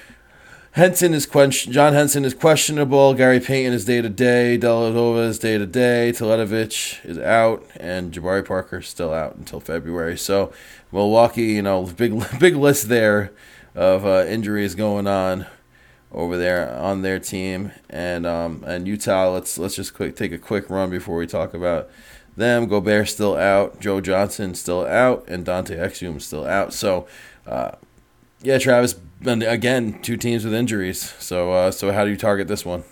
Henson 0.77 1.14
is 1.14 1.24
question. 1.24 1.72
John 1.72 1.95
Henson 1.95 2.27
is 2.27 2.35
questionable. 2.35 3.14
Gary 3.14 3.41
Payton 3.41 3.72
is 3.72 3.87
day 3.87 4.03
to 4.03 4.11
day. 4.11 4.59
Dellavedova 4.59 5.27
is 5.27 5.39
day 5.39 5.57
to 5.57 5.64
day. 5.64 6.12
Teletovic 6.14 7.03
is 7.03 7.16
out, 7.16 7.64
and 7.77 8.12
Jabari 8.12 8.47
Parker 8.47 8.81
is 8.81 8.87
still 8.87 9.11
out 9.11 9.37
until 9.37 9.59
February. 9.59 10.18
So 10.18 10.53
Milwaukee, 10.93 11.45
you 11.45 11.62
know, 11.62 11.85
big 11.85 12.22
big 12.39 12.57
list 12.57 12.91
there 12.91 13.33
of 13.74 14.05
uh, 14.05 14.27
injuries 14.29 14.74
going 14.74 15.07
on 15.07 15.47
over 16.12 16.37
there 16.37 16.70
on 16.77 17.01
their 17.01 17.18
team, 17.18 17.72
and 17.89 18.27
um, 18.27 18.62
and 18.66 18.87
Utah. 18.87 19.31
Let's 19.31 19.57
let's 19.57 19.77
just 19.77 19.95
quick 19.95 20.14
take 20.14 20.33
a 20.33 20.39
quick 20.39 20.68
run 20.68 20.91
before 20.91 21.16
we 21.16 21.27
talk 21.27 21.55
about 21.55 21.89
them. 22.37 22.66
Gobert 22.66 23.09
still 23.09 23.35
out. 23.35 23.81
Joe 23.81 24.03
Johnson 24.03 24.55
still 24.55 24.85
out, 24.85 25.24
and 25.27 25.43
Dante 25.43 25.74
Exum 25.74 26.20
still 26.20 26.47
out. 26.47 26.74
So. 26.74 27.09
Uh, 27.47 27.77
yeah, 28.47 28.59
Travis. 28.59 28.94
And 29.24 29.42
again, 29.42 30.01
two 30.03 30.16
teams 30.16 30.44
with 30.44 30.55
injuries. 30.55 31.14
So, 31.18 31.51
uh, 31.51 31.70
so 31.72 31.90
how 31.90 32.05
do 32.05 32.11
you 32.11 32.16
target 32.16 32.47
this 32.47 32.64
one? 32.64 32.84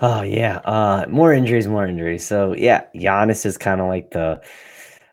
Oh 0.00 0.22
yeah, 0.22 0.56
uh, 0.64 1.06
more 1.08 1.32
injuries, 1.32 1.68
more 1.68 1.86
injuries. 1.86 2.26
So 2.26 2.54
yeah, 2.54 2.84
Giannis 2.96 3.46
is 3.46 3.56
kind 3.56 3.80
of 3.80 3.86
like 3.86 4.10
the, 4.10 4.42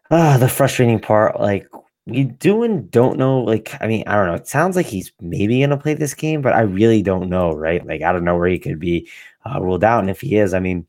uh, 0.09 0.37
the 0.39 0.49
frustrating 0.49 0.99
part. 0.99 1.39
Like 1.39 1.67
we 2.07 2.23
do 2.23 2.63
and 2.63 2.89
don't 2.89 3.19
know. 3.19 3.39
Like 3.41 3.71
I 3.81 3.87
mean, 3.87 4.03
I 4.07 4.15
don't 4.15 4.25
know. 4.25 4.33
It 4.33 4.47
sounds 4.47 4.75
like 4.75 4.87
he's 4.87 5.11
maybe 5.21 5.61
gonna 5.61 5.77
play 5.77 5.93
this 5.93 6.15
game, 6.15 6.41
but 6.41 6.53
I 6.53 6.61
really 6.61 7.03
don't 7.03 7.29
know. 7.29 7.51
Right? 7.51 7.85
Like 7.85 8.01
I 8.01 8.11
don't 8.11 8.23
know 8.23 8.35
where 8.35 8.49
he 8.49 8.57
could 8.57 8.79
be 8.79 9.07
uh, 9.45 9.61
ruled 9.61 9.83
out, 9.83 9.99
and 9.99 10.09
if 10.09 10.21
he 10.21 10.37
is, 10.37 10.55
I 10.55 10.59
mean, 10.59 10.87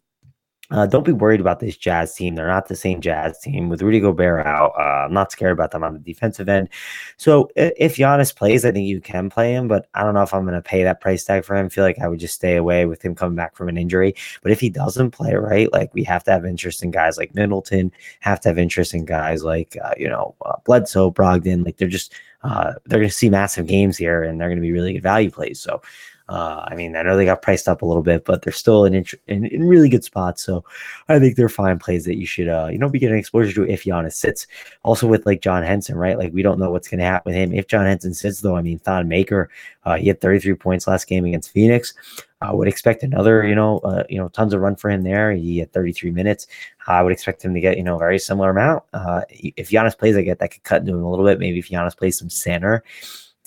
uh, 0.71 0.87
don't 0.87 1.05
be 1.05 1.13
worried 1.13 1.41
about 1.41 1.61
this 1.61 1.77
Jazz 1.77 2.15
team. 2.15 2.35
They're 2.35 2.47
not 2.47 2.69
the 2.69 2.77
same 2.77 3.01
Jazz 3.01 3.39
team 3.39 3.69
with 3.69 3.83
Rudy 3.83 4.01
Gobert 4.01 4.47
out. 4.47 4.73
Uh, 4.79 5.07
I'm 5.07 5.13
not 5.13 5.33
scared 5.33 5.53
about 5.53 5.73
them 5.73 5.83
on 5.83 5.95
the 5.95 5.99
defensive 5.99 6.49
end. 6.49 6.69
So 7.17 7.51
if 7.57 7.97
Giannis 7.97 8.35
plays, 8.35 8.65
I 8.65 8.71
think 8.71 8.87
you 8.87 9.01
can 9.01 9.31
play 9.31 9.53
him, 9.53 9.69
but 9.69 9.89
I 9.95 10.03
don't 10.03 10.15
know 10.15 10.23
if 10.23 10.33
I'm 10.33 10.45
going 10.45 10.55
to 10.55 10.63
pay 10.63 10.83
that 10.85 11.01
price 11.01 11.25
tag 11.25 11.45
for 11.45 11.57
him. 11.57 11.67
I 11.67 11.69
feel 11.69 11.85
like 11.85 11.99
I 11.99 12.09
would 12.09 12.21
just 12.21 12.35
stay 12.35 12.57
away 12.57 12.87
with 12.87 13.05
him 13.05 13.15
coming 13.15 13.37
back 13.37 13.57
from 13.57 13.69
an 13.69 13.77
injury. 13.77 14.15
But 14.43 14.53
if 14.53 14.61
he 14.61 14.71
doesn't 14.71 15.11
play, 15.11 15.35
right, 15.35 15.73
like 15.73 15.93
we 15.93 16.05
have 16.05 16.25
to 16.25 16.31
have 16.31 16.47
interest 16.47 16.83
in 16.83 16.91
guys 16.91 17.19
like 17.19 17.35
Middleton, 17.35 17.93
have 18.21 18.41
to 18.41 18.49
have 18.49 18.59
interest 18.59 18.95
in 18.95 19.05
guys 19.05 19.43
like, 19.43 19.77
uh, 19.83 19.95
you 19.99 20.09
know, 20.09 20.35
uh, 20.45 20.57
Bledsoe, 20.65 21.11
Brogdon. 21.11 21.65
Like 21.65 21.79
they're 21.79 21.89
just, 21.89 22.15
uh, 22.43 22.75
they're 22.87 23.01
going 23.01 23.11
to 23.11 23.15
see 23.15 23.29
massive 23.29 23.67
games 23.67 23.97
here 23.97 24.23
and 24.23 24.41
they're 24.41 24.49
going 24.49 24.57
to 24.57 24.63
be 24.63 24.73
really 24.73 24.95
good 24.95 25.03
value 25.03 25.31
plays. 25.31 25.61
So 25.61 25.83
uh, 26.31 26.65
I 26.69 26.77
mean, 26.77 26.95
I 26.95 27.03
know 27.03 27.17
they 27.17 27.25
got 27.25 27.43
priced 27.43 27.67
up 27.67 27.83
a 27.83 27.87
little 27.87 28.05
bit, 28.05 28.25
but 28.25 28.43
they're 28.43 28.53
still 28.53 28.85
in, 28.85 28.95
in, 28.95 29.47
in 29.47 29.65
really 29.65 29.89
good 29.89 30.05
spots. 30.05 30.45
So 30.45 30.65
I 31.09 31.19
think 31.19 31.35
they're 31.35 31.49
fine 31.49 31.81
plays 31.81 32.05
that 32.05 32.19
you 32.19 32.25
should, 32.25 32.49
uh, 32.49 32.69
you 32.71 32.79
know, 32.79 32.89
be 32.89 33.01
getting 33.01 33.19
exposure 33.19 33.53
to 33.53 33.69
if 33.69 33.83
Giannis 33.83 34.13
sits. 34.13 34.47
Also 34.85 35.09
with 35.09 35.27
like 35.27 35.43
John 35.43 35.65
Henson, 35.65 35.97
right? 35.97 36.17
Like 36.17 36.33
we 36.33 36.43
don't 36.43 36.61
know 36.61 36.71
what's 36.71 36.87
going 36.87 37.01
to 37.01 37.05
happen 37.05 37.33
with 37.33 37.35
him 37.35 37.53
if 37.53 37.67
John 37.67 37.85
Henson 37.85 38.15
sits, 38.15 38.43
though. 38.43 38.55
I 38.55 38.63
mean, 38.63 38.79
Thon 38.79 39.09
Maker, 39.09 39.51
uh, 39.85 39.97
he 39.97 40.07
had 40.07 40.21
33 40.21 40.55
points 40.55 40.87
last 40.87 41.09
game 41.09 41.25
against 41.25 41.51
Phoenix. 41.51 41.95
I 42.41 42.53
would 42.53 42.69
expect 42.69 43.03
another, 43.03 43.45
you 43.45 43.57
know, 43.57 43.79
uh, 43.81 44.05
you 44.09 44.19
know, 44.19 44.29
tons 44.29 44.55
of 44.55 44.61
run 44.61 44.77
for 44.77 44.89
him 44.89 45.03
there. 45.03 45.33
He 45.33 45.59
had 45.59 45.73
33 45.73 46.13
minutes. 46.13 46.47
I 46.87 47.03
would 47.03 47.13
expect 47.13 47.45
him 47.45 47.55
to 47.55 47.61
get, 47.61 47.77
you 47.77 47.83
know, 47.83 47.97
a 47.97 47.99
very 47.99 48.21
similar 48.21 48.51
amount. 48.51 48.85
Uh, 48.93 49.23
if 49.33 49.71
Giannis 49.71 49.99
plays, 49.99 50.17
I 50.17 50.23
get 50.23 50.39
that 50.39 50.53
could 50.53 50.63
cut 50.63 50.83
into 50.83 50.95
him 50.95 51.03
a 51.03 51.11
little 51.11 51.27
bit. 51.27 51.41
Maybe 51.41 51.59
if 51.59 51.69
Giannis 51.69 51.97
plays 51.97 52.17
some 52.17 52.31
center, 52.31 52.85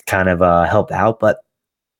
kind 0.05 0.27
of 0.27 0.41
uh, 0.41 0.65
help 0.65 0.91
out. 0.91 1.21
But 1.21 1.45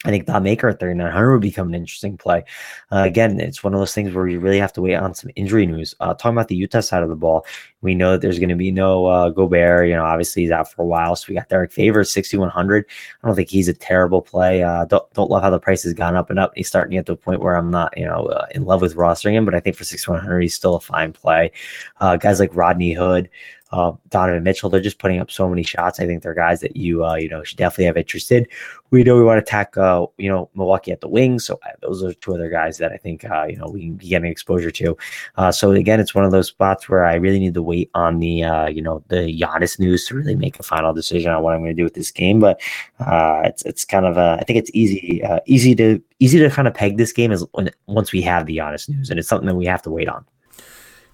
I 0.06 0.10
think 0.10 0.28
Thon 0.28 0.44
Maker 0.44 0.68
at 0.68 0.80
3,900 0.80 1.32
would 1.32 1.42
become 1.42 1.70
an 1.70 1.76
interesting 1.76 2.18
play. 2.18 2.44
Uh, 2.92 3.04
again, 3.06 3.40
it's 3.40 3.64
one 3.64 3.74
of 3.74 3.80
those 3.80 3.94
things 3.94 4.14
where 4.14 4.28
you 4.28 4.40
really 4.40 4.60
have 4.60 4.74
to 4.74 4.82
wait 4.82 4.96
on 4.96 5.16
some 5.16 5.32
injury 5.36 5.66
news. 5.66 5.96
Uh, 6.00 6.14
talking 6.14 6.36
about 6.36 6.50
the 6.50 6.56
Utah 6.56 6.82
side 6.82 7.04
of 7.04 7.10
the 7.10 7.16
ball, 7.16 7.46
we 7.82 7.96
know 7.96 8.12
that 8.12 8.22
there's 8.22 8.40
going 8.40 8.50
to 8.50 8.56
be 8.56 8.72
no 8.72 9.06
uh, 9.06 9.30
Gobert. 9.30 9.88
You 9.88 9.96
know, 9.96 10.04
obviously 10.04 10.44
he's 10.44 10.52
out 10.52 10.70
for 10.70 10.82
a 10.82 10.86
while. 10.86 11.16
So 11.16 11.28
we 11.30 11.36
got 11.36 11.48
Derrick 11.48 11.72
Favors, 11.72 12.12
6,100. 12.12 12.86
I 13.24 13.28
don't 13.28 13.36
think 13.36 13.50
he's 13.50 13.70
a 13.70 13.74
terrible 13.74 14.22
play. 14.22 14.62
Uh, 14.64 14.86
don't, 14.86 15.10
don't 15.14 15.32
love 15.32 15.44
how 15.44 15.50
the 15.50 15.60
price 15.60 15.84
has 15.84 15.94
gone 15.94 16.16
up 16.16 16.30
and 16.30 16.40
up. 16.40 16.52
He's 16.56 16.68
starting 16.68 16.92
to 16.92 16.98
get 16.98 17.06
to 17.06 17.14
a 17.14 17.18
point 17.18 17.42
where 17.42 17.56
I'm 17.56 17.72
not, 17.72 17.98
you 17.98 18.06
know, 18.06 18.26
uh, 18.26 18.48
in 18.52 18.66
love 18.66 18.82
with 18.82 18.96
rostering 18.96 19.34
him, 19.34 19.46
but 19.46 19.56
I 19.56 19.62
think 19.62 19.78
for 19.78 19.86
6,100, 19.86 20.42
he's 20.42 20.54
still 20.54 20.76
a 20.76 20.82
fine 20.82 21.14
play. 21.14 21.52
Uh, 22.02 22.18
guys 22.18 22.40
like 22.40 22.54
Rodney 22.54 22.94
Hood, 22.94 23.30
uh, 23.74 23.92
Donovan 24.10 24.44
Mitchell. 24.44 24.70
They're 24.70 24.80
just 24.80 25.00
putting 25.00 25.20
up 25.20 25.32
so 25.32 25.50
many 25.50 25.64
shots. 25.64 26.00
I 26.00 26.06
think 26.06 26.22
they're 26.22 26.36
guys 26.36 26.62
that 26.62 26.76
you 26.76 27.04
uh, 27.04 27.16
you 27.16 27.28
know 27.28 27.44
should 27.44 27.58
definitely 27.58 27.86
have 27.86 27.98
interested. 27.98 28.48
We 28.92 29.04
know 29.04 29.16
we 29.16 29.24
want 29.24 29.40
to 29.40 29.42
attack 29.42 29.76
uh, 29.76 30.06
you 30.18 30.30
know 30.30 30.50
Milwaukee 30.54 30.92
at 30.92 31.02
the 31.02 31.08
wings, 31.08 31.46
so 31.46 31.60
uh, 31.66 31.70
those 31.82 32.04
are 32.04 32.14
two 32.14 32.36
other 32.36 32.50
guys 32.50 32.78
that 32.78 32.92
I 32.92 32.98
think 32.98 33.26
uh, 33.26 33.46
you 33.50 33.58
know 33.58 33.68
we 33.68 33.82
can 33.82 33.96
be 33.96 34.08
getting 34.08 34.32
exposure 34.32 34.70
to. 34.70 34.96
Uh, 35.38 35.52
so 35.52 35.72
again, 35.72 36.00
it's 36.00 36.14
one 36.14 36.24
of 36.24 36.32
those 36.32 36.48
spots 36.48 36.88
where 36.88 37.04
I 37.04 37.16
really 37.16 37.40
need 37.40 37.56
to 37.56 37.64
wait 37.64 37.90
on 37.96 38.20
the 38.20 38.44
uh, 38.44 38.68
you 38.68 38.82
know 38.82 39.04
the 39.08 39.42
Giannis 39.42 39.80
news 39.80 40.06
to 40.08 40.16
really 40.16 40.36
make 40.36 40.60
a 40.60 40.64
final 40.64 40.94
decision 40.94 41.32
on 41.32 41.42
what 41.42 41.56
I'm 41.56 41.62
going 41.62 41.76
to 41.76 41.80
do 41.80 41.84
with 41.84 41.96
this 41.96 42.12
game. 42.12 42.40
But 42.40 42.62
uh, 43.00 43.42
it's 43.46 43.64
it's 43.64 43.86
kind 43.86 44.06
of 44.06 44.20
uh, 44.20 44.38
I 44.40 44.44
think 44.44 44.60
it's 44.60 44.72
easy 44.76 45.24
uh, 45.24 45.40
easy 45.48 45.74
to 45.76 46.00
easy 46.20 46.38
to 46.38 46.50
kind 46.52 46.68
of 46.68 46.76
peg 46.76 46.98
this 46.98 47.12
game 47.12 47.32
as 47.32 47.44
once 47.88 48.12
we 48.12 48.22
have 48.22 48.46
the 48.46 48.58
Giannis 48.58 48.88
news, 48.88 49.10
and 49.10 49.20
it's 49.20 49.28
something 49.28 49.48
that 49.48 49.56
we 49.56 49.66
have 49.66 49.82
to 49.82 49.90
wait 49.90 50.08
on. 50.08 50.24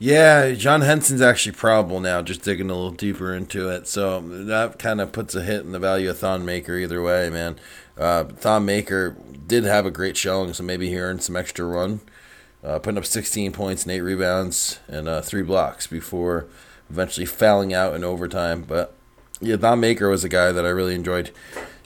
Yeah, 0.01 0.53
John 0.53 0.79
Henson's 0.79 1.21
actually 1.21 1.51
probable 1.51 1.99
now, 1.99 2.21
just 2.21 2.41
digging 2.41 2.69
a 2.69 2.73
little 2.73 2.91
deeper 2.91 3.35
into 3.35 3.67
it. 3.67 3.85
So 3.85 4.21
that 4.21 4.79
kind 4.79 5.01
of 5.01 5.11
puts 5.11 5.35
a 5.35 5.43
hit 5.43 5.65
in 5.65 5.73
the 5.73 5.79
value 5.79 6.09
of 6.09 6.17
Thon 6.17 6.45
Maker 6.45 6.75
either 6.75 7.03
way, 7.03 7.29
man. 7.29 7.59
Uh, 7.97 8.23
Thon 8.23 8.63
Maker 8.63 9.17
did 9.45 9.65
have 9.65 9.85
a 9.85 9.91
great 9.91 10.15
showing, 10.15 10.53
so 10.53 10.63
maybe 10.63 10.87
he 10.87 10.97
earned 10.97 11.21
some 11.21 11.35
extra 11.35 11.65
run. 11.65 11.99
Uh, 12.63 12.79
putting 12.79 12.97
up 12.97 13.05
16 13.05 13.51
points 13.51 13.83
and 13.83 13.91
8 13.91 13.99
rebounds 13.99 14.79
and 14.87 15.09
uh, 15.09 15.21
3 15.21 15.41
blocks 15.41 15.85
before 15.85 16.47
eventually 16.89 17.25
fouling 17.25 17.73
out 17.73 17.93
in 17.93 18.05
overtime. 18.05 18.61
But 18.61 18.95
yeah, 19.41 19.57
Thon 19.57 19.81
Maker 19.81 20.07
was 20.07 20.23
a 20.23 20.29
guy 20.29 20.53
that 20.53 20.65
I 20.65 20.69
really 20.69 20.95
enjoyed 20.95 21.31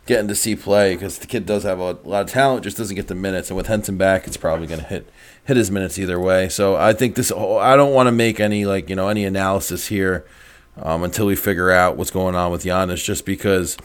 getting 0.06 0.28
to 0.28 0.36
see 0.36 0.56
play 0.56 0.94
because 0.94 1.18
the 1.18 1.28
kid 1.28 1.48
does 1.48 1.64
have 1.64 1.80
a 1.80 1.94
lot 2.04 2.26
of 2.26 2.30
talent, 2.30 2.64
just 2.64 2.78
doesn't 2.78 2.96
get 2.96 3.08
the 3.08 3.16
minutes. 3.16 3.50
And 3.50 3.58
with 3.58 3.68
Henson 3.68 3.98
back, 3.98 4.28
it's 4.28 4.38
probably 4.38 4.68
going 4.68 4.82
to 4.82 4.88
hit 4.88 5.10
hit 5.46 5.58
his 5.58 5.72
minutes 5.72 6.00
either 6.00 6.20
way. 6.20 6.50
So 6.50 6.76
I 6.76 6.94
think 6.94 7.16
this. 7.16 7.32
I 7.32 7.76
don't 7.76 7.94
want 7.94 8.08
to 8.08 8.12
make 8.12 8.40
any 8.40 8.66
like 8.66 8.90
you 8.90 8.96
know 8.96 9.10
any 9.10 9.26
analysis 9.26 9.88
here 9.88 10.26
um, 10.78 11.04
until 11.04 11.26
we 11.26 11.36
figure 11.36 11.72
out 11.72 11.98
what's 11.98 12.12
going 12.12 12.36
on 12.36 12.52
with 12.52 12.64
Giannis, 12.64 13.04
just 13.04 13.26
because 13.26 13.78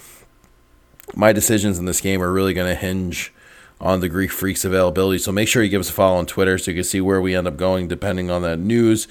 my 1.14 1.32
decisions 1.32 1.78
in 1.78 1.84
this 1.84 2.00
game 2.00 2.22
are 2.22 2.32
really 2.32 2.54
going 2.54 2.68
to 2.68 2.74
hinge 2.74 3.32
on 3.80 4.00
the 4.00 4.08
Greek 4.08 4.30
Freaks 4.30 4.64
availability. 4.64 5.18
So 5.18 5.32
make 5.32 5.48
sure 5.48 5.62
you 5.62 5.68
give 5.68 5.80
us 5.80 5.90
a 5.90 5.92
follow 5.92 6.18
on 6.18 6.26
Twitter 6.26 6.58
so 6.58 6.70
you 6.70 6.76
can 6.76 6.84
see 6.84 7.00
where 7.00 7.20
we 7.20 7.34
end 7.34 7.46
up 7.46 7.56
going 7.56 7.88
depending 7.88 8.30
on 8.30 8.42
that 8.42 8.58
news. 8.58 9.08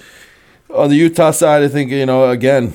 On 0.70 0.90
the 0.90 0.96
Utah 0.96 1.30
side, 1.30 1.62
I 1.62 1.68
think 1.68 1.90
you 1.90 2.06
know 2.06 2.30
again 2.30 2.74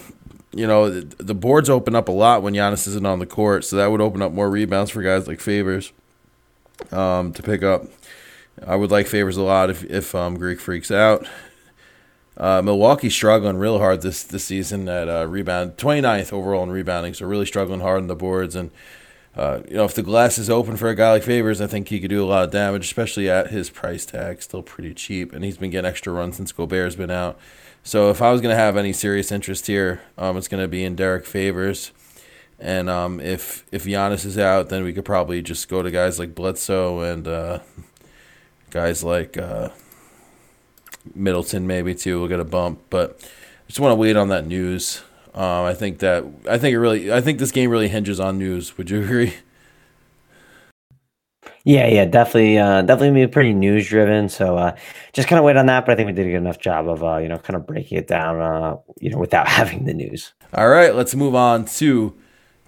you 0.55 0.67
know, 0.67 0.89
the, 0.89 1.33
boards 1.33 1.69
open 1.69 1.95
up 1.95 2.07
a 2.07 2.11
lot 2.11 2.43
when 2.43 2.53
Giannis 2.53 2.87
isn't 2.87 3.05
on 3.05 3.19
the 3.19 3.25
court, 3.25 3.65
so 3.65 3.75
that 3.77 3.89
would 3.89 4.01
open 4.01 4.21
up 4.21 4.31
more 4.31 4.49
rebounds 4.49 4.91
for 4.91 5.01
guys 5.01 5.27
like 5.27 5.39
Favors 5.39 5.91
um, 6.91 7.33
to 7.33 7.41
pick 7.41 7.63
up. 7.63 7.85
I 8.65 8.75
would 8.75 8.91
like 8.91 9.07
Favors 9.07 9.37
a 9.37 9.43
lot 9.43 9.69
if 9.69 9.83
if 9.83 10.13
um, 10.13 10.37
Greek 10.37 10.59
freaks 10.59 10.91
out. 10.91 11.27
Uh, 12.35 12.61
Milwaukee's 12.63 13.13
struggling 13.13 13.57
real 13.57 13.79
hard 13.79 14.01
this 14.01 14.23
this 14.23 14.45
season 14.45 14.89
at 14.89 15.07
uh, 15.07 15.27
rebound, 15.27 15.77
29th 15.77 16.33
overall 16.33 16.63
in 16.63 16.71
rebounding, 16.71 17.13
so 17.13 17.25
really 17.25 17.45
struggling 17.45 17.81
hard 17.81 18.01
on 18.01 18.07
the 18.07 18.15
boards. 18.15 18.55
And 18.55 18.71
uh, 19.35 19.61
you 19.67 19.75
know, 19.75 19.85
if 19.85 19.93
the 19.93 20.03
glass 20.03 20.37
is 20.37 20.49
open 20.49 20.77
for 20.77 20.89
a 20.89 20.95
guy 20.95 21.11
like 21.11 21.23
Favors, 21.23 21.61
I 21.61 21.67
think 21.67 21.89
he 21.89 21.99
could 21.99 22.09
do 22.09 22.23
a 22.23 22.25
lot 22.25 22.43
of 22.43 22.51
damage, 22.51 22.85
especially 22.85 23.29
at 23.29 23.51
his 23.51 23.69
price 23.69 24.05
tag, 24.05 24.41
still 24.41 24.63
pretty 24.63 24.93
cheap, 24.93 25.33
and 25.33 25.43
he's 25.43 25.57
been 25.57 25.71
getting 25.71 25.89
extra 25.89 26.13
runs 26.13 26.37
since 26.37 26.51
Gobert's 26.51 26.95
been 26.95 27.11
out. 27.11 27.39
So 27.83 28.09
if 28.09 28.21
I 28.21 28.31
was 28.31 28.41
going 28.41 28.55
to 28.55 28.61
have 28.61 28.77
any 28.77 28.93
serious 28.93 29.31
interest 29.31 29.67
here, 29.67 30.01
um, 30.17 30.37
it's 30.37 30.47
going 30.47 30.63
to 30.63 30.67
be 30.67 30.83
in 30.83 30.95
Derrick 30.95 31.25
Favors. 31.25 31.91
And 32.59 32.89
um, 32.89 33.19
if 33.19 33.65
if 33.71 33.83
Giannis 33.85 34.25
is 34.25 34.37
out, 34.37 34.69
then 34.69 34.83
we 34.83 34.93
could 34.93 35.05
probably 35.05 35.41
just 35.41 35.67
go 35.67 35.83
to 35.83 35.91
guys 35.91 36.17
like 36.17 36.33
Bledsoe 36.33 37.01
and 37.01 37.27
uh, 37.27 37.59
guys 38.73 39.03
like 39.03 39.37
uh, 39.37 39.69
Middleton 41.13 41.67
maybe 41.67 41.93
too 41.93 42.19
will 42.19 42.27
get 42.27 42.39
a 42.39 42.45
bump, 42.45 42.81
but 42.89 43.19
I 43.21 43.67
just 43.67 43.79
want 43.79 43.91
to 43.91 43.95
wait 43.95 44.17
on 44.17 44.29
that 44.29 44.47
news. 44.47 45.03
Um, 45.35 45.65
I 45.65 45.73
think 45.73 45.99
that 45.99 46.25
I 46.49 46.57
think 46.57 46.73
it 46.73 46.79
really 46.79 47.13
I 47.13 47.21
think 47.21 47.39
this 47.39 47.51
game 47.51 47.69
really 47.69 47.87
hinges 47.87 48.19
on 48.19 48.37
news. 48.39 48.77
Would 48.77 48.89
you 48.89 49.01
agree? 49.03 49.35
Yeah, 51.65 51.87
yeah, 51.87 52.03
definitely, 52.03 52.57
uh, 52.57 52.81
definitely 52.81 53.25
be 53.25 53.31
pretty 53.31 53.53
news 53.53 53.87
driven. 53.87 54.27
So 54.27 54.57
uh, 54.57 54.75
just 55.13 55.29
kind 55.29 55.39
of 55.39 55.45
wait 55.45 55.55
on 55.55 55.67
that. 55.67 55.85
But 55.85 55.93
I 55.93 55.95
think 55.95 56.07
we 56.07 56.13
did 56.13 56.27
a 56.27 56.31
good 56.31 56.37
enough 56.37 56.59
job 56.59 56.89
of 56.89 57.03
uh, 57.03 57.17
you 57.17 57.29
know 57.29 57.37
kind 57.37 57.55
of 57.55 57.65
breaking 57.65 57.97
it 57.99 58.07
down, 58.07 58.41
uh, 58.41 58.77
you 58.99 59.11
know, 59.11 59.17
without 59.17 59.47
having 59.59 59.85
the 59.85 59.93
news. 59.93 60.33
All 60.53 60.69
right, 60.69 60.93
let's 60.93 61.15
move 61.15 61.35
on 61.35 61.65
to 61.65 62.15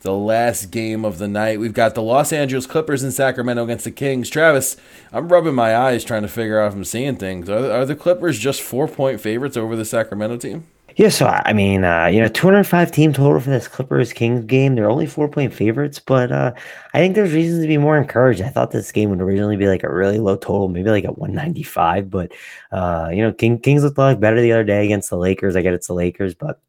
the 0.01 0.13
last 0.13 0.71
game 0.71 1.03
of 1.03 1.17
the 1.17 1.27
night. 1.27 1.59
We've 1.59 1.73
got 1.73 1.95
the 1.95 2.01
Los 2.01 2.31
Angeles 2.31 2.67
Clippers 2.67 3.03
in 3.03 3.11
Sacramento 3.11 3.63
against 3.63 3.85
the 3.85 3.91
Kings. 3.91 4.29
Travis, 4.29 4.77
I'm 5.11 5.29
rubbing 5.29 5.55
my 5.55 5.75
eyes 5.75 6.03
trying 6.03 6.21
to 6.21 6.27
figure 6.27 6.59
out 6.59 6.67
if 6.67 6.73
I'm 6.73 6.85
seeing 6.85 7.17
things. 7.17 7.49
Are, 7.49 7.71
are 7.71 7.85
the 7.85 7.95
Clippers 7.95 8.39
just 8.39 8.61
four 8.61 8.87
point 8.87 9.19
favorites 9.19 9.57
over 9.57 9.75
the 9.75 9.85
Sacramento 9.85 10.37
team? 10.37 10.67
Yeah, 10.97 11.09
so 11.09 11.27
I 11.27 11.51
mean, 11.51 11.83
uh, 11.83 12.05
you 12.05 12.21
know, 12.21 12.29
205 12.29 12.89
team 12.89 13.11
total 13.11 13.41
for 13.41 13.49
this 13.49 13.67
Clippers 13.67 14.13
Kings 14.13 14.45
game. 14.45 14.75
They're 14.75 14.89
only 14.89 15.05
four 15.05 15.27
point 15.27 15.53
favorites, 15.53 15.99
but 15.99 16.31
uh, 16.31 16.53
I 16.93 16.99
think 16.99 17.15
there's 17.15 17.33
reasons 17.33 17.61
to 17.63 17.67
be 17.67 17.77
more 17.77 17.97
encouraged. 17.97 18.41
I 18.41 18.47
thought 18.47 18.71
this 18.71 18.93
game 18.93 19.09
would 19.09 19.19
originally 19.19 19.57
be 19.57 19.67
like 19.67 19.83
a 19.83 19.93
really 19.93 20.19
low 20.19 20.37
total, 20.37 20.69
maybe 20.69 20.89
like 20.89 21.03
at 21.03 21.17
195, 21.17 22.09
but 22.09 22.31
uh, 22.71 23.09
you 23.11 23.21
know, 23.21 23.33
King, 23.33 23.59
Kings 23.59 23.83
looked 23.83 23.97
like 23.97 24.21
better 24.21 24.39
the 24.39 24.53
other 24.53 24.63
day 24.63 24.85
against 24.85 25.09
the 25.09 25.17
Lakers. 25.17 25.57
I 25.57 25.61
get 25.61 25.73
it's 25.73 25.87
the 25.87 25.93
Lakers, 25.93 26.33
but 26.33 26.61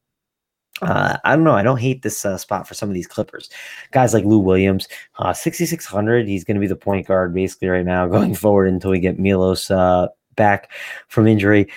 uh, 0.82 1.16
I 1.24 1.34
don't 1.34 1.44
know. 1.44 1.54
I 1.54 1.62
don't 1.62 1.80
hate 1.80 2.02
this 2.02 2.24
uh, 2.24 2.36
spot 2.36 2.68
for 2.68 2.74
some 2.74 2.88
of 2.88 2.94
these 2.94 3.06
Clippers. 3.06 3.48
Guys 3.92 4.12
like 4.12 4.24
Lou 4.24 4.38
Williams, 4.38 4.88
uh, 5.18 5.32
6,600. 5.32 6.28
He's 6.28 6.44
going 6.44 6.56
to 6.56 6.60
be 6.60 6.66
the 6.66 6.76
point 6.76 7.06
guard 7.06 7.34
basically 7.34 7.68
right 7.68 7.84
now 7.84 8.06
going 8.08 8.34
forward 8.34 8.68
until 8.68 8.90
we 8.90 9.00
get 9.00 9.18
Milos 9.18 9.70
uh, 9.70 10.08
back 10.36 10.70
from 11.08 11.26
injury 11.26 11.68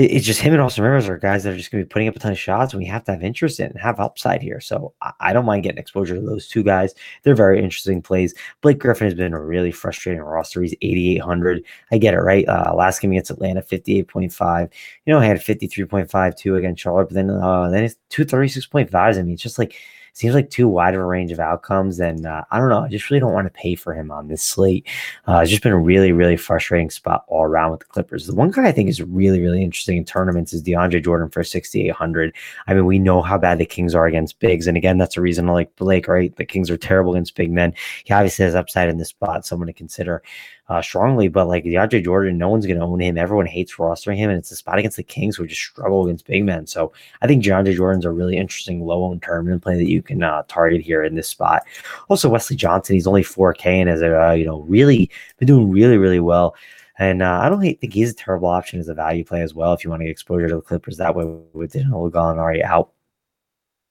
it's 0.00 0.24
just 0.24 0.40
him 0.40 0.52
and 0.52 0.62
Austin 0.62 0.84
Rivers 0.84 1.08
are 1.08 1.18
guys 1.18 1.42
that 1.42 1.52
are 1.52 1.56
just 1.56 1.72
going 1.72 1.82
to 1.82 1.84
be 1.84 1.92
putting 1.92 2.06
up 2.06 2.14
a 2.14 2.20
ton 2.20 2.30
of 2.30 2.38
shots, 2.38 2.72
and 2.72 2.78
we 2.80 2.86
have 2.86 3.02
to 3.04 3.10
have 3.10 3.24
interest 3.24 3.58
in 3.58 3.66
and 3.66 3.80
have 3.80 3.98
upside 3.98 4.40
here. 4.40 4.60
So 4.60 4.94
I, 5.18 5.32
don't 5.32 5.44
mind 5.44 5.64
getting 5.64 5.80
exposure 5.80 6.14
to 6.14 6.20
those 6.20 6.46
two 6.46 6.62
guys. 6.62 6.94
They're 7.24 7.34
very 7.34 7.58
interesting 7.58 8.00
plays. 8.00 8.32
Blake 8.60 8.78
Griffin 8.78 9.08
has 9.08 9.14
been 9.14 9.32
a 9.32 9.42
really 9.42 9.72
frustrating 9.72 10.22
roster. 10.22 10.62
He's 10.62 10.74
8,800. 10.82 11.64
I 11.90 11.98
get 11.98 12.14
it, 12.14 12.18
right? 12.18 12.46
Uh, 12.46 12.74
last 12.76 13.00
game 13.00 13.10
against 13.10 13.32
Atlanta, 13.32 13.60
58.5. 13.60 14.72
You 15.04 15.12
know, 15.12 15.18
I 15.18 15.26
had 15.26 15.38
53.5 15.38 16.36
too 16.36 16.54
against 16.54 16.80
Charlotte, 16.80 17.06
but 17.06 17.14
then 17.14 17.30
uh, 17.30 17.68
then 17.68 17.82
it's 17.82 17.96
236.5s. 18.10 18.94
I 18.94 19.22
mean, 19.22 19.32
it's 19.32 19.42
just 19.42 19.58
like 19.58 19.74
seems 20.12 20.34
like 20.34 20.50
too 20.50 20.68
wide 20.68 20.94
of 20.94 21.00
a 21.00 21.04
range 21.04 21.32
of 21.32 21.40
outcomes. 21.40 22.00
And 22.00 22.26
uh, 22.26 22.44
I 22.50 22.58
don't 22.58 22.68
know. 22.68 22.80
I 22.80 22.88
just 22.88 23.10
really 23.10 23.20
don't 23.20 23.32
want 23.32 23.46
to 23.46 23.60
pay 23.60 23.74
for 23.74 23.94
him 23.94 24.10
on 24.10 24.28
this 24.28 24.42
slate. 24.42 24.86
Uh, 25.26 25.38
it's 25.38 25.50
just 25.50 25.62
been 25.62 25.72
a 25.72 25.78
really, 25.78 26.12
really 26.12 26.36
frustrating 26.36 26.90
spot 26.90 27.24
all 27.28 27.44
around 27.44 27.70
with 27.70 27.80
the 27.80 27.86
Clippers. 27.86 28.26
The 28.26 28.34
one 28.34 28.50
guy 28.50 28.66
I 28.66 28.72
think 28.72 28.88
is 28.88 29.02
really, 29.02 29.40
really 29.40 29.62
interesting 29.62 29.96
in 29.96 30.04
tournaments 30.04 30.52
is 30.52 30.62
DeAndre 30.62 31.04
Jordan 31.04 31.30
for 31.30 31.44
6,800. 31.44 32.34
I 32.66 32.74
mean, 32.74 32.86
we 32.86 32.98
know 32.98 33.22
how 33.22 33.38
bad 33.38 33.58
the 33.58 33.66
Kings 33.66 33.94
are 33.94 34.06
against 34.06 34.38
bigs. 34.38 34.66
And 34.66 34.76
again, 34.76 34.98
that's 34.98 35.16
a 35.16 35.20
reason 35.20 35.46
to 35.46 35.52
like 35.52 35.74
Blake, 35.76 36.08
right? 36.08 36.34
The 36.36 36.44
Kings 36.44 36.70
are 36.70 36.76
terrible 36.76 37.12
against 37.12 37.34
big 37.34 37.50
men. 37.50 37.74
He 38.04 38.12
obviously 38.12 38.44
has 38.44 38.54
upside 38.54 38.88
in 38.88 38.98
this 38.98 39.08
spot. 39.08 39.46
Someone 39.46 39.66
to 39.66 39.72
consider 39.72 40.22
uh, 40.68 40.82
strongly, 40.82 41.28
but 41.28 41.48
like 41.48 41.64
DeAndre 41.64 42.04
Jordan, 42.04 42.36
no 42.36 42.48
one's 42.48 42.66
going 42.66 42.78
to 42.78 42.84
own 42.84 43.00
him. 43.00 43.16
Everyone 43.16 43.46
hates 43.46 43.76
rostering 43.76 44.16
him, 44.16 44.30
and 44.30 44.38
it's 44.38 44.50
a 44.50 44.56
spot 44.56 44.78
against 44.78 44.98
the 44.98 45.02
Kings 45.02 45.36
who 45.36 45.46
just 45.46 45.62
struggle 45.62 46.04
against 46.04 46.26
big 46.26 46.44
men. 46.44 46.66
So 46.66 46.92
I 47.22 47.26
think 47.26 47.42
DeAndre 47.42 47.74
Jordan's 47.74 48.04
a 48.04 48.10
really 48.10 48.36
interesting 48.36 48.84
low 48.84 49.04
owned 49.04 49.22
tournament 49.22 49.62
play 49.62 49.76
that 49.76 49.88
you 49.88 50.02
can 50.02 50.22
uh, 50.22 50.42
target 50.48 50.82
here 50.82 51.02
in 51.02 51.14
this 51.14 51.28
spot. 51.28 51.62
Also, 52.08 52.28
Wesley 52.28 52.56
Johnson, 52.56 52.94
he's 52.94 53.06
only 53.06 53.22
4K 53.22 53.66
and 53.66 53.88
has 53.88 54.02
uh, 54.02 54.32
you 54.32 54.44
know 54.44 54.60
really 54.62 55.10
been 55.38 55.48
doing 55.48 55.70
really 55.70 55.96
really 55.96 56.20
well. 56.20 56.54
And 56.98 57.22
uh, 57.22 57.40
I 57.42 57.48
don't 57.48 57.60
think 57.60 57.92
he's 57.92 58.10
a 58.10 58.14
terrible 58.14 58.48
option 58.48 58.80
as 58.80 58.88
a 58.88 58.94
value 58.94 59.24
play 59.24 59.40
as 59.42 59.54
well 59.54 59.72
if 59.72 59.84
you 59.84 59.90
want 59.90 60.00
to 60.00 60.06
get 60.06 60.10
exposure 60.10 60.48
to 60.48 60.56
the 60.56 60.60
Clippers 60.60 60.96
that 60.96 61.14
way 61.14 61.24
with 61.52 61.72
Danilo 61.72 62.10
Gallinari 62.10 62.62
out. 62.64 62.90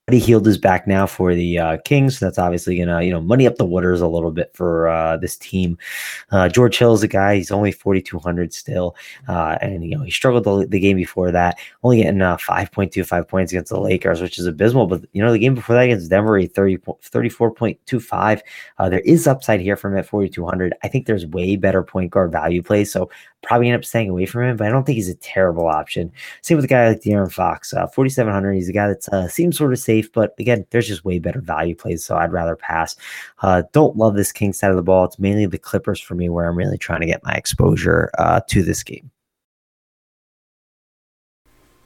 He 0.09 0.19
Hield 0.19 0.45
his 0.45 0.57
back 0.57 0.87
now 0.87 1.05
for 1.05 1.35
the 1.35 1.59
uh, 1.59 1.77
Kings. 1.83 2.17
So 2.17 2.25
that's 2.25 2.39
obviously 2.39 2.77
to, 2.77 3.03
you 3.03 3.11
know, 3.11 3.19
money 3.19 3.45
up 3.45 3.57
the 3.57 3.65
waters 3.65 3.99
a 3.99 4.07
little 4.07 4.31
bit 4.31 4.55
for 4.55 4.87
uh, 4.87 5.17
this 5.17 5.35
team. 5.35 5.77
Uh, 6.31 6.47
George 6.47 6.77
Hill 6.77 6.93
is 6.93 7.03
a 7.03 7.09
guy. 7.09 7.35
He's 7.35 7.51
only 7.51 7.73
4,200 7.73 8.53
still. 8.53 8.95
Uh, 9.27 9.57
and, 9.59 9.83
you 9.83 9.97
know, 9.97 10.03
he 10.03 10.11
struggled 10.11 10.45
the, 10.45 10.65
the, 10.65 10.79
game 10.79 10.95
before 10.95 11.29
that, 11.31 11.59
only 11.83 11.97
getting 11.97 12.21
uh, 12.21 12.37
5.25 12.37 13.27
points 13.27 13.51
against 13.51 13.69
the 13.69 13.81
Lakers, 13.81 14.21
which 14.21 14.39
is 14.39 14.45
abysmal. 14.45 14.87
But, 14.87 15.03
you 15.11 15.21
know, 15.21 15.33
the 15.33 15.39
game 15.39 15.55
before 15.55 15.75
that 15.75 15.83
against 15.83 16.09
Denver, 16.09 16.37
he 16.37 16.47
30, 16.47 16.77
34.25. 16.77 18.41
Uh, 18.77 18.87
there 18.87 19.01
is 19.01 19.27
upside 19.27 19.59
here 19.59 19.75
from 19.75 19.97
at 19.97 20.05
4,200. 20.05 20.73
I 20.83 20.87
think 20.87 21.05
there's 21.05 21.25
way 21.25 21.57
better 21.57 21.83
point 21.83 22.11
guard 22.11 22.31
value 22.31 22.63
plays. 22.63 22.93
So 22.93 23.09
probably 23.47 23.69
end 23.69 23.77
up 23.77 23.85
staying 23.85 24.09
away 24.09 24.25
from 24.25 24.43
him, 24.43 24.57
but 24.57 24.67
I 24.67 24.69
don't 24.69 24.85
think 24.85 24.97
he's 24.97 25.09
a 25.09 25.15
terrible 25.15 25.67
option. 25.67 26.11
Same 26.41 26.57
with 26.57 26.65
a 26.65 26.67
guy 26.67 26.89
like 26.89 27.01
De'Aaron 27.01 27.31
Fox, 27.31 27.73
uh, 27.73 27.87
4,700. 27.87 28.53
He's 28.53 28.67
a 28.67 28.73
guy 28.73 28.87
that 28.87 29.07
uh, 29.09 29.27
seems 29.29 29.57
sort 29.57 29.71
of 29.71 29.79
safe, 29.79 30.11
but 30.11 30.35
again, 30.37 30.65
there's 30.69 30.87
just 30.87 31.05
way 31.05 31.17
better 31.17 31.39
value 31.39 31.73
plays, 31.73 32.03
so 32.03 32.17
I'd 32.17 32.33
rather 32.33 32.57
pass. 32.57 32.97
Uh, 33.41 33.63
don't 33.71 33.95
love 33.95 34.15
this 34.15 34.33
king 34.33 34.51
side 34.51 34.69
of 34.69 34.75
the 34.75 34.83
ball. 34.83 35.05
It's 35.05 35.17
mainly 35.17 35.45
the 35.45 35.57
Clippers 35.57 36.01
for 36.01 36.13
me 36.13 36.27
where 36.27 36.45
I'm 36.45 36.57
really 36.57 36.77
trying 36.77 36.99
to 36.99 37.07
get 37.07 37.23
my 37.23 37.33
exposure 37.33 38.11
uh, 38.17 38.41
to 38.49 38.63
this 38.63 38.83
game. 38.83 39.09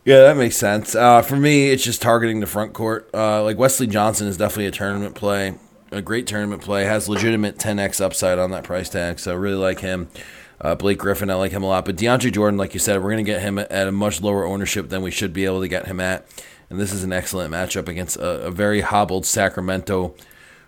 Yeah, 0.04 0.22
that 0.22 0.38
makes 0.38 0.58
sense. 0.58 0.96
Uh, 0.96 1.22
for 1.22 1.36
me, 1.36 1.70
it's 1.70 1.84
just 1.84 2.02
targeting 2.02 2.40
the 2.40 2.48
front 2.48 2.74
court. 2.74 3.08
Uh, 3.14 3.44
like 3.44 3.60
Wesley 3.60 3.86
Johnson 3.86 4.26
is 4.26 4.36
definitely 4.36 4.66
a 4.66 4.72
tournament 4.72 5.14
play, 5.14 5.54
a 5.92 6.02
great 6.02 6.26
tournament 6.26 6.64
play. 6.64 6.86
Has 6.86 7.08
legitimate 7.08 7.60
10x 7.60 8.02
upside 8.02 8.40
on 8.40 8.50
that 8.50 8.64
price 8.64 8.90
tag, 8.90 9.20
so 9.20 9.34
I 9.34 9.36
really 9.36 9.58
like 9.58 9.82
him. 9.82 10.10
Uh, 10.64 10.76
Blake 10.76 11.00
Griffin, 11.00 11.32
I 11.32 11.34
like 11.34 11.52
him 11.52 11.64
a 11.64 11.68
lot. 11.68 11.86
But 11.86 11.96
DeAndre 11.96 12.32
Jordan, 12.32 12.58
like 12.58 12.74
you 12.76 12.80
said, 12.80 12.98
we're 12.98 13.12
going 13.12 13.26
to 13.26 13.32
get 13.32 13.42
him 13.42 13.58
at 13.58 13.88
a 13.88 13.92
much 13.92 14.22
lower 14.22 14.46
ownership 14.46 14.90
than 14.90 15.02
we 15.02 15.10
should 15.10 15.34
be 15.34 15.46
able 15.46 15.62
to 15.62 15.68
get 15.68 15.88
him 15.88 16.00
at. 16.00 16.28
And 16.70 16.80
this 16.80 16.94
is 16.94 17.04
an 17.04 17.12
excellent 17.12 17.52
matchup 17.52 17.88
against 17.88 18.16
a, 18.18 18.44
a 18.44 18.52
very 18.52 18.82
hobbled 18.82 19.26
Sacramento 19.26 20.14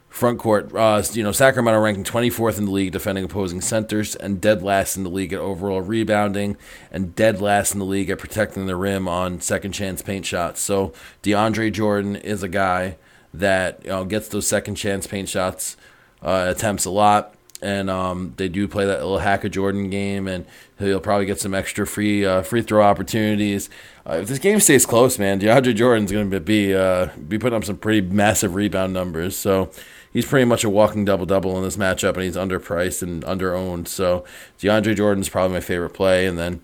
front 0.10 0.40
court. 0.40 0.74
Uh, 0.76 1.02
you 1.14 1.24
know, 1.24 1.32
Sacramento 1.32 1.80
ranking 1.80 2.04
24th 2.04 2.58
in 2.58 2.66
the 2.66 2.72
league 2.72 2.92
defending 2.92 3.24
opposing 3.24 3.62
centers 3.62 4.16
and 4.16 4.42
dead 4.42 4.64
last 4.64 4.98
in 4.98 5.04
the 5.04 5.10
league 5.10 5.32
at 5.32 5.40
overall 5.40 5.82
rebounding 5.82 6.58
and 6.92 7.16
dead 7.16 7.40
last 7.40 7.74
in 7.74 7.80
the 7.80 7.86
league 7.86 8.10
at 8.10 8.20
protecting 8.20 8.66
the 8.66 8.76
rim 8.76 9.08
on 9.08 9.42
second 9.42 9.72
chance 9.72 10.02
paint 10.02 10.26
shots. 10.26 10.60
So 10.60 10.92
DeAndre 11.22 11.72
Jordan 11.72 12.16
is 12.16 12.44
a 12.44 12.50
guy 12.50 12.98
that 13.34 13.82
you 13.84 13.90
know, 13.90 14.06
gets 14.06 14.28
those 14.28 14.48
second 14.48 14.76
chance 14.76 15.08
paint 15.08 15.30
shots 15.30 15.78
uh, 16.22 16.46
attempts 16.50 16.86
a 16.86 16.92
lot 16.92 17.36
and 17.64 17.90
um, 17.90 18.34
they 18.38 18.50
do 18.50 18.68
play 18.68 18.86
that 18.86 19.00
little 19.00 19.20
hack 19.20 19.44
of 19.44 19.52
Jordan 19.52 19.90
game, 19.90 20.28
and 20.28 20.46
he'll 20.78 21.00
probably 21.00 21.26
get 21.26 21.40
some 21.40 21.54
extra 21.54 21.88
free 21.88 22.26
uh, 22.26 22.42
free 22.44 22.62
throw 22.62 22.84
opportunities. 22.84 23.70
Uh, 24.06 24.18
if 24.22 24.28
this 24.28 24.40
game 24.40 24.60
stays 24.60 24.86
close, 24.86 25.18
man, 25.18 25.40
DeAndre 25.40 25.74
Jordan's 25.74 26.12
going 26.12 26.30
to 26.30 26.40
be 26.40 26.76
uh, 26.76 27.08
be 27.28 27.40
putting 27.40 27.56
up 27.56 27.64
some 27.64 27.78
pretty 27.78 28.02
massive 28.02 28.54
rebound 28.54 28.94
numbers. 28.94 29.38
So 29.38 29.72
he's 30.12 30.26
pretty 30.26 30.46
much 30.46 30.64
a 30.64 30.70
walking 30.70 31.06
double 31.06 31.26
double 31.26 31.58
in 31.58 31.64
this 31.64 31.78
matchup, 31.78 32.16
and 32.16 32.24
he's 32.24 32.36
underpriced 32.36 33.02
and 33.02 33.24
underowned. 33.24 33.88
So 33.88 34.26
DeAndre 34.60 34.96
Jordan's 34.96 35.30
probably 35.30 35.56
my 35.56 35.62
favorite 35.62 35.92
play, 35.92 36.28
and 36.28 36.38
then. 36.38 36.62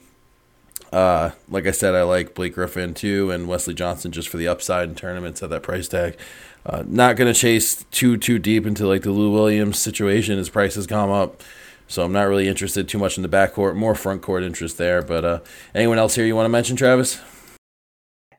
Uh, 0.91 1.29
like 1.47 1.67
I 1.67 1.71
said, 1.71 1.93
I 1.93 2.01
like 2.01 2.33
Blake 2.33 2.55
Griffin 2.55 2.95
too, 2.95 3.29
and 3.29 3.47
Wesley 3.47 3.75
Johnson 3.75 4.11
just 4.11 4.27
for 4.27 4.37
the 4.37 4.47
upside 4.47 4.89
in 4.89 4.95
tournaments 4.95 5.43
at 5.43 5.51
that 5.51 5.61
price 5.61 5.87
tag. 5.87 6.17
Uh, 6.69 6.83
not 6.85 7.15
going 7.15 7.31
to 7.31 7.39
chase 7.39 7.83
too 7.89 8.15
too 8.15 8.37
deep 8.37 8.67
into 8.67 8.85
like 8.85 9.01
the 9.01 9.11
Lou 9.11 9.31
Williams 9.31 9.79
situation. 9.79 10.37
His 10.37 10.49
price 10.49 10.75
has 10.75 10.85
come 10.85 11.09
up, 11.09 11.41
so 11.87 12.03
I'm 12.03 12.11
not 12.11 12.27
really 12.27 12.47
interested 12.47 12.87
too 12.87 12.99
much 12.99 13.17
in 13.17 13.23
the 13.23 13.29
backcourt. 13.29 13.75
More 13.75 13.95
front 13.95 14.21
court 14.21 14.43
interest 14.43 14.77
there. 14.77 15.01
But 15.01 15.25
uh, 15.25 15.39
anyone 15.73 15.97
else 15.97 16.13
here 16.13 16.25
you 16.25 16.35
want 16.35 16.45
to 16.45 16.49
mention, 16.49 16.75
Travis? 16.75 17.19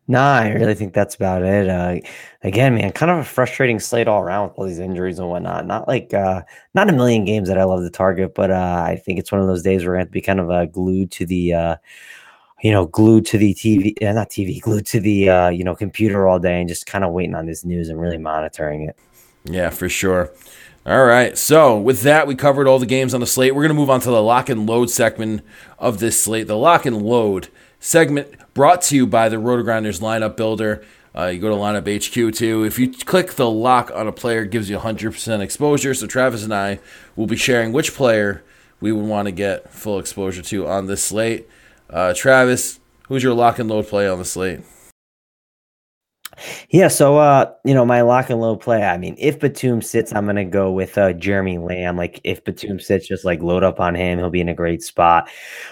Nah, 0.07 0.39
I 0.39 0.51
really 0.51 0.75
think 0.75 0.95
that's 0.95 1.17
about 1.17 1.43
it. 1.43 1.69
Uh, 1.69 1.97
again, 2.43 2.77
man, 2.77 2.93
kind 2.93 3.11
of 3.11 3.19
a 3.19 3.25
frustrating 3.25 3.81
slate 3.81 4.07
all 4.07 4.23
around 4.23 4.49
with 4.49 4.59
all 4.59 4.67
these 4.67 4.79
injuries 4.79 5.19
and 5.19 5.29
whatnot. 5.29 5.67
Not 5.67 5.89
like 5.89 6.15
uh, 6.15 6.43
not 6.73 6.89
a 6.89 6.93
million 6.93 7.25
games 7.25 7.49
that 7.49 7.59
I 7.59 7.65
love 7.65 7.81
to 7.81 7.91
target, 7.91 8.35
but 8.37 8.53
uh, 8.53 8.85
I 8.87 8.95
think 9.05 9.19
it's 9.19 9.33
one 9.33 9.41
of 9.41 9.49
those 9.49 9.63
days 9.63 9.83
where 9.83 9.93
we're 9.93 9.97
going 9.99 10.07
to 10.07 10.13
be 10.13 10.21
kind 10.21 10.41
of 10.41 10.51
uh, 10.51 10.67
glued 10.67 11.11
to 11.13 11.27
the 11.27 11.53
uh, 11.53 11.77
you 12.63 12.71
know, 12.71 12.87
glued 12.87 13.27
to 13.27 13.39
the 13.39 13.55
TV, 13.55 13.95
uh, 14.03 14.13
not 14.13 14.31
TV, 14.31 14.61
glued 14.63 14.87
to 14.87 15.01
the, 15.01 15.29
uh, 15.29 15.49
you 15.49 15.65
know, 15.65 15.75
computer 15.75 16.27
all 16.29 16.39
day 16.39 16.61
and 16.61 16.69
just 16.69 16.87
kind 16.87 17.05
of 17.05 17.13
waiting 17.13 17.35
on 17.35 17.47
this 17.47 17.65
news 17.65 17.89
and 17.89 18.01
really 18.01 18.19
monitoring 18.19 18.83
it. 18.83 18.97
Yeah, 19.45 19.71
for 19.71 19.89
sure. 19.89 20.31
All 20.87 21.05
right. 21.05 21.37
So, 21.37 21.79
with 21.79 22.03
that, 22.03 22.27
we 22.27 22.35
covered 22.35 22.67
all 22.67 22.79
the 22.79 22.87
games 22.87 23.13
on 23.13 23.21
the 23.21 23.27
slate. 23.27 23.55
We're 23.55 23.63
going 23.63 23.69
to 23.69 23.81
move 23.81 23.91
on 23.91 24.01
to 24.01 24.11
the 24.11 24.23
lock 24.23 24.49
and 24.49 24.67
load 24.67 24.91
segment 24.91 25.43
of 25.79 25.99
this 25.99 26.21
slate. 26.21 26.47
The 26.47 26.57
lock 26.57 26.87
and 26.87 27.03
load 27.03 27.49
segment 27.81 28.35
brought 28.55 28.83
to 28.83 28.97
you 28.97 29.07
by 29.07 29.29
the 29.29 29.37
RotoGrinders 29.37 30.01
lineup 30.01 30.37
builder. 30.37 30.85
Uh, 31.15 31.27
you 31.27 31.39
go 31.39 31.51
to 31.51 31.57
lineup 31.57 31.87
HQ 31.87 32.35
too. 32.35 32.65
If 32.65 32.79
you 32.79 32.93
click 32.93 33.33
the 33.33 33.51
lock 33.51 33.91
on 33.95 34.07
a 34.07 34.13
player, 34.13 34.43
it 34.43 34.51
gives 34.51 34.71
you 34.71 34.79
100% 34.79 35.41
exposure. 35.41 35.93
So, 35.93 36.07
Travis 36.07 36.45
and 36.45 36.55
I 36.55 36.81
will 37.15 37.27
be 37.27 37.37
sharing 37.37 37.73
which 37.73 37.95
player 37.95 38.43
we 38.81 38.91
would 38.91 39.05
want 39.05 39.27
to 39.27 39.33
get 39.33 39.71
full 39.73 39.99
exposure 39.99 40.43
to 40.43 40.67
on 40.67 40.87
this 40.87 41.05
slate. 41.05 41.47
Uh, 41.93 42.15
Travis, 42.15 42.79
who's 43.09 43.23
your 43.23 43.35
lock 43.35 43.59
and 43.59 43.69
load 43.69 43.89
play 43.89 44.09
on 44.09 44.19
the 44.19 44.25
slate? 44.25 44.61
Yeah, 46.71 46.89
so 46.89 47.19
uh, 47.19 47.53
you 47.65 47.75
know, 47.75 47.85
my 47.85 48.01
lock 48.03 48.31
and 48.31 48.41
low 48.41 48.57
play. 48.57 48.83
I 48.83 48.97
mean, 48.97 49.15
if 49.19 49.39
Batum 49.39 49.83
sits, 49.83 50.13
I'm 50.15 50.27
gonna 50.27 50.45
go 50.45 50.71
with 50.71 50.97
uh 50.97 51.13
Jeremy 51.13 51.59
Lamb. 51.59 51.97
Like 51.97 52.21
if 52.25 52.45
Batum 52.45 52.81
sits, 52.81 53.07
just 53.09 53.25
like 53.25 53.43
load 53.43 53.63
up 53.63 53.81
on 53.81 53.95
him, 53.95 54.19
he'll 54.19 54.31
be 54.31 54.41
in 54.41 54.49
a 54.49 54.55
great 54.55 54.83
spot. 54.83 55.29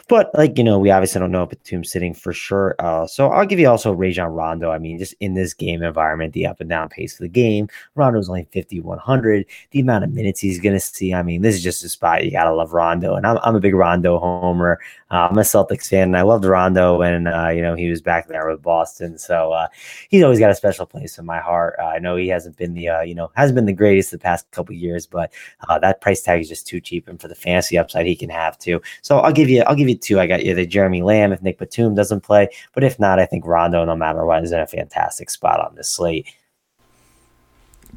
But 0.09 0.31
like, 0.35 0.59
you 0.59 0.65
know, 0.65 0.79
we 0.79 0.91
obviously 0.91 1.21
don't 1.21 1.33
know 1.33 1.45
if 1.45 1.51
Batum's 1.51 1.91
sitting 1.91 2.15
for 2.15 2.33
sure. 2.33 2.75
Uh, 2.79 3.07
so 3.07 3.29
I'll 3.29 3.47
give 3.47 3.59
you 3.59 3.69
also 3.69 3.93
Rajon 3.93 4.31
Rondo. 4.31 4.71
I 4.71 4.79
mean, 4.79 4.99
just 4.99 5.15
in 5.21 5.35
this 5.35 5.55
game 5.55 5.83
environment, 5.83 6.33
the 6.35 6.47
up 6.47 6.61
and 6.61 6.69
down 6.69 6.89
pace 6.89 7.15
of 7.15 7.21
the 7.21 7.29
game, 7.29 7.69
Rondo's 7.95 8.29
only 8.29 8.47
5,100. 8.53 9.47
The 9.71 9.81
amount 9.81 10.05
of 10.05 10.13
minutes 10.13 10.41
he's 10.41 10.61
gonna 10.61 10.81
see. 10.81 11.15
I 11.15 11.23
mean, 11.23 11.43
this 11.43 11.55
is 11.55 11.63
just 11.63 11.85
a 11.85 11.89
spot 11.89 12.25
you 12.25 12.31
gotta 12.31 12.55
love 12.55 12.73
Rondo. 12.73 13.15
And 13.15 13.27
I'm 13.27 13.39
I'm 13.43 13.57
a 13.57 13.61
big 13.61 13.75
Rondo 13.75 14.19
homer. 14.19 14.81
Uh, 15.11 15.29
I'm 15.31 15.39
a 15.39 15.43
Celtics 15.43 15.89
fan, 15.89 16.09
and 16.09 16.17
I 16.17 16.23
loved 16.23 16.45
Rondo 16.45 16.99
when 16.99 17.27
uh, 17.27 17.49
you 17.49 17.63
know 17.63 17.75
he 17.75 17.89
was 17.89 18.03
back 18.03 18.29
there 18.29 18.49
with 18.49 18.63
Boston. 18.63 19.17
So 19.19 19.53
uh, 19.53 19.69
he's 20.11 20.23
always 20.23 20.39
got 20.39 20.51
a 20.51 20.58
special 20.59 20.85
place 20.85 21.19
in 21.19 21.25
my 21.25 21.39
heart. 21.39 21.77
Uh, 21.79 21.87
I 21.87 21.99
know 21.99 22.17
he 22.17 22.29
hasn't 22.29 22.57
been 22.57 22.75
the 22.75 22.89
uh, 22.89 23.01
you 23.01 23.15
know 23.15 23.31
hasn't 23.35 23.55
been 23.55 23.65
the 23.67 23.73
greatest 23.73 24.11
the 24.11 24.19
past 24.19 24.51
couple 24.51 24.75
years, 24.75 25.07
but 25.07 25.33
uh, 25.69 25.79
that 25.79 26.01
price 26.01 26.23
tag 26.23 26.41
is 26.41 26.49
just 26.49 26.67
too 26.67 26.81
cheap, 26.81 27.09
and 27.09 27.21
for 27.21 27.29
the 27.29 27.35
fantasy 27.35 27.79
upside 27.79 28.07
he 28.07 28.15
can 28.15 28.29
have 28.29 28.59
too. 28.59 28.81
So 29.03 29.19
I'll 29.21 29.33
give 29.33 29.49
you 29.49 29.63
I'll 29.63 29.75
give 29.75 29.89
you 29.89 29.97
two. 29.97 30.21
I 30.21 30.27
got 30.27 30.45
you 30.45 30.55
the 30.55 30.67
Jeremy 30.67 31.03
Lamb 31.03 31.33
if 31.33 31.41
Nick 31.41 31.59
Batum 31.59 31.95
doesn't 31.95 32.21
play, 32.21 32.49
but 32.75 32.85
if 32.85 32.99
not, 32.99 33.19
I 33.19 33.27
think 33.27 33.47
Rondo, 33.47 33.85
no 33.85 33.97
matter 33.97 34.25
what, 34.27 34.43
is 34.43 34.53
in 34.53 34.61
a 34.61 34.67
fantastic 34.67 35.31
spot 35.31 35.61
on 35.61 35.75
this 35.75 35.91
slate. 35.91 36.27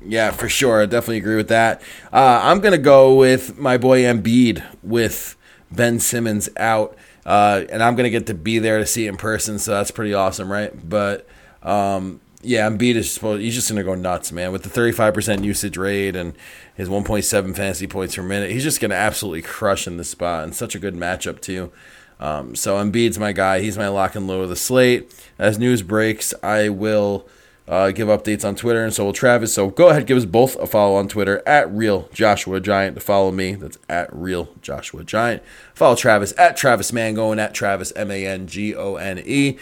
Yeah, 0.03 0.31
for 0.31 0.49
sure. 0.49 0.81
I 0.81 0.85
definitely 0.85 1.17
agree 1.17 1.35
with 1.35 1.49
that. 1.49 1.81
Uh, 2.11 2.41
I'm 2.43 2.59
going 2.59 2.71
to 2.71 2.79
go 2.79 3.15
with 3.15 3.59
my 3.59 3.77
boy 3.77 4.01
Embiid 4.01 4.63
with 4.81 5.35
Ben 5.71 5.99
Simmons 5.99 6.49
out. 6.57 6.97
Uh, 7.25 7.65
and 7.69 7.83
I'm 7.83 7.95
going 7.95 8.05
to 8.05 8.09
get 8.09 8.27
to 8.27 8.33
be 8.33 8.59
there 8.59 8.79
to 8.79 8.85
see 8.85 9.05
it 9.05 9.09
in 9.09 9.17
person. 9.17 9.59
So 9.59 9.71
that's 9.71 9.91
pretty 9.91 10.13
awesome, 10.13 10.51
right? 10.51 10.71
But 10.89 11.27
um, 11.61 12.19
yeah, 12.43 12.69
Embiid 12.69 12.95
is 12.95 13.13
supposed, 13.13 13.41
he's 13.41 13.55
just 13.55 13.67
to 13.67 13.83
go 13.83 13.95
nuts, 13.95 14.31
man. 14.31 14.51
With 14.51 14.63
the 14.63 14.69
35% 14.69 15.43
usage 15.43 15.77
rate 15.77 16.15
and 16.15 16.33
his 16.75 16.89
1.7 16.89 17.55
fantasy 17.55 17.87
points 17.87 18.15
per 18.15 18.23
minute, 18.23 18.51
he's 18.51 18.63
just 18.63 18.79
to 18.81 18.91
absolutely 18.91 19.41
crush 19.41 19.87
in 19.87 19.97
this 19.97 20.09
spot. 20.09 20.43
And 20.43 20.55
such 20.55 20.75
a 20.75 20.79
good 20.79 20.95
matchup, 20.95 21.41
too. 21.41 21.71
Um, 22.19 22.55
so 22.55 22.75
Embiid's 22.75 23.17
my 23.17 23.31
guy. 23.31 23.61
He's 23.61 23.77
my 23.77 23.87
lock 23.87 24.15
and 24.15 24.27
low 24.27 24.41
of 24.41 24.49
the 24.49 24.55
slate. 24.55 25.11
As 25.39 25.57
news 25.57 25.81
breaks, 25.81 26.33
I 26.43 26.69
will 26.69 27.27
uh, 27.67 27.91
give 27.91 28.07
updates 28.09 28.45
on 28.45 28.55
Twitter, 28.55 28.83
and 28.83 28.93
so 28.93 29.05
will 29.05 29.13
Travis. 29.13 29.53
So 29.53 29.69
go 29.69 29.89
ahead, 29.89 30.05
give 30.05 30.17
us 30.17 30.25
both 30.25 30.55
a 30.57 30.67
follow 30.67 30.95
on 30.95 31.07
Twitter 31.07 31.41
at 31.47 31.71
Real 31.71 32.09
Joshua 32.13 32.59
Giant 32.59 32.95
to 32.95 33.01
follow 33.01 33.31
me. 33.31 33.55
That's 33.55 33.77
at 33.87 34.13
Real 34.13 34.49
Joshua 34.61 35.03
Giant. 35.03 35.41
Follow 35.73 35.95
Travis 35.95 36.33
at 36.37 36.57
Travis 36.57 36.91
Mangone 36.91 37.39
at 37.39 37.53
Travis 37.53 37.91
M 37.95 38.11
A 38.11 38.25
N 38.25 38.45
G 38.45 38.75
O 38.75 38.95
N 38.95 39.21
E. 39.25 39.57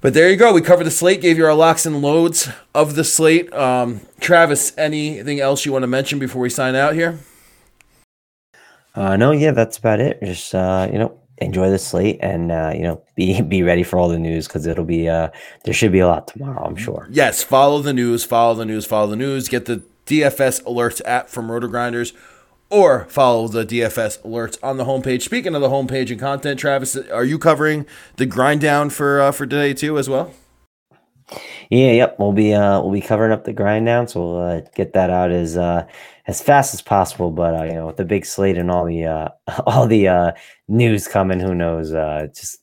But 0.00 0.14
there 0.14 0.30
you 0.30 0.36
go. 0.36 0.52
We 0.52 0.60
covered 0.60 0.84
the 0.84 0.90
slate, 0.90 1.20
gave 1.20 1.38
you 1.38 1.46
our 1.46 1.54
locks 1.54 1.86
and 1.86 2.02
loads 2.02 2.48
of 2.74 2.94
the 2.94 3.04
slate. 3.04 3.52
Um, 3.52 4.02
Travis, 4.20 4.76
anything 4.76 5.40
else 5.40 5.64
you 5.64 5.72
want 5.72 5.82
to 5.82 5.88
mention 5.88 6.18
before 6.18 6.42
we 6.42 6.50
sign 6.50 6.74
out 6.74 6.94
here? 6.94 7.18
Uh, 8.94 9.16
no, 9.16 9.30
yeah, 9.32 9.52
that's 9.52 9.78
about 9.78 10.00
it. 10.00 10.22
Just 10.22 10.54
uh, 10.54 10.88
you 10.90 10.98
know, 10.98 11.18
enjoy 11.38 11.70
the 11.70 11.78
slate 11.78 12.18
and 12.20 12.50
uh, 12.50 12.72
you 12.74 12.82
know 12.82 13.02
be 13.14 13.40
be 13.48 13.62
ready 13.62 13.82
for 13.82 13.98
all 13.98 14.08
the 14.08 14.18
news 14.18 14.46
because 14.46 14.66
it'll 14.66 14.84
be 14.84 15.08
uh, 15.08 15.28
there 15.64 15.74
should 15.74 15.92
be 15.92 15.98
a 15.98 16.06
lot 16.06 16.26
tomorrow 16.28 16.64
i'm 16.64 16.76
sure 16.76 17.06
yes 17.10 17.42
follow 17.42 17.80
the 17.82 17.92
news 17.92 18.24
follow 18.24 18.54
the 18.54 18.64
news 18.64 18.86
follow 18.86 19.06
the 19.06 19.16
news 19.16 19.48
get 19.48 19.66
the 19.66 19.82
dfs 20.06 20.62
alerts 20.64 21.00
app 21.04 21.28
from 21.28 21.50
roto 21.50 21.68
grinders 21.68 22.12
or 22.70 23.04
follow 23.06 23.48
the 23.48 23.64
dfs 23.64 24.20
alerts 24.22 24.58
on 24.62 24.76
the 24.76 24.84
homepage 24.84 25.22
speaking 25.22 25.54
of 25.54 25.60
the 25.60 25.68
homepage 25.68 26.10
and 26.10 26.20
content 26.20 26.58
travis 26.58 26.96
are 26.96 27.24
you 27.24 27.38
covering 27.38 27.86
the 28.16 28.26
grind 28.26 28.60
down 28.60 28.90
for 28.90 29.20
uh, 29.20 29.32
for 29.32 29.46
today 29.46 29.72
too 29.72 29.98
as 29.98 30.08
well 30.08 30.32
yeah 31.70 31.92
yep 31.92 32.16
we'll 32.18 32.32
be 32.32 32.52
uh 32.52 32.80
we'll 32.80 32.92
be 32.92 33.00
covering 33.00 33.32
up 33.32 33.44
the 33.44 33.52
grind 33.52 33.86
down 33.86 34.06
so 34.06 34.20
we'll 34.20 34.38
uh, 34.38 34.60
get 34.74 34.92
that 34.92 35.10
out 35.10 35.30
as 35.30 35.56
uh 35.56 35.86
as 36.26 36.42
fast 36.42 36.74
as 36.74 36.82
possible. 36.82 37.30
But 37.30 37.54
uh, 37.54 37.64
you 37.64 37.72
know, 37.72 37.86
with 37.86 37.96
the 37.96 38.04
big 38.04 38.26
slate 38.26 38.58
and 38.58 38.70
all 38.70 38.84
the 38.84 39.04
uh, 39.04 39.28
all 39.66 39.86
the 39.86 40.08
uh, 40.08 40.32
news 40.68 41.08
coming, 41.08 41.40
who 41.40 41.54
knows? 41.54 41.92
Uh, 41.92 42.28
just 42.34 42.60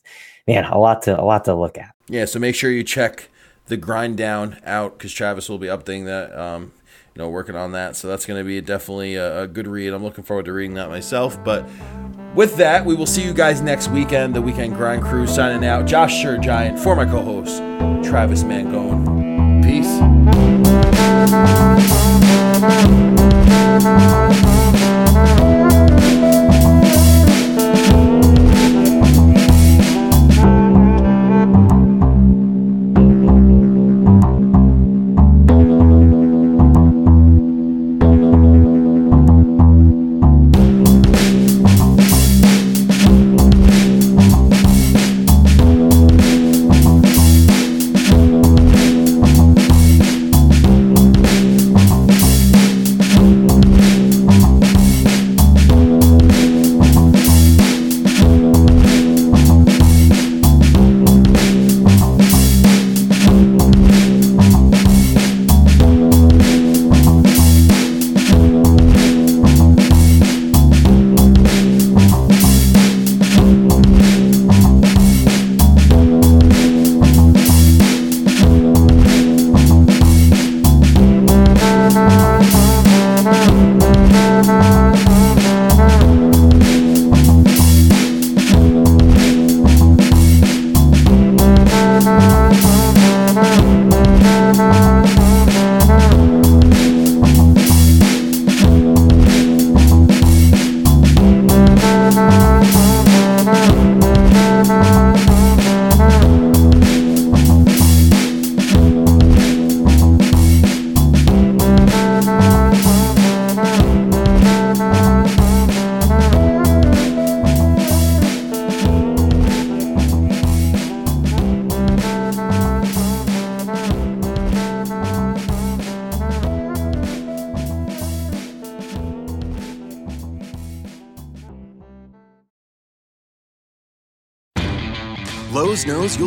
man, 0.47 0.65
a 0.65 0.77
lot 0.77 1.01
to 1.03 1.19
a 1.19 1.23
lot 1.23 1.45
to 1.45 1.55
look 1.55 1.77
at. 1.77 1.93
Yeah, 2.07 2.25
so 2.25 2.39
make 2.39 2.55
sure 2.55 2.69
you 2.69 2.83
check 2.83 3.29
the 3.67 3.77
grind 3.77 4.17
down 4.17 4.59
out 4.65 4.97
because 4.97 5.13
Travis 5.13 5.49
will 5.49 5.57
be 5.57 5.67
updating 5.67 6.05
that. 6.05 6.37
Um, 6.37 6.73
you 7.15 7.21
know, 7.21 7.29
working 7.29 7.55
on 7.55 7.73
that. 7.73 7.95
So 7.95 8.07
that's 8.07 8.25
going 8.25 8.39
to 8.39 8.43
be 8.43 8.59
definitely 8.61 9.15
a, 9.15 9.43
a 9.43 9.47
good 9.47 9.67
read. 9.67 9.93
I'm 9.93 10.03
looking 10.03 10.23
forward 10.23 10.45
to 10.45 10.53
reading 10.53 10.75
that 10.75 10.89
myself. 10.89 11.41
But 11.43 11.69
with 12.33 12.55
that, 12.57 12.85
we 12.85 12.95
will 12.95 13.05
see 13.05 13.23
you 13.23 13.33
guys 13.33 13.61
next 13.61 13.89
weekend. 13.89 14.35
The 14.35 14.41
weekend 14.41 14.75
grind 14.75 15.03
crew 15.03 15.27
signing 15.27 15.67
out. 15.67 15.85
Josh 15.85 16.23
SirGiant 16.23 16.79
for 16.79 16.95
my 16.95 17.05
co-host 17.05 17.57
Travis 18.03 18.43
Mangone. 18.43 19.63
Peace. 19.63 19.99